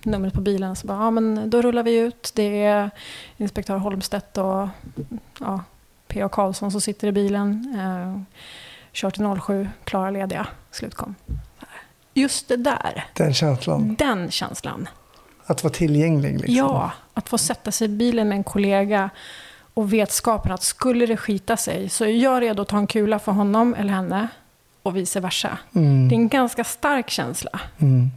numret 0.04 0.34
på 0.34 0.42
bilen. 0.42 0.76
Så 0.76 0.88
bara, 0.88 0.98
ja 0.98 1.12
men 1.12 1.50
då 1.50 1.62
rullar 1.62 1.84
vi 1.84 1.98
ut. 1.98 2.32
Det 2.36 2.64
är 2.64 2.90
inspektör 3.38 3.78
Holmstedt 3.78 4.38
och 4.38 4.68
ja, 5.40 5.64
P.A. 6.08 6.30
Karlsson 6.30 6.72
som 6.72 6.82
sitter 6.82 7.08
i 7.08 7.12
bilen. 7.12 7.76
Eh, 7.80 8.22
kör 8.92 9.10
till 9.10 9.42
07, 9.42 9.70
klara 9.84 10.10
lediga, 10.10 10.48
slutkom. 10.72 11.16
Just 12.14 12.48
det 12.48 12.58
där, 12.58 13.06
Den 13.14 13.34
känslan. 13.34 13.96
den 13.96 14.32
känslan. 14.32 14.88
Att 15.46 15.64
vara 15.64 15.74
tillgänglig. 15.74 16.34
Liksom. 16.34 16.56
Ja, 16.56 16.92
att 17.14 17.30
få 17.30 17.38
sätta 17.38 17.72
sig 17.72 17.86
i 17.86 17.90
bilen 17.90 18.30
med 18.30 18.36
en 18.36 18.44
kollega 18.44 19.10
och 19.74 19.94
vetskapen 19.94 20.52
att 20.52 20.64
skulle 20.64 21.06
det 21.06 21.18
skita 21.18 21.58
sig 21.58 21.90
så 21.90 22.06
är 22.06 22.10
jag 22.10 22.42
redo 22.42 22.62
att 22.62 22.68
ta 22.68 22.78
en 22.78 22.88
kula 22.88 23.20
för 23.20 23.32
honom 23.32 23.76
eller 23.76 23.94
henne 23.94 24.28
och 24.84 24.98
vice 24.98 25.20
versa. 25.20 25.58
Mm. 25.76 26.10
Det 26.10 26.16
är 26.16 26.18
en 26.18 26.30
ganska 26.30 26.64
stark 26.64 27.10
känsla. 27.10 27.60
Mm. 27.78 28.12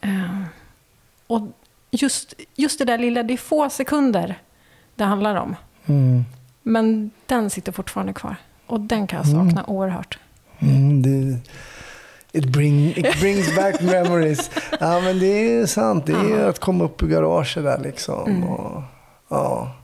Eh, 0.00 0.42
och 1.26 1.42
just, 1.90 2.34
just 2.54 2.78
det 2.78 2.84
där 2.84 2.98
lilla, 2.98 3.22
det 3.22 3.34
är 3.34 3.38
få 3.38 3.70
sekunder 3.70 4.38
det 4.94 5.04
handlar 5.04 5.34
om. 5.34 5.56
Mm. 5.86 6.24
Men 6.62 7.10
den 7.26 7.50
sitter 7.50 7.72
fortfarande 7.72 8.12
kvar. 8.12 8.36
Och 8.66 8.80
den 8.80 9.06
kan 9.06 9.16
jag 9.16 9.26
sakna 9.26 9.64
oerhört. 9.66 10.18
Mm, 10.58 11.02
det, 11.02 11.40
it, 12.32 12.44
bring, 12.44 12.88
it 12.96 13.20
brings 13.20 13.56
back 13.56 13.80
memories. 13.80 14.50
Ja, 14.80 15.00
men 15.00 15.18
det 15.18 15.26
är 15.52 15.66
sant. 15.66 16.06
Det 16.06 16.12
är 16.12 16.48
att 16.48 16.58
komma 16.58 16.84
upp 16.84 17.02
ur 17.02 17.06
garaget 17.08 17.64
där 17.64 17.78
liksom. 17.78 18.26
Mm. 18.30 18.44
Och, 18.48 18.82
ja. 19.28 19.76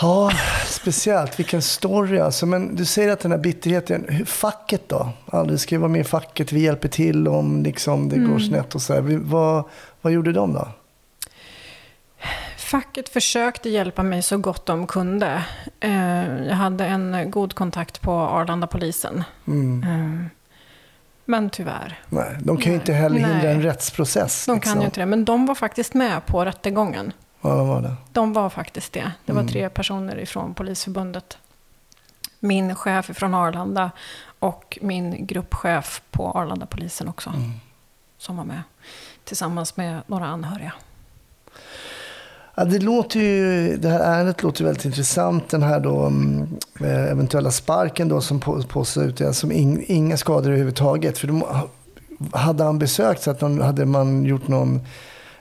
ja, 0.00 0.30
speciellt. 0.66 1.38
Vilken 1.38 1.62
story 1.62 2.18
alltså. 2.18 2.46
Men 2.46 2.76
du 2.76 2.84
säger 2.84 3.12
att 3.12 3.20
den 3.20 3.30
här 3.32 3.38
bitterheten, 3.38 4.04
hur, 4.08 4.24
facket 4.24 4.88
då? 4.88 5.08
Ja, 5.32 5.44
du 5.44 5.58
ska 5.58 5.74
ju 5.74 5.78
vara 5.78 5.88
med 5.92 6.00
i 6.00 6.04
facket, 6.04 6.52
vi 6.52 6.60
hjälper 6.60 6.88
till 6.88 7.28
om 7.28 7.62
liksom, 7.62 8.08
det 8.08 8.16
Mm. 8.16 8.30
går 8.32 8.38
snett 8.38 8.74
och 8.74 8.82
så 8.82 8.94
här. 8.94 9.00
Vad, 9.22 9.64
vad 10.00 10.12
gjorde 10.12 10.32
de 10.32 10.52
då? 10.52 10.68
Facket 12.58 13.08
försökte 13.08 13.68
hjälpa 13.70 14.02
mig 14.02 14.22
så 14.22 14.38
gott 14.38 14.66
de 14.66 14.86
kunde. 14.86 15.44
Eh, 15.80 16.46
Jag 16.46 16.54
hade 16.54 16.86
en 16.86 17.30
god 17.30 17.54
kontakt 17.54 18.00
på 18.00 18.12
Arlanda-polisen. 18.12 19.24
Mm. 19.46 19.86
Men 21.30 21.50
tyvärr, 21.50 22.00
Nej, 22.08 22.36
de 22.40 22.56
kan 22.56 22.72
ju 22.72 22.78
inte 22.78 22.92
heller 22.92 23.18
hindra 23.18 23.34
Nej. 23.36 23.46
en 23.52 23.62
rättsprocess. 23.62 24.46
de 24.46 24.54
liksom. 24.54 24.72
kan 24.72 24.80
ju 24.80 24.86
inte 24.86 25.00
det. 25.00 25.06
Men 25.06 25.24
de 25.24 25.46
var 25.46 25.54
faktiskt 25.54 25.94
med 25.94 26.26
på 26.26 26.44
rättegången. 26.44 27.12
Ja, 27.40 27.48
de 27.56 27.68
var 27.68 27.80
det. 27.82 27.94
De 28.12 28.32
var 28.32 28.50
faktiskt 28.50 28.92
det. 28.92 29.12
Det 29.24 29.32
var 29.32 29.40
Mm. 29.40 29.52
tre 29.52 29.68
personer 29.68 30.18
ifrån 30.18 30.54
Polisförbundet. 30.54 31.38
Min 32.40 32.74
chef 32.74 33.06
från 33.14 33.34
Arlanda 33.34 33.90
och 34.38 34.78
min 34.82 35.26
gruppchef 35.26 36.02
på 36.10 36.30
Arlanda-polisen 36.32 37.08
också. 37.08 37.30
Mm. 37.30 37.52
Som 38.18 38.36
var 38.36 38.44
med. 38.44 38.62
Tillsammans 39.24 39.76
med 39.76 40.00
några 40.06 40.26
anhöriga. 40.26 40.72
Ja, 42.58 42.64
det, 42.64 42.78
låter 42.78 43.20
ju, 43.20 43.76
det 43.76 43.88
här 43.88 44.00
ärendet 44.00 44.42
låter 44.42 44.64
väldigt 44.64 44.84
intressant. 44.84 45.48
Den 45.50 45.62
här 45.62 45.80
då, 45.80 46.04
mm, 46.04 46.56
eh, 46.80 47.10
eventuella 47.10 47.50
sparken 47.50 48.08
då 48.08 48.20
som 48.20 48.40
på- 48.40 48.62
påstås 48.62 49.20
ut, 49.20 49.36
som 49.36 49.52
ing, 49.52 49.84
inga 49.86 50.16
skador 50.16 50.48
överhuvudtaget. 50.50 51.18
För 51.18 51.26
de, 51.26 51.44
hade 52.32 52.64
han 52.64 52.78
besökt 52.78 53.22
så 53.22 53.30
att 53.30 53.40
någon, 53.40 53.60
hade 53.60 53.86
man 53.86 54.24
gjort 54.24 54.48
någon, 54.48 54.80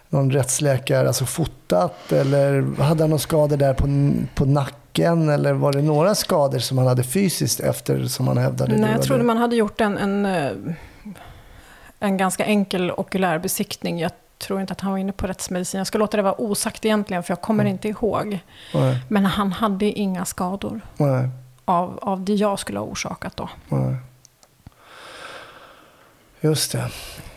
någon 0.09 0.31
rättsläkare, 0.31 1.07
alltså 1.07 1.25
fotat 1.25 2.11
eller 2.11 2.81
hade 2.81 3.03
han 3.03 3.09
några 3.09 3.19
skador 3.19 3.57
där 3.57 3.73
på, 3.73 4.13
på 4.35 4.45
nacken 4.45 5.29
eller 5.29 5.53
var 5.53 5.73
det 5.73 5.81
några 5.81 6.15
skador 6.15 6.59
som 6.59 6.77
han 6.77 6.87
hade 6.87 7.03
fysiskt 7.03 7.59
efter 7.59 8.05
som 8.05 8.27
han 8.27 8.37
hävdade? 8.37 8.77
Nej, 8.77 8.91
jag 8.91 9.01
trodde 9.01 9.23
man 9.23 9.37
hade 9.37 9.55
gjort 9.55 9.81
en, 9.81 9.97
en, 9.97 10.25
eh, 10.25 10.51
en 11.99 12.17
ganska 12.17 12.45
enkel 12.45 12.91
okulärbesiktning. 12.91 13.99
Jag 13.99 14.11
tror 14.37 14.61
inte 14.61 14.73
att 14.73 14.81
han 14.81 14.91
var 14.91 14.97
inne 14.97 15.11
på 15.11 15.27
rättsmedicin. 15.27 15.77
Jag 15.77 15.87
ska 15.87 15.97
låta 15.97 16.17
det 16.17 16.23
vara 16.23 16.41
osagt 16.41 16.85
egentligen, 16.85 17.23
för 17.23 17.31
jag 17.31 17.41
kommer 17.41 17.63
Mm. 17.63 17.71
inte 17.73 17.87
ihåg. 17.87 18.39
Nej, 18.73 18.99
Men 19.07 19.25
han 19.25 19.51
hade 19.51 19.85
inga 19.85 20.25
skador 20.25 20.81
nej, 20.97 21.29
av, 21.65 21.99
av 22.01 22.23
det 22.25 22.33
jag 22.33 22.59
skulle 22.59 22.79
ha 22.79 22.85
orsakat 22.85 23.35
då. 23.37 23.49
nej. 23.69 23.95
Just 26.41 26.71
det. 26.71 26.89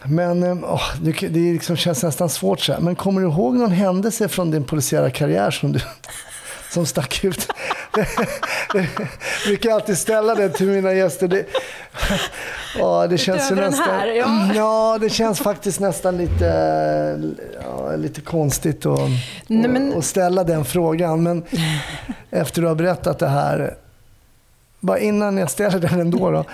Men 0.05 0.43
eh, 0.43 0.57
åh, 0.73 0.83
det, 1.03 1.13
det 1.13 1.53
liksom 1.53 1.77
känns 1.77 2.03
nästan 2.03 2.29
svårt 2.29 2.61
så 2.61 2.73
här. 2.73 2.81
Men 2.81 2.97
kommer 2.97 3.21
du 3.21 3.27
ihåg 3.27 3.55
någon 3.57 3.71
händelse 3.71 4.29
från 4.29 4.51
din 4.51 4.65
polisiära 4.65 5.11
karriär 5.11 5.51
som, 5.51 5.73
du, 5.73 5.81
som 6.71 6.87
stack 6.87 7.25
ut? 7.25 7.49
Jag 8.75 8.87
brukar 9.47 9.71
alltid 9.71 9.99
ställa 9.99 10.35
det 10.35 10.49
till 10.49 10.67
mina 10.67 10.93
gäster. 10.93 11.29
Det, 11.29 11.45
ja, 12.79 13.07
det 13.07 13.19
känns 13.19 13.43
Utöver 13.47 13.63
den 13.63 13.71
nästan... 13.71 13.95
här, 13.95 14.07
ja. 14.07 14.51
ja, 14.55 14.99
det 15.01 15.11
känns 15.11 15.39
faktiskt 15.41 15.81
nästan 15.81 16.17
lite, 16.17 16.45
ja, 17.65 17.97
lite 17.97 18.21
konstigt 18.21 18.87
att, 18.87 18.99
Nej, 19.47 19.71
men- 19.71 19.99
att- 19.99 20.05
ställa 20.05 20.45
den 20.45 20.65
frågan. 20.65 21.23
Men 21.23 21.45
efter 22.31 22.63
du 22.63 22.69
har 22.69 22.75
berättat 22.75 23.19
det 23.19 23.29
här, 23.29 23.75
bara 24.81 24.99
innan 24.99 25.37
jag 25.39 25.51
ställer 25.51 25.79
den 25.79 26.01
ändå 26.01 26.31
då. 26.31 26.45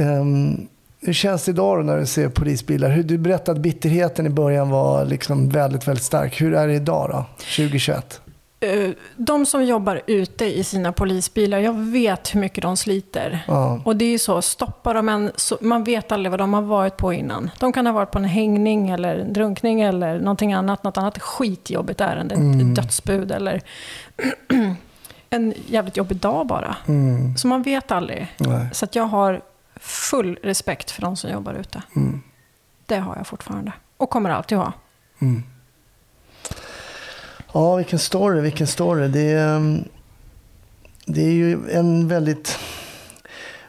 ehm, 0.00 0.68
hur 1.02 1.12
känns 1.12 1.44
det 1.44 1.50
idag 1.50 1.78
då 1.78 1.82
när 1.82 1.98
du 1.98 2.06
ser 2.06 2.28
polisbilar? 2.28 2.88
Hur, 2.90 3.02
du 3.02 3.18
berättade 3.18 3.52
att 3.58 3.62
bitterheten 3.62 4.26
i 4.26 4.30
början 4.30 4.70
var 4.70 5.04
liksom 5.04 5.48
väldigt, 5.48 5.88
väldigt 5.88 6.04
stark. 6.04 6.40
Hur 6.40 6.54
är 6.54 6.66
det 6.66 6.74
idag 6.74 7.10
då, 7.10 7.24
2021? 7.56 8.20
Eh, 8.62 8.90
De 9.16 9.46
som 9.46 9.64
jobbar 9.64 10.00
ute 10.06 10.44
i 10.58 10.64
sina 10.64 10.92
polisbilar, 10.92 11.58
jag 11.58 11.72
vet 11.72 12.34
hur 12.34 12.40
mycket 12.40 12.62
de 12.62 12.76
sliter. 12.76 13.44
Ja, 13.48 13.80
Och 13.84 13.96
det 13.96 14.04
är 14.04 14.10
ju 14.10 14.18
så, 14.18 14.42
stoppar 14.42 14.94
de 14.94 15.08
en, 15.08 15.32
så, 15.36 15.58
man 15.60 15.84
vet 15.84 16.12
aldrig 16.12 16.30
vad 16.30 16.40
de 16.40 16.54
har 16.54 16.62
varit 16.62 16.96
på 16.96 17.12
innan. 17.12 17.50
De 17.58 17.72
kan 17.72 17.86
ha 17.86 17.92
varit 17.92 18.10
på 18.10 18.18
en 18.18 18.24
hängning 18.24 18.90
eller 18.90 19.18
en 19.18 19.32
drunkning 19.32 19.80
eller 19.80 20.18
någonting 20.20 20.52
annat, 20.52 20.84
något 20.84 20.96
annat 20.98 21.18
skitjobbigt 21.18 22.00
ärende, 22.00 22.34
Mm. 22.34 22.60
ett 22.70 22.76
dödsbud 22.76 23.32
eller 23.32 23.60
en 25.30 25.54
jävligt 25.66 25.96
jobbig 25.96 26.16
dag 26.16 26.46
bara. 26.46 26.76
mm, 26.88 27.36
Så 27.36 27.48
man 27.48 27.62
vet 27.62 27.90
aldrig. 27.92 28.34
nej, 28.38 28.66
Så 28.72 28.86
jag 28.92 29.04
har 29.04 29.40
full 29.80 30.38
respekt 30.42 30.90
för 30.90 31.02
de 31.02 31.16
som 31.16 31.30
jobbar 31.30 31.54
ute. 31.54 31.82
mm, 31.96 32.22
Det 32.86 32.96
har 32.96 33.16
jag 33.16 33.26
fortfarande. 33.26 33.72
Och 33.96 34.10
kommer 34.10 34.30
alltid 34.30 34.58
ha. 34.58 34.72
mm. 35.18 35.42
Ja, 37.52 37.76
vilken 37.76 37.98
story, 37.98 38.40
vilken 38.40 38.66
story. 38.66 39.08
Det 39.08 39.20
är, 39.32 39.56
ehm, 39.56 39.84
det 41.06 41.20
är 41.22 41.32
ju 41.32 41.70
en 41.70 42.08
väldigt... 42.08 42.58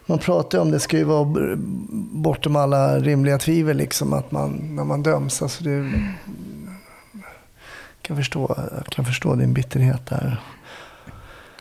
Man 0.06 0.20
pratar 0.20 0.58
ju 0.58 0.62
om 0.62 0.72
det 0.72 0.80
ska 0.80 0.98
ju 0.98 1.04
vara 1.04 1.56
bortom 2.12 2.56
alla 2.56 3.00
rimliga 3.00 3.38
tvivel 3.38 3.78
liksom 3.78 4.14
att 4.14 4.32
man, 4.32 4.76
när 4.76 4.84
man 4.84 5.04
döms. 5.04 5.42
Alltså 5.42 5.64
det, 5.64 5.92
kan 8.02 8.16
förstå, 8.18 8.56
jag 8.78 8.86
kan 8.86 9.06
förstå 9.06 9.36
din 9.36 9.54
bitterhet 9.54 10.06
där. 10.06 10.42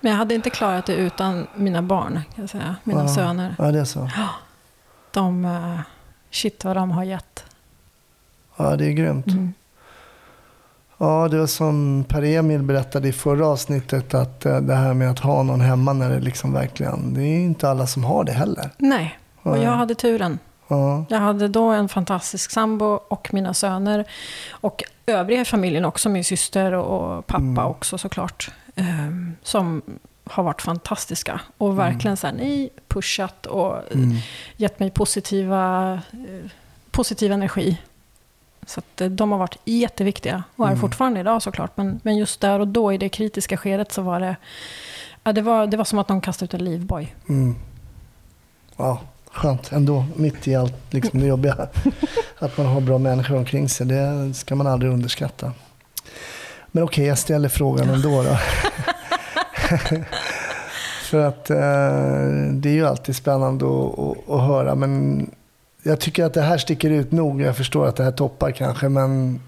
Men 0.01 0.11
jag 0.13 0.19
hade 0.19 0.35
inte 0.35 0.51
klarat 0.51 0.87
det 0.87 0.95
utan 0.95 1.47
mina 1.57 1.83
barn, 1.83 2.13
kan 2.35 2.43
jag 2.43 2.51
säga. 2.51 2.77
Mina 2.85 3.03
Ja. 3.03 3.09
söner. 3.09 3.55
Ja, 3.59 3.65
det 3.73 3.81
är 3.81 3.85
så. 3.85 4.11
De, 5.13 5.45
eh, 5.45 5.81
shit 6.31 6.65
vad 6.65 6.77
de 6.77 6.91
har 6.91 7.05
gett. 7.05 7.45
Ja, 8.57 8.77
det 8.77 8.87
är 8.87 8.93
grymt. 8.93 9.27
Mm. 9.27 9.53
Ja, 11.03 11.29
det 11.29 11.39
var 11.39 11.47
som 11.47 12.05
Per-Emil 12.09 12.63
berättade 12.63 13.09
i 13.09 13.13
förra 13.13 13.47
avsnittet 13.47 14.15
att 14.15 14.47
eh, 14.47 14.61
det 14.61 14.75
här 14.75 14.95
med 14.95 15.11
att 15.11 15.19
ha 15.19 15.43
någon 15.43 15.61
hemma 15.61 15.93
när 15.93 16.11
det 16.11 16.21
liksom 16.21 16.53
verkligen, 16.53 17.15
det 17.15 17.21
är 17.21 17.27
ju 17.27 17.41
inte 17.41 17.71
alla 17.71 17.87
som 17.87 18.05
har 18.05 18.25
det 18.25 18.33
heller. 18.33 18.71
Nej, 18.79 19.19
och 19.43 19.57
Ja. 19.59 19.63
jag 19.63 19.71
hade 19.71 19.95
turen. 19.95 20.39
Ja, 20.69 21.05
Jag 21.09 21.19
hade 21.19 21.49
då 21.49 21.65
en 21.71 21.89
fantastisk 21.89 22.51
sambo 22.51 22.85
och 23.09 23.35
mina 23.35 23.55
söner. 23.55 24.05
Och 24.51 24.85
övriga 25.07 25.41
i 25.41 25.45
familjen 25.45 25.85
också, 25.85 26.09
min 26.09 26.25
syster 26.25 26.73
och 26.73 27.27
pappa 27.27 27.41
Mm. 27.43 27.59
också 27.67 27.99
såklart. 27.99 28.51
ehm, 28.77 29.37
som 29.43 29.83
har 30.25 30.43
varit 30.43 30.63
fantastiska. 30.63 31.41
Och 31.59 31.79
verkligen 31.79 32.17
så 32.17 32.27
här, 32.27 32.35
nej, 32.35 32.71
pushat 32.89 33.47
och 33.47 33.93
mm. 33.95 34.17
gett 34.57 34.81
mig 34.81 34.91
positiva, 34.91 35.93
eh, 35.93 36.51
positiv 36.91 37.33
energi. 37.33 37.79
Så 38.67 38.81
eh, 39.01 39.11
de 39.11 39.33
har 39.33 39.39
varit 39.39 39.57
jätteviktiga 39.65 40.43
och 40.57 40.65
är 40.67 40.69
Mm. 40.71 40.81
fortfarande 40.81 41.21
idag 41.21 41.43
såklart. 41.43 41.77
Men, 41.77 42.01
men 42.03 42.17
just 42.17 42.41
där 42.41 42.61
och 42.61 42.69
då 42.69 42.93
i 42.93 42.99
det 42.99 43.09
kritiska 43.09 43.57
skedet 43.57 43.93
så 43.93 44.03
var 44.03 44.21
det, 44.21 44.37
ja, 45.25 45.33
det, 45.33 45.43
var, 45.43 45.67
det 45.67 45.77
var 45.77 45.85
som 45.85 45.99
att 45.99 46.09
de 46.09 46.21
kastade 46.21 46.45
ut 46.45 46.55
en 46.55 46.65
livboj. 46.65 47.15
Mm. 47.29 47.55
Ja, 48.77 49.01
skönt 49.33 49.73
ändå, 49.73 50.05
mitt 50.17 50.49
i 50.49 50.55
allt 50.55 50.75
liksom, 50.95 51.21
det 51.21 51.27
jobbiga. 51.27 51.55
Att 52.39 52.57
man 52.59 52.67
har 52.67 52.81
bra 52.81 52.99
människor 52.99 53.37
omkring 53.37 53.69
sig, 53.69 53.87
det 53.87 54.35
ska 54.35 54.55
man 54.55 54.67
aldrig 54.67 54.93
underskatta. 54.93 55.53
Men 56.67 56.85
okej, 56.85 57.07
jag 57.07 57.19
ställer 57.19 57.49
frågan 57.49 57.91
ändå 57.91 58.23
då. 58.23 58.37
För 61.03 61.21
att 61.29 61.51
eh, 61.51 62.53
det 62.53 62.69
är 62.69 62.75
ju 62.75 62.87
alltid 62.87 63.17
spännande 63.17 63.65
att, 63.65 63.99
att, 63.99 64.31
att 64.31 64.41
höra. 64.47 64.75
Men 64.75 65.31
jag 65.83 66.01
tycker 66.01 66.25
att 66.25 66.35
det 66.35 66.43
här 66.43 66.59
sticker 66.59 66.91
ut 66.91 67.13
nog. 67.13 67.43
Jag 67.43 67.57
förstår 67.57 67.87
att 67.87 67.97
det 67.97 68.05
här 68.05 68.13
toppar 68.13 68.51
kanske, 68.51 68.89
men 68.89 69.41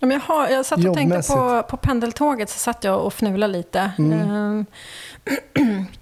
Ja, 0.00 0.06
men 0.06 0.10
jag, 0.10 0.34
har, 0.34 0.48
jag 0.48 0.66
satt 0.66 0.84
och 0.84 0.94
tänkte 0.94 1.32
på, 1.32 1.62
på 1.62 1.76
pendeltåget, 1.76 2.50
så 2.50 2.58
satt 2.58 2.84
jag 2.84 3.06
och 3.06 3.12
fnulade 3.12 3.52
lite. 3.52 3.90
Mm. 3.98 4.30
Ehm, 4.30 4.66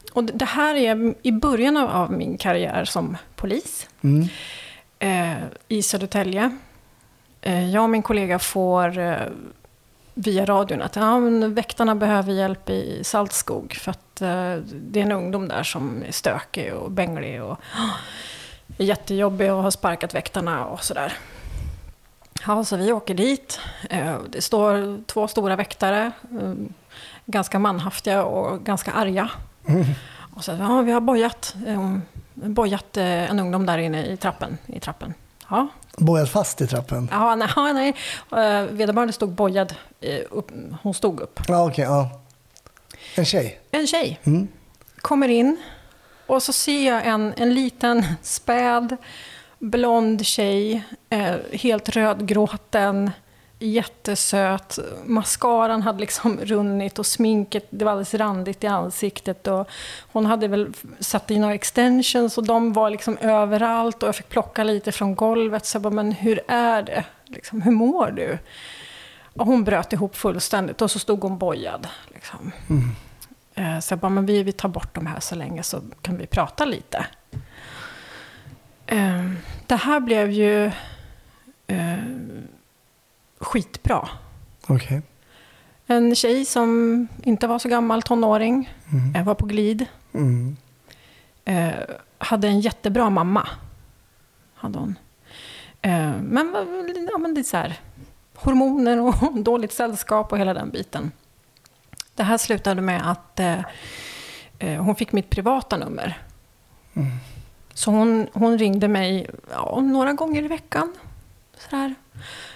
och 0.13 0.25
det 0.25 0.45
här 0.45 0.75
är 0.75 1.15
i 1.23 1.33
början 1.33 1.77
av, 1.77 1.89
av 1.91 2.13
min 2.13 2.39
karriär 2.39 2.85
som 2.85 3.17
polis 3.37 3.89
mm, 4.03 4.29
eh, 4.99 5.45
i 5.69 5.83
Södertälje. 5.83 6.59
Eh, 7.41 7.71
jag 7.71 7.83
och 7.83 7.91
min 7.91 8.03
kollega 8.03 8.39
får 8.39 8.99
eh, 8.99 9.17
via 10.15 10.45
radion 10.45 10.83
att 10.83 10.97
ja, 10.97 11.21
men 11.21 11.55
väktarna 11.55 11.95
behöver 11.95 12.33
hjälp 12.33 12.71
i 12.71 13.05
Saltskog 13.05 13.73
för 13.75 13.91
att 13.91 14.21
eh, 14.21 14.55
det 14.75 15.01
är 15.01 15.05
en 15.05 15.13
ungdom 15.13 15.49
där 15.49 15.63
som 15.63 16.03
är 16.09 16.13
stökig 16.13 16.75
och 16.75 16.91
bänglig 16.91 17.43
och 17.43 17.59
jättejobbig 18.79 19.53
och 19.53 19.63
har 19.63 19.71
sparkat 19.71 20.15
väktarna 20.15 20.67
och 20.67 20.85
sådär. 20.85 21.13
Ja, 22.47 22.65
så 22.65 22.77
vi 22.77 22.93
åker 22.93 23.15
dit. 23.15 23.61
Eh, 23.91 24.17
Det 24.31 24.43
står 24.43 25.03
två 25.07 25.29
stora 25.29 25.57
väktare, 25.57 26.13
eh, 26.41 26.53
ganska 27.27 27.59
manhaftiga 27.59 28.25
och 28.25 28.65
ganska 28.65 28.93
arga. 28.93 29.31
Och 30.35 30.45
så, 30.45 30.53
ja, 30.53 30.81
vi 30.81 30.93
har 30.93 31.01
bojat, 31.01 31.55
eh, 31.67 31.97
bojat 32.35 32.97
en 32.97 33.41
ungdom 33.41 33.67
där 33.67 33.79
inne 33.79 34.07
i 34.07 34.17
trappen. 34.17 34.59
I 34.67 34.81
trappen. 34.81 35.15
Ja, 35.51 35.69
bojat 35.97 36.31
fast 36.31 36.61
i 36.61 36.67
trappen. 36.67 37.09
ja 37.13 37.35
nej, 37.35 37.49
nej. 37.57 37.95
Vederbörande 38.71 39.13
stod 39.13 39.31
bojad, 39.33 39.75
upp, 40.31 40.51
hon 40.83 40.95
stod 40.95 41.21
upp. 41.21 41.41
Ja, 41.49 41.67
okej, 41.67 41.85
ja. 41.85 42.11
En 43.17 43.25
tjej? 43.25 43.61
En 43.71 43.87
tjej 43.87 44.21
Mm. 44.25 44.49
kommer 45.01 45.29
in 45.29 45.57
och 46.33 46.43
så 46.43 46.53
ser 46.53 46.87
jag 46.87 47.07
en, 47.07 47.35
en 47.37 47.55
liten 47.55 48.05
späd 48.23 48.97
blond 49.59 50.27
tjej, 50.27 50.85
eh, 51.11 51.35
helt 51.53 51.89
rödgråten, 51.89 53.11
jättesöt. 53.59 54.79
Mascaran 55.05 55.83
hade 55.83 56.01
liksom 56.01 56.39
runnit 56.43 56.99
och 56.99 57.07
sminket, 57.07 57.67
det 57.71 57.85
var 57.85 57.93
alldeles 57.93 58.15
randigt 58.15 58.65
i 58.65 58.67
ansiktet. 58.67 59.47
Och 59.47 59.69
hon 60.13 60.27
hade 60.27 60.49
väl 60.49 60.73
satt 61.01 61.31
i 61.31 61.39
några 61.39 61.55
extensions 61.55 62.39
och 62.39 62.45
de 62.45 62.73
var 62.73 62.91
liksom 62.91 63.19
överallt 63.19 64.03
och 64.03 64.09
jag 64.09 64.17
fick 64.17 64.29
plocka 64.29 64.65
lite 64.65 64.93
från 64.93 65.15
golvet. 65.15 65.67
Så 65.67 65.77
jag 65.77 65.83
bara, 65.83 65.95
men 65.95 66.13
hur 66.13 66.41
är 66.49 66.83
det? 66.83 67.05
Liksom, 67.27 67.63
hur 67.63 67.73
mår 67.73 68.11
du? 68.11 68.39
Och 69.35 69.47
hon 69.47 69.65
bröt 69.65 69.93
ihop 69.93 70.17
fullständigt 70.17 70.83
och 70.83 70.91
så 70.91 70.99
stod 70.99 71.23
hon 71.23 71.39
bojad. 71.39 71.89
Liksom. 72.15 72.53
Mm. 72.71 72.89
Så 73.83 73.93
jag 73.93 73.99
bara, 73.99 74.09
men 74.09 74.27
vi, 74.27 74.43
vi 74.43 74.53
tar 74.53 74.69
bort 74.69 74.95
de 74.95 75.07
här 75.07 75.21
så 75.21 75.35
länge 75.35 75.63
så 75.63 75.81
kan 76.03 76.17
vi 76.19 76.27
prata 76.27 76.65
lite. 76.65 77.07
Eh, 78.87 79.31
Det 79.67 79.77
här 79.77 80.01
blev 80.01 80.31
ju 80.31 80.67
eh, 81.67 81.99
skitbra. 83.41 84.09
Okej. 84.67 85.03
En 85.87 86.15
tjej 86.15 86.45
som 86.45 87.09
inte 87.23 87.47
var 87.47 87.59
så 87.59 87.69
gammal, 87.69 88.03
tonåring, 88.03 88.71
eh, 89.17 89.25
var 89.25 89.35
på 89.35 89.47
glid. 89.47 89.87
Mm. 90.15 90.57
Eh, 91.45 91.73
hade 92.19 92.49
en 92.49 92.61
jättebra 92.61 93.11
mamma. 93.11 93.49
Hade 94.55 94.79
hon. 94.79 94.99
Eh, 95.83 96.13
men, 96.23 96.55
ja, 97.13 97.19
men 97.19 97.35
det 97.35 97.41
är 97.41 97.43
så 97.43 97.57
här, 97.57 97.81
hormoner 98.35 99.01
och 99.01 99.39
dåligt 99.45 99.73
sällskap 99.73 100.33
och 100.33 100.39
hela 100.39 100.55
den 100.55 100.71
biten. 100.71 101.13
Det 102.15 102.23
här 102.23 102.39
slutade 102.39 102.83
med 102.83 103.11
att 103.11 103.41
eh, 103.41 103.59
eh, 104.59 104.83
hon 104.83 104.95
fick 104.95 105.13
mitt 105.13 105.31
privata 105.31 105.77
nummer. 105.77 106.19
Så 107.75 107.91
hon, 107.91 108.27
hon 108.33 108.59
ringde 108.59 108.89
mig 108.89 109.31
ja, 109.51 109.81
några 109.81 110.13
gånger 110.13 110.43
i 110.43 110.49
veckan. 110.49 110.93
Så 111.59 111.77
här, 111.77 111.95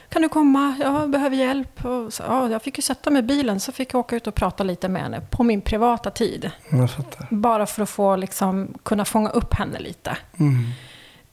kan 0.09 0.23
du 0.23 0.29
komma? 0.29 0.77
Jag 0.81 1.11
behöver 1.11 1.37
hjälp. 1.37 1.85
Och 1.85 2.13
så, 2.13 2.23
ja, 2.27 2.49
jag 2.49 2.63
fick 2.63 2.79
ju 2.79 2.83
sätta 2.83 3.11
mig 3.11 3.21
i 3.21 3.23
bilen 3.23 3.61
så 3.61 3.73
fick 3.73 3.95
jag 3.95 4.01
åka 4.01 4.17
ut 4.17 4.27
och 4.27 4.35
prata 4.35 4.65
lite 4.65 4.89
med 4.89 5.03
henne 5.03 5.21
på 5.31 5.43
min 5.43 5.61
privata 5.61 6.11
tid. 6.11 6.51
Bara 7.31 7.67
för 7.67 7.83
att 7.83 7.91
få 7.91 8.17
liksom, 8.17 8.75
kunna 8.83 9.05
fånga 9.05 9.29
upp 9.29 9.55
henne 9.55 9.79
lite. 9.79 10.17
Mm. 10.37 10.71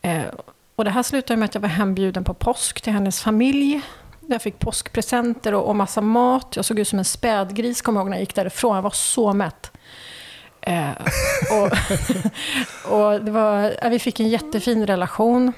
Eh, 0.01 0.34
och 0.76 0.84
det 0.84 0.91
här 0.91 1.03
slutade 1.03 1.38
med 1.38 1.45
att 1.45 1.55
jag 1.55 1.61
var 1.61 1.69
hembjuden 1.69 2.24
på 2.24 2.34
påsk 2.34 2.82
till 2.82 2.93
hennes 2.93 3.21
familj. 3.21 3.82
Jag 4.28 4.41
fick 4.41 4.59
påskpresenter 4.59 5.53
och, 5.53 5.69
och 5.69 5.76
massa 5.76 6.01
mat. 6.01 6.55
Jag 6.55 6.65
såg 6.65 6.80
ut 6.80 6.88
som 6.88 6.99
en 6.99 7.05
spädgris, 7.05 7.82
kommer 7.82 7.99
jag 7.99 8.03
ihåg 8.03 8.09
när 8.09 8.17
jag 8.17 8.21
gick 8.21 8.36
därifrån. 8.36 8.76
Jag 8.76 8.82
var 8.82 8.89
så 8.89 9.34
mätt. 9.34 9.71
Eh, 10.61 10.89
och 11.51 11.71
och 12.93 13.26
det 13.26 13.32
var, 13.32 13.89
vi 13.89 13.99
fick 13.99 14.19
en 14.19 14.30
jättefin 14.30 14.88
relation. 14.88 15.53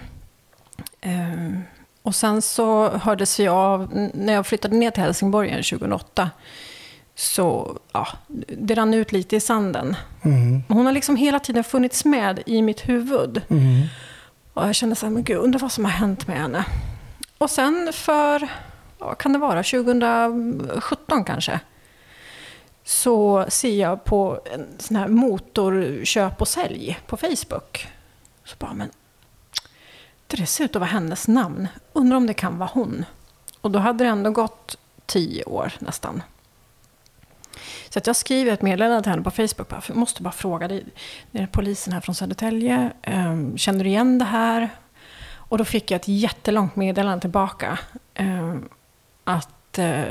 Eh, 1.01 1.59
och 2.01 2.15
sen 2.15 2.41
så 2.41 2.89
hördes 2.89 3.39
vi 3.39 3.47
av, 3.47 4.09
när 4.13 4.33
jag 4.33 4.47
flyttade 4.47 4.75
ner 4.75 4.91
till 4.91 5.03
Helsingborg 5.03 5.47
igen 5.47 5.63
2008. 5.63 6.29
Så 7.15 7.77
ja, 7.91 8.07
det 8.57 8.75
rann 8.75 8.93
ut 8.93 9.11
lite 9.11 9.35
i 9.35 9.39
sanden. 9.39 9.95
Mm. 10.21 10.63
Hon 10.67 10.85
har 10.85 10.93
liksom 10.93 11.15
hela 11.15 11.39
tiden 11.39 11.63
funnits 11.63 12.05
med 12.05 12.43
i 12.45 12.61
mitt 12.61 12.89
huvud. 12.89 13.41
Mm. 13.49 13.81
Och 14.53 14.67
jag 14.67 14.75
kände 14.75 14.95
så 14.95 15.05
här, 15.05 15.13
men 15.13 15.23
gud, 15.23 15.37
undrar 15.37 15.59
vad 15.59 15.71
som 15.71 15.85
har 15.85 15.91
hänt 15.91 16.27
med 16.27 16.37
henne. 16.37 16.65
Och 17.37 17.49
sen 17.49 17.93
för, 17.93 18.49
vad 18.97 19.17
kan 19.17 19.33
det 19.33 19.39
vara, 19.39 19.63
2017 19.63 21.23
kanske. 21.23 21.59
Så 22.83 23.45
ser 23.49 23.81
jag 23.81 24.03
på 24.03 24.39
en 24.53 24.67
sån 24.77 24.97
här 24.97 25.07
motorköp 25.07 26.41
och 26.41 26.47
sälj 26.47 26.99
på 27.07 27.17
Facebook. 27.17 27.87
Så 28.43 28.55
bara, 28.59 28.73
men 28.73 28.89
det 30.27 30.45
ser 30.45 30.65
ut 30.65 30.75
att 30.75 30.79
vara 30.79 30.89
hennes 30.89 31.27
namn. 31.27 31.67
Undrar 31.93 32.17
om 32.17 32.27
det 32.27 32.33
kan 32.33 32.57
vara 32.57 32.69
hon. 32.73 33.05
Och 33.61 33.71
då 33.71 33.79
hade 33.79 34.03
det 34.03 34.09
ändå 34.09 34.31
gått 34.31 34.77
tio 35.05 35.43
år 35.43 35.73
nästan. 35.79 36.23
Så 37.89 37.99
att 37.99 38.07
jag 38.07 38.15
skriver 38.15 38.51
ett 38.53 38.61
meddelande 38.61 39.03
till 39.03 39.11
henne 39.11 39.23
på 39.23 39.31
Facebook. 39.31 39.69
Bara, 39.69 39.81
jag 39.87 39.97
måste 39.97 40.23
bara 40.23 40.33
fråga 40.33 40.67
dig. 40.67 40.85
Det 41.31 41.39
är 41.39 41.47
polisen 41.47 41.93
här 41.93 42.01
från 42.01 42.15
Södertälje. 42.15 42.91
Ehm, 43.01 43.57
känner 43.57 43.83
du 43.83 43.89
igen 43.89 44.19
det 44.19 44.25
här? 44.25 44.69
Och 45.47 45.57
då 45.57 45.65
fick 45.65 45.91
jag 45.91 45.95
ett 45.95 46.07
jättelångt 46.07 46.75
meddelande 46.75 47.21
tillbaka. 47.21 47.79
ehm, 48.13 48.69
Att 49.23 49.77
eh, 49.79 50.03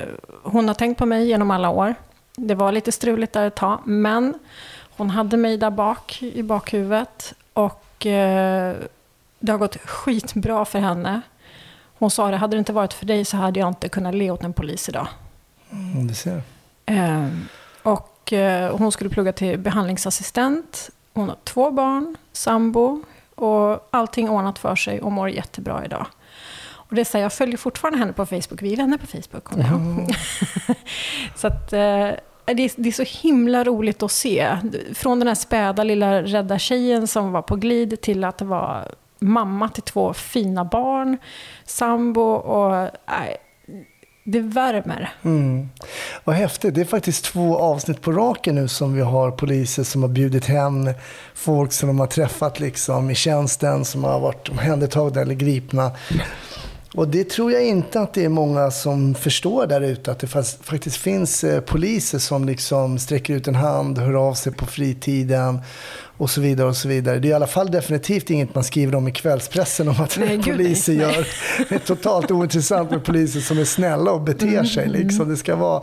hon 0.42 0.68
har 0.68 0.74
tänkt 0.74 0.98
på 0.98 1.06
mig 1.06 1.26
genom 1.26 1.50
alla 1.50 1.70
år. 1.70 1.94
Det 2.36 2.54
var 2.54 2.72
lite 2.72 2.92
struligt 2.92 3.32
där 3.32 3.46
ett 3.46 3.54
tag. 3.54 3.80
Men 3.84 4.34
hon 4.96 5.10
hade 5.10 5.36
mig 5.36 5.56
där 5.56 5.70
bak 5.70 6.22
i 6.22 6.42
bakhuvudet. 6.42 7.34
Och 7.52 8.06
eh, 8.06 8.76
det 9.38 9.52
har 9.52 9.58
gått 9.58 9.76
skitbra 9.76 10.64
för 10.64 10.78
henne. 10.78 11.20
Hon 11.98 12.10
sa 12.10 12.30
det, 12.30 12.36
hade 12.36 12.56
det 12.56 12.58
inte 12.58 12.72
varit 12.72 12.92
för 12.92 13.06
dig 13.06 13.24
så 13.24 13.36
hade 13.36 13.60
jag 13.60 13.68
inte 13.68 13.88
kunnat 13.88 14.14
le 14.14 14.30
åt 14.30 14.42
en 14.44 14.52
polis 14.52 14.88
idag. 14.88 15.06
Mm, 15.70 16.06
du 16.06 16.14
ser. 16.14 16.42
Eh, 16.86 17.28
och 17.82 18.32
eh, 18.32 18.76
hon 18.76 18.92
skulle 18.92 19.10
plugga 19.10 19.32
till 19.32 19.58
behandlingsassistent. 19.58 20.90
Hon 21.14 21.28
har 21.28 21.36
två 21.44 21.70
barn, 21.70 22.16
sambo 22.32 23.02
och 23.34 23.88
allting 23.90 24.30
ordnat 24.30 24.58
för 24.58 24.76
sig 24.76 25.00
och 25.00 25.12
mår 25.12 25.30
jättebra 25.30 25.84
idag. 25.84 26.06
Och 26.72 26.94
det 26.94 27.04
säger 27.04 27.24
jag 27.24 27.32
följer 27.32 27.56
fortfarande 27.56 27.98
henne 27.98 28.12
på 28.12 28.26
Facebook. 28.26 28.62
Vi 28.62 28.72
är 28.72 28.76
vänner 28.76 28.98
på 28.98 29.06
Facebook. 29.06 29.48
Jag. 29.56 30.16
så 31.36 31.46
att, 31.46 31.72
eh, 31.72 32.10
det, 32.44 32.62
är, 32.62 32.70
det 32.76 32.88
är 32.88 33.04
så 33.04 33.22
himla 33.22 33.64
roligt 33.64 34.02
att 34.02 34.12
se. 34.12 34.56
Från 34.94 35.18
den 35.18 35.28
här 35.28 35.34
späda 35.34 35.84
lilla 35.84 36.22
rädda 36.22 36.58
tjejen 36.58 37.06
som 37.06 37.32
var 37.32 37.42
på 37.42 37.56
glid 37.56 38.00
till 38.00 38.24
att 38.24 38.38
det 38.38 38.44
var 38.44 38.88
mamma 39.18 39.68
till 39.68 39.82
två 39.82 40.12
fina 40.12 40.64
barn, 40.64 41.18
sambo 41.64 42.22
och... 42.22 42.90
Nej, 43.08 43.36
det 44.24 44.40
värmer. 44.40 45.12
Mm. 45.22 45.68
Vad 46.24 46.36
häftigt. 46.36 46.74
Det 46.74 46.80
är 46.80 46.84
faktiskt 46.84 47.24
två 47.24 47.58
avsnitt 47.58 48.00
på 48.00 48.12
raken 48.12 48.54
nu 48.54 48.68
som 48.68 48.94
vi 48.94 49.00
har 49.00 49.30
poliser 49.30 49.84
som 49.84 50.02
har 50.02 50.08
bjudit 50.08 50.44
hem 50.44 50.90
folk 51.34 51.72
som 51.72 51.86
de 51.86 52.00
har 52.00 52.06
träffat 52.06 52.60
liksom 52.60 53.10
i 53.10 53.14
tjänsten 53.14 53.84
som 53.84 54.04
har 54.04 54.20
varit 54.20 54.48
omhändertagna 54.48 55.20
eller 55.20 55.34
gripna. 55.34 55.92
Och 56.94 57.08
det 57.08 57.30
tror 57.30 57.52
jag 57.52 57.64
inte 57.66 58.00
att 58.00 58.14
det 58.14 58.24
är 58.24 58.28
många 58.28 58.70
som 58.70 59.14
förstår 59.14 59.66
där 59.66 59.80
ute. 59.80 60.10
Att 60.12 60.18
det 60.18 60.26
fast- 60.26 60.64
faktiskt 60.64 60.96
finns 60.96 61.44
eh, 61.44 61.60
poliser 61.60 62.18
som 62.18 62.44
liksom 62.44 62.98
sträcker 62.98 63.34
ut 63.34 63.48
en 63.48 63.54
hand, 63.54 63.98
hör 63.98 64.14
av 64.28 64.34
sig 64.34 64.52
på 64.52 64.66
fritiden 64.66 65.60
och 66.16 66.30
så 66.30 66.40
vidare. 66.40 66.68
och 66.68 66.76
så 66.76 66.88
vidare. 66.88 67.18
Det 67.18 67.28
är 67.28 67.30
i 67.30 67.34
alla 67.34 67.46
fall 67.46 67.70
definitivt 67.70 68.30
inget 68.30 68.54
man 68.54 68.64
skriver 68.64 68.94
om 68.94 69.08
i 69.08 69.12
kvällspressen 69.12 69.88
om 69.88 70.00
att 70.00 70.16
Nej, 70.20 70.42
poliser 70.42 70.92
nej. 70.92 71.02
gör. 71.02 71.26
Det 71.68 71.74
är 71.74 71.78
totalt 71.78 72.30
ointressant 72.30 72.90
med 72.90 73.04
poliser 73.04 73.40
som 73.40 73.58
är 73.58 73.64
snälla 73.64 74.10
och 74.12 74.20
beter 74.20 74.46
Mm, 74.46 74.66
sig. 74.66 74.88
Liksom. 74.88 75.28
Det 75.28 75.36
ska 75.36 75.56
vara 75.56 75.82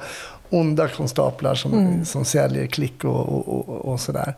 onda 0.50 0.88
konstaplar 0.88 1.56
som, 1.56 1.74
Mm. 1.74 2.06
som 2.06 2.26
säljer 2.26 2.68
klick 2.68 3.04
och, 3.04 3.30
och, 3.30 3.70
och, 3.70 3.86
och 3.86 4.00
sådär. 4.00 4.34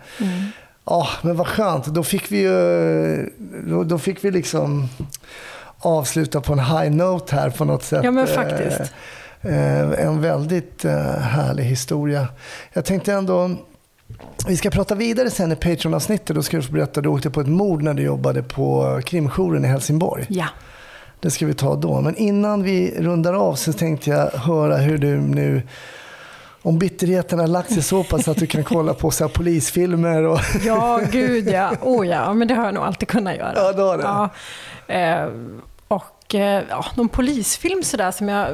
Ja, 0.86 1.08
men 1.22 1.36
vad 1.38 1.48
skönt. 1.48 1.86
Då 1.86 2.04
fick 2.04 2.32
vi 2.32 2.38
ju 2.42 3.30
då, 3.68 3.84
då 3.84 3.98
fick 4.00 4.24
vi 4.26 4.32
liksom 4.32 4.90
avsluta 5.86 6.42
på 6.42 6.54
en 6.54 6.60
high 6.60 6.92
note 6.92 7.36
här 7.36 7.50
på 7.50 7.66
något 7.66 7.84
sätt. 7.84 8.04
Ja, 8.04 8.12
men 8.12 8.28
faktiskt. 8.28 8.80
Eh, 9.42 9.82
eh, 9.82 10.06
en 10.06 10.22
väldigt 10.22 10.86
eh, 10.86 11.18
härlig 11.20 11.64
historia. 11.64 12.28
Jag 12.74 12.86
tänkte 12.86 13.14
ändå, 13.14 13.52
vi 14.48 14.58
ska 14.58 14.70
prata 14.70 14.96
vidare 14.96 15.30
sen 15.30 15.52
i 15.52 15.56
Patreon-avsnittet. 15.56 16.36
Då 16.36 16.44
ska 16.44 16.58
du 16.58 16.64
få 16.64 16.74
berätta, 16.74 17.02
du 17.02 17.10
åkte 17.10 17.30
på 17.30 17.42
ett 17.42 17.48
mord 17.48 17.84
när 17.84 17.94
du 17.94 18.04
jobbade 18.04 18.44
på 18.44 19.00
krimjouren 19.06 19.66
i 19.66 19.68
Helsingborg. 19.68 20.26
Ja. 20.30 20.48
Det 21.20 21.32
ska 21.32 21.46
vi 21.46 21.54
ta 21.54 21.76
då. 21.76 22.02
Men 22.02 22.16
innan 22.16 22.64
vi 22.64 22.96
rundar 23.00 23.34
av 23.34 23.56
så 23.56 23.74
tänkte 23.74 24.10
jag 24.10 24.32
höra 24.32 24.78
hur 24.78 24.98
du 24.98 25.18
nu 25.18 25.62
om 26.62 26.80
bitterheten 26.80 27.40
har 27.40 27.48
lagt 27.48 27.74
sig 27.74 27.84
så 27.84 28.04
pass 28.04 28.28
att 28.28 28.38
du 28.38 28.48
kan 28.48 28.64
kolla 28.64 28.94
på 28.94 29.12
så 29.12 29.24
här 29.24 29.34
polisfilmer 29.34 30.24
och... 30.24 30.40
Ja, 30.66 31.02
gud 31.12 31.50
ja. 31.50 31.72
Oh 31.82 32.08
ja, 32.08 32.34
men 32.34 32.48
det 32.48 32.54
har 32.54 32.66
jag 32.66 32.74
nog 32.74 32.84
alltid 32.84 33.08
kunnat 33.08 33.36
göra. 33.36 33.54
Ja, 33.56 33.72
det 33.72 33.82
har 33.82 33.98
det. 33.98 34.04
Ja. 34.04 34.30
Eh, 34.96 35.30
och 36.34 36.40
eh, 36.40 36.64
ja, 36.70 36.86
någon 36.96 37.10
polisfilm 37.10 37.84
sådär 37.84 38.12
som 38.12 38.30
jag... 38.30 38.50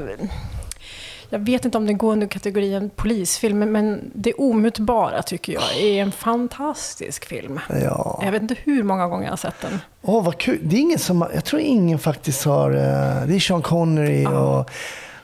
Jag 1.32 1.40
vet 1.40 1.66
inte 1.66 1.78
om 1.78 1.86
det 1.88 1.94
går 1.94 2.12
under 2.12 2.28
kategorin 2.28 2.90
polisfilm, 2.96 3.60
men- 3.60 4.12
Det 4.14 4.34
omutbara 4.34 5.22
tycker 5.22 5.54
jag 5.54 5.78
är 5.82 6.02
en 6.02 6.12
fantastisk 6.12 7.26
film. 7.26 7.60
Ja. 7.84 8.22
Jag 8.24 8.32
vet 8.32 8.42
inte 8.42 8.56
hur 8.64 8.84
många 8.84 9.08
gånger 9.08 9.24
jag 9.24 9.32
har 9.32 9.38
sett 9.38 9.62
den. 9.62 9.80
Åh, 10.02 10.24
vad 10.26 10.38
kul. 10.38 10.60
Det 10.64 10.76
är 10.76 10.80
ingen 10.80 11.00
som, 11.00 11.26
jag 11.34 11.46
tror 11.46 11.62
ingen 11.62 12.00
faktiskt 12.00 12.46
har... 12.46 12.70
eh, 12.72 13.28
Det 13.28 13.36
är 13.36 13.40
Sean 13.40 13.62
Connery 13.62 14.26
och, 14.26 14.70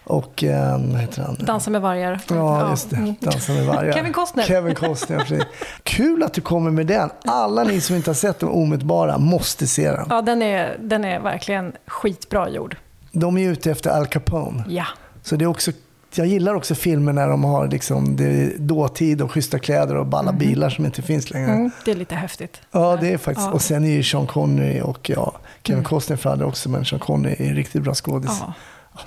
och 0.05 0.43
eh, 0.43 0.79
vad 0.91 1.01
heter 1.01 1.21
han? 1.21 1.37
Dansa 1.39 1.69
med 1.69 1.81
vargar. 1.81 2.21
Ja, 2.29 2.69
just 2.69 2.89
det. 2.89 2.95
Mm. 2.95 3.15
Dansa 3.19 3.51
med 3.51 3.65
vargar. 3.65 3.93
Kevin 3.93 4.13
Costner. 4.13 4.43
Kevin 4.43 4.75
Costner, 4.75 5.19
precis. 5.19 5.43
Kul 5.83 6.23
att 6.23 6.33
du 6.33 6.41
kommer 6.41 6.71
med 6.71 6.87
den. 6.87 7.09
Alla 7.25 7.63
ni 7.63 7.81
som 7.81 7.95
inte 7.95 8.09
har 8.09 8.15
sett 8.15 8.39
den 8.39 8.49
omedelbara 8.49 9.17
måste 9.17 9.67
se 9.67 9.91
den. 9.91 10.05
Ja, 10.09 10.21
den 10.21 10.41
är, 10.41 10.77
den 10.79 11.05
är 11.05 11.19
verkligen 11.19 11.73
skitbra 11.87 12.49
gjord. 12.49 12.77
De 13.11 13.37
är 13.37 13.49
ute 13.49 13.71
efter 13.71 13.89
Al 13.89 14.07
Capone. 14.07 14.63
Ja. 14.67 14.85
Så 15.23 15.35
det 15.35 15.45
är 15.45 15.47
också, 15.47 15.71
jag 16.15 16.27
gillar 16.27 16.53
också 16.53 16.75
filmer 16.75 17.13
när 17.13 17.27
de 17.27 17.43
har 17.43 17.67
liksom, 17.67 18.15
det 18.15 18.57
dåtid 18.57 19.21
och 19.21 19.31
schyssta 19.31 19.59
kläder 19.59 19.95
och 19.95 20.05
balla 20.05 20.31
bilar 20.31 20.69
som 20.69 20.85
inte 20.85 21.01
finns 21.01 21.31
längre. 21.31 21.51
Mm, 21.51 21.71
det 21.85 21.91
är 21.91 21.95
lite 21.95 22.15
häftigt. 22.15 22.61
Ja, 22.71 22.97
det 23.01 23.13
är 23.13 23.17
faktiskt. 23.17 23.47
Ja. 23.47 23.53
Och 23.53 23.61
sen 23.61 23.83
är 23.83 23.89
ju 23.89 24.03
Sean 24.03 24.27
Connery 24.27 24.81
och 24.81 25.09
ja, 25.09 25.33
Kevin 25.63 25.83
Costner 25.83 26.17
för 26.17 26.43
också, 26.43 26.69
men 26.69 26.85
Sean 26.85 26.99
Connery 26.99 27.35
är 27.39 27.49
en 27.49 27.55
riktigt 27.55 27.81
bra 27.81 27.93
skådis. 27.93 28.37
Ja. 28.41 28.53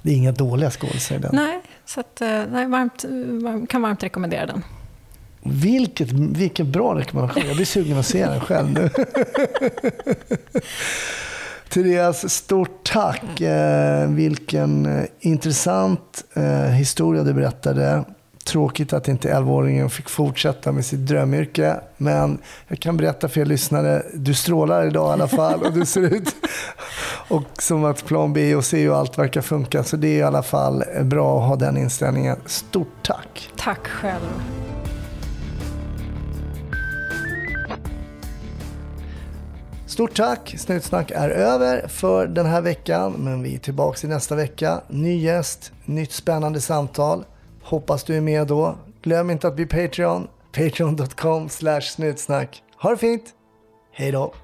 Det 0.02 0.10
är 0.10 0.14
inga 0.14 0.32
dåliga 0.32 0.70
skådisar 0.70 1.14
i 1.16 1.18
den. 1.18 1.30
Nej, 1.36 1.60
så 1.84 2.00
att, 2.00 2.20
eh, 2.20 2.42
nej, 2.52 2.66
varmt, 2.66 3.04
varm- 3.42 3.66
kan 3.66 3.82
varmt 3.82 4.02
rekommendera 4.02 4.46
den. 4.46 4.64
Vilket, 5.42 6.12
vilken 6.12 6.72
bra 6.72 6.94
rekommendation. 6.98 7.42
Jag 7.46 7.56
blir 7.56 7.66
sugen 7.66 7.98
att 7.98 8.06
se 8.06 8.26
den 8.26 8.40
själv 8.40 8.70
nu. 8.70 8.90
Therese, 11.68 12.30
stort 12.32 12.90
tack. 12.92 13.40
Eh, 13.40 14.08
vilken 14.10 14.86
eh, 14.86 15.04
intressant 15.20 16.24
historia 16.78 17.22
du 17.22 17.32
berättade. 17.34 18.04
Tråkigt 18.48 18.92
att 18.92 19.08
inte 19.08 19.32
11-åringen 19.32 19.88
fick 19.88 20.08
fortsätta 20.08 20.72
med 20.72 20.84
sitt 20.84 21.06
drömyrke. 21.06 21.80
Men 21.96 22.38
jag 22.68 22.78
kan 22.78 22.96
berätta 22.96 23.28
för 23.28 23.40
er 23.40 23.44
lyssnare, 23.44 24.02
du 24.14 24.34
strålar 24.34 24.86
idag 24.86 25.10
i 25.10 25.12
alla 25.12 25.28
fall 25.28 25.62
och 25.62 25.72
du 25.72 25.86
ser 25.86 26.00
ut 26.00 26.34
och 27.28 27.42
som 27.58 27.84
att 27.84 28.04
plan 28.04 28.32
B 28.32 28.54
och 28.54 28.64
C 28.64 28.88
och 28.88 28.96
allt 28.96 29.18
verkar 29.18 29.40
funka. 29.40 29.84
Så 29.84 29.96
det 29.96 30.08
är 30.08 30.18
i 30.18 30.22
alla 30.22 30.42
fall 30.42 30.84
bra 31.02 31.40
att 31.40 31.48
ha 31.48 31.56
den 31.56 31.76
inställningen. 31.76 32.36
Stort 32.46 33.02
tack. 33.02 33.50
Tack 33.56 33.86
själv. 33.86 34.42
Stort 39.86 40.16
tack! 40.16 40.54
Snutsnack 40.58 41.10
är 41.10 41.30
över 41.30 41.88
för 41.88 42.26
den 42.26 42.46
här 42.46 42.60
veckan, 42.60 43.12
men 43.12 43.42
vi 43.42 43.54
är 43.54 43.58
tillbaka 43.58 44.06
i 44.06 44.10
nästa 44.10 44.34
vecka. 44.34 44.80
Ny 44.88 45.18
gäst, 45.18 45.72
nytt 45.84 46.12
spännande 46.12 46.60
samtal. 46.60 47.24
Hoppas 47.68 48.04
du 48.04 48.16
är 48.16 48.20
med 48.20 48.46
då. 48.46 48.78
Glöm 49.02 49.30
inte 49.30 49.48
att 49.48 49.56
bli 49.56 49.66
Patreon. 49.66 50.28
Patreon.com 50.52 51.48
snutsnack. 51.48 52.62
Ha 52.82 52.90
det 52.90 52.96
fint! 52.96 53.24
Hej 53.92 54.12
då! 54.12 54.34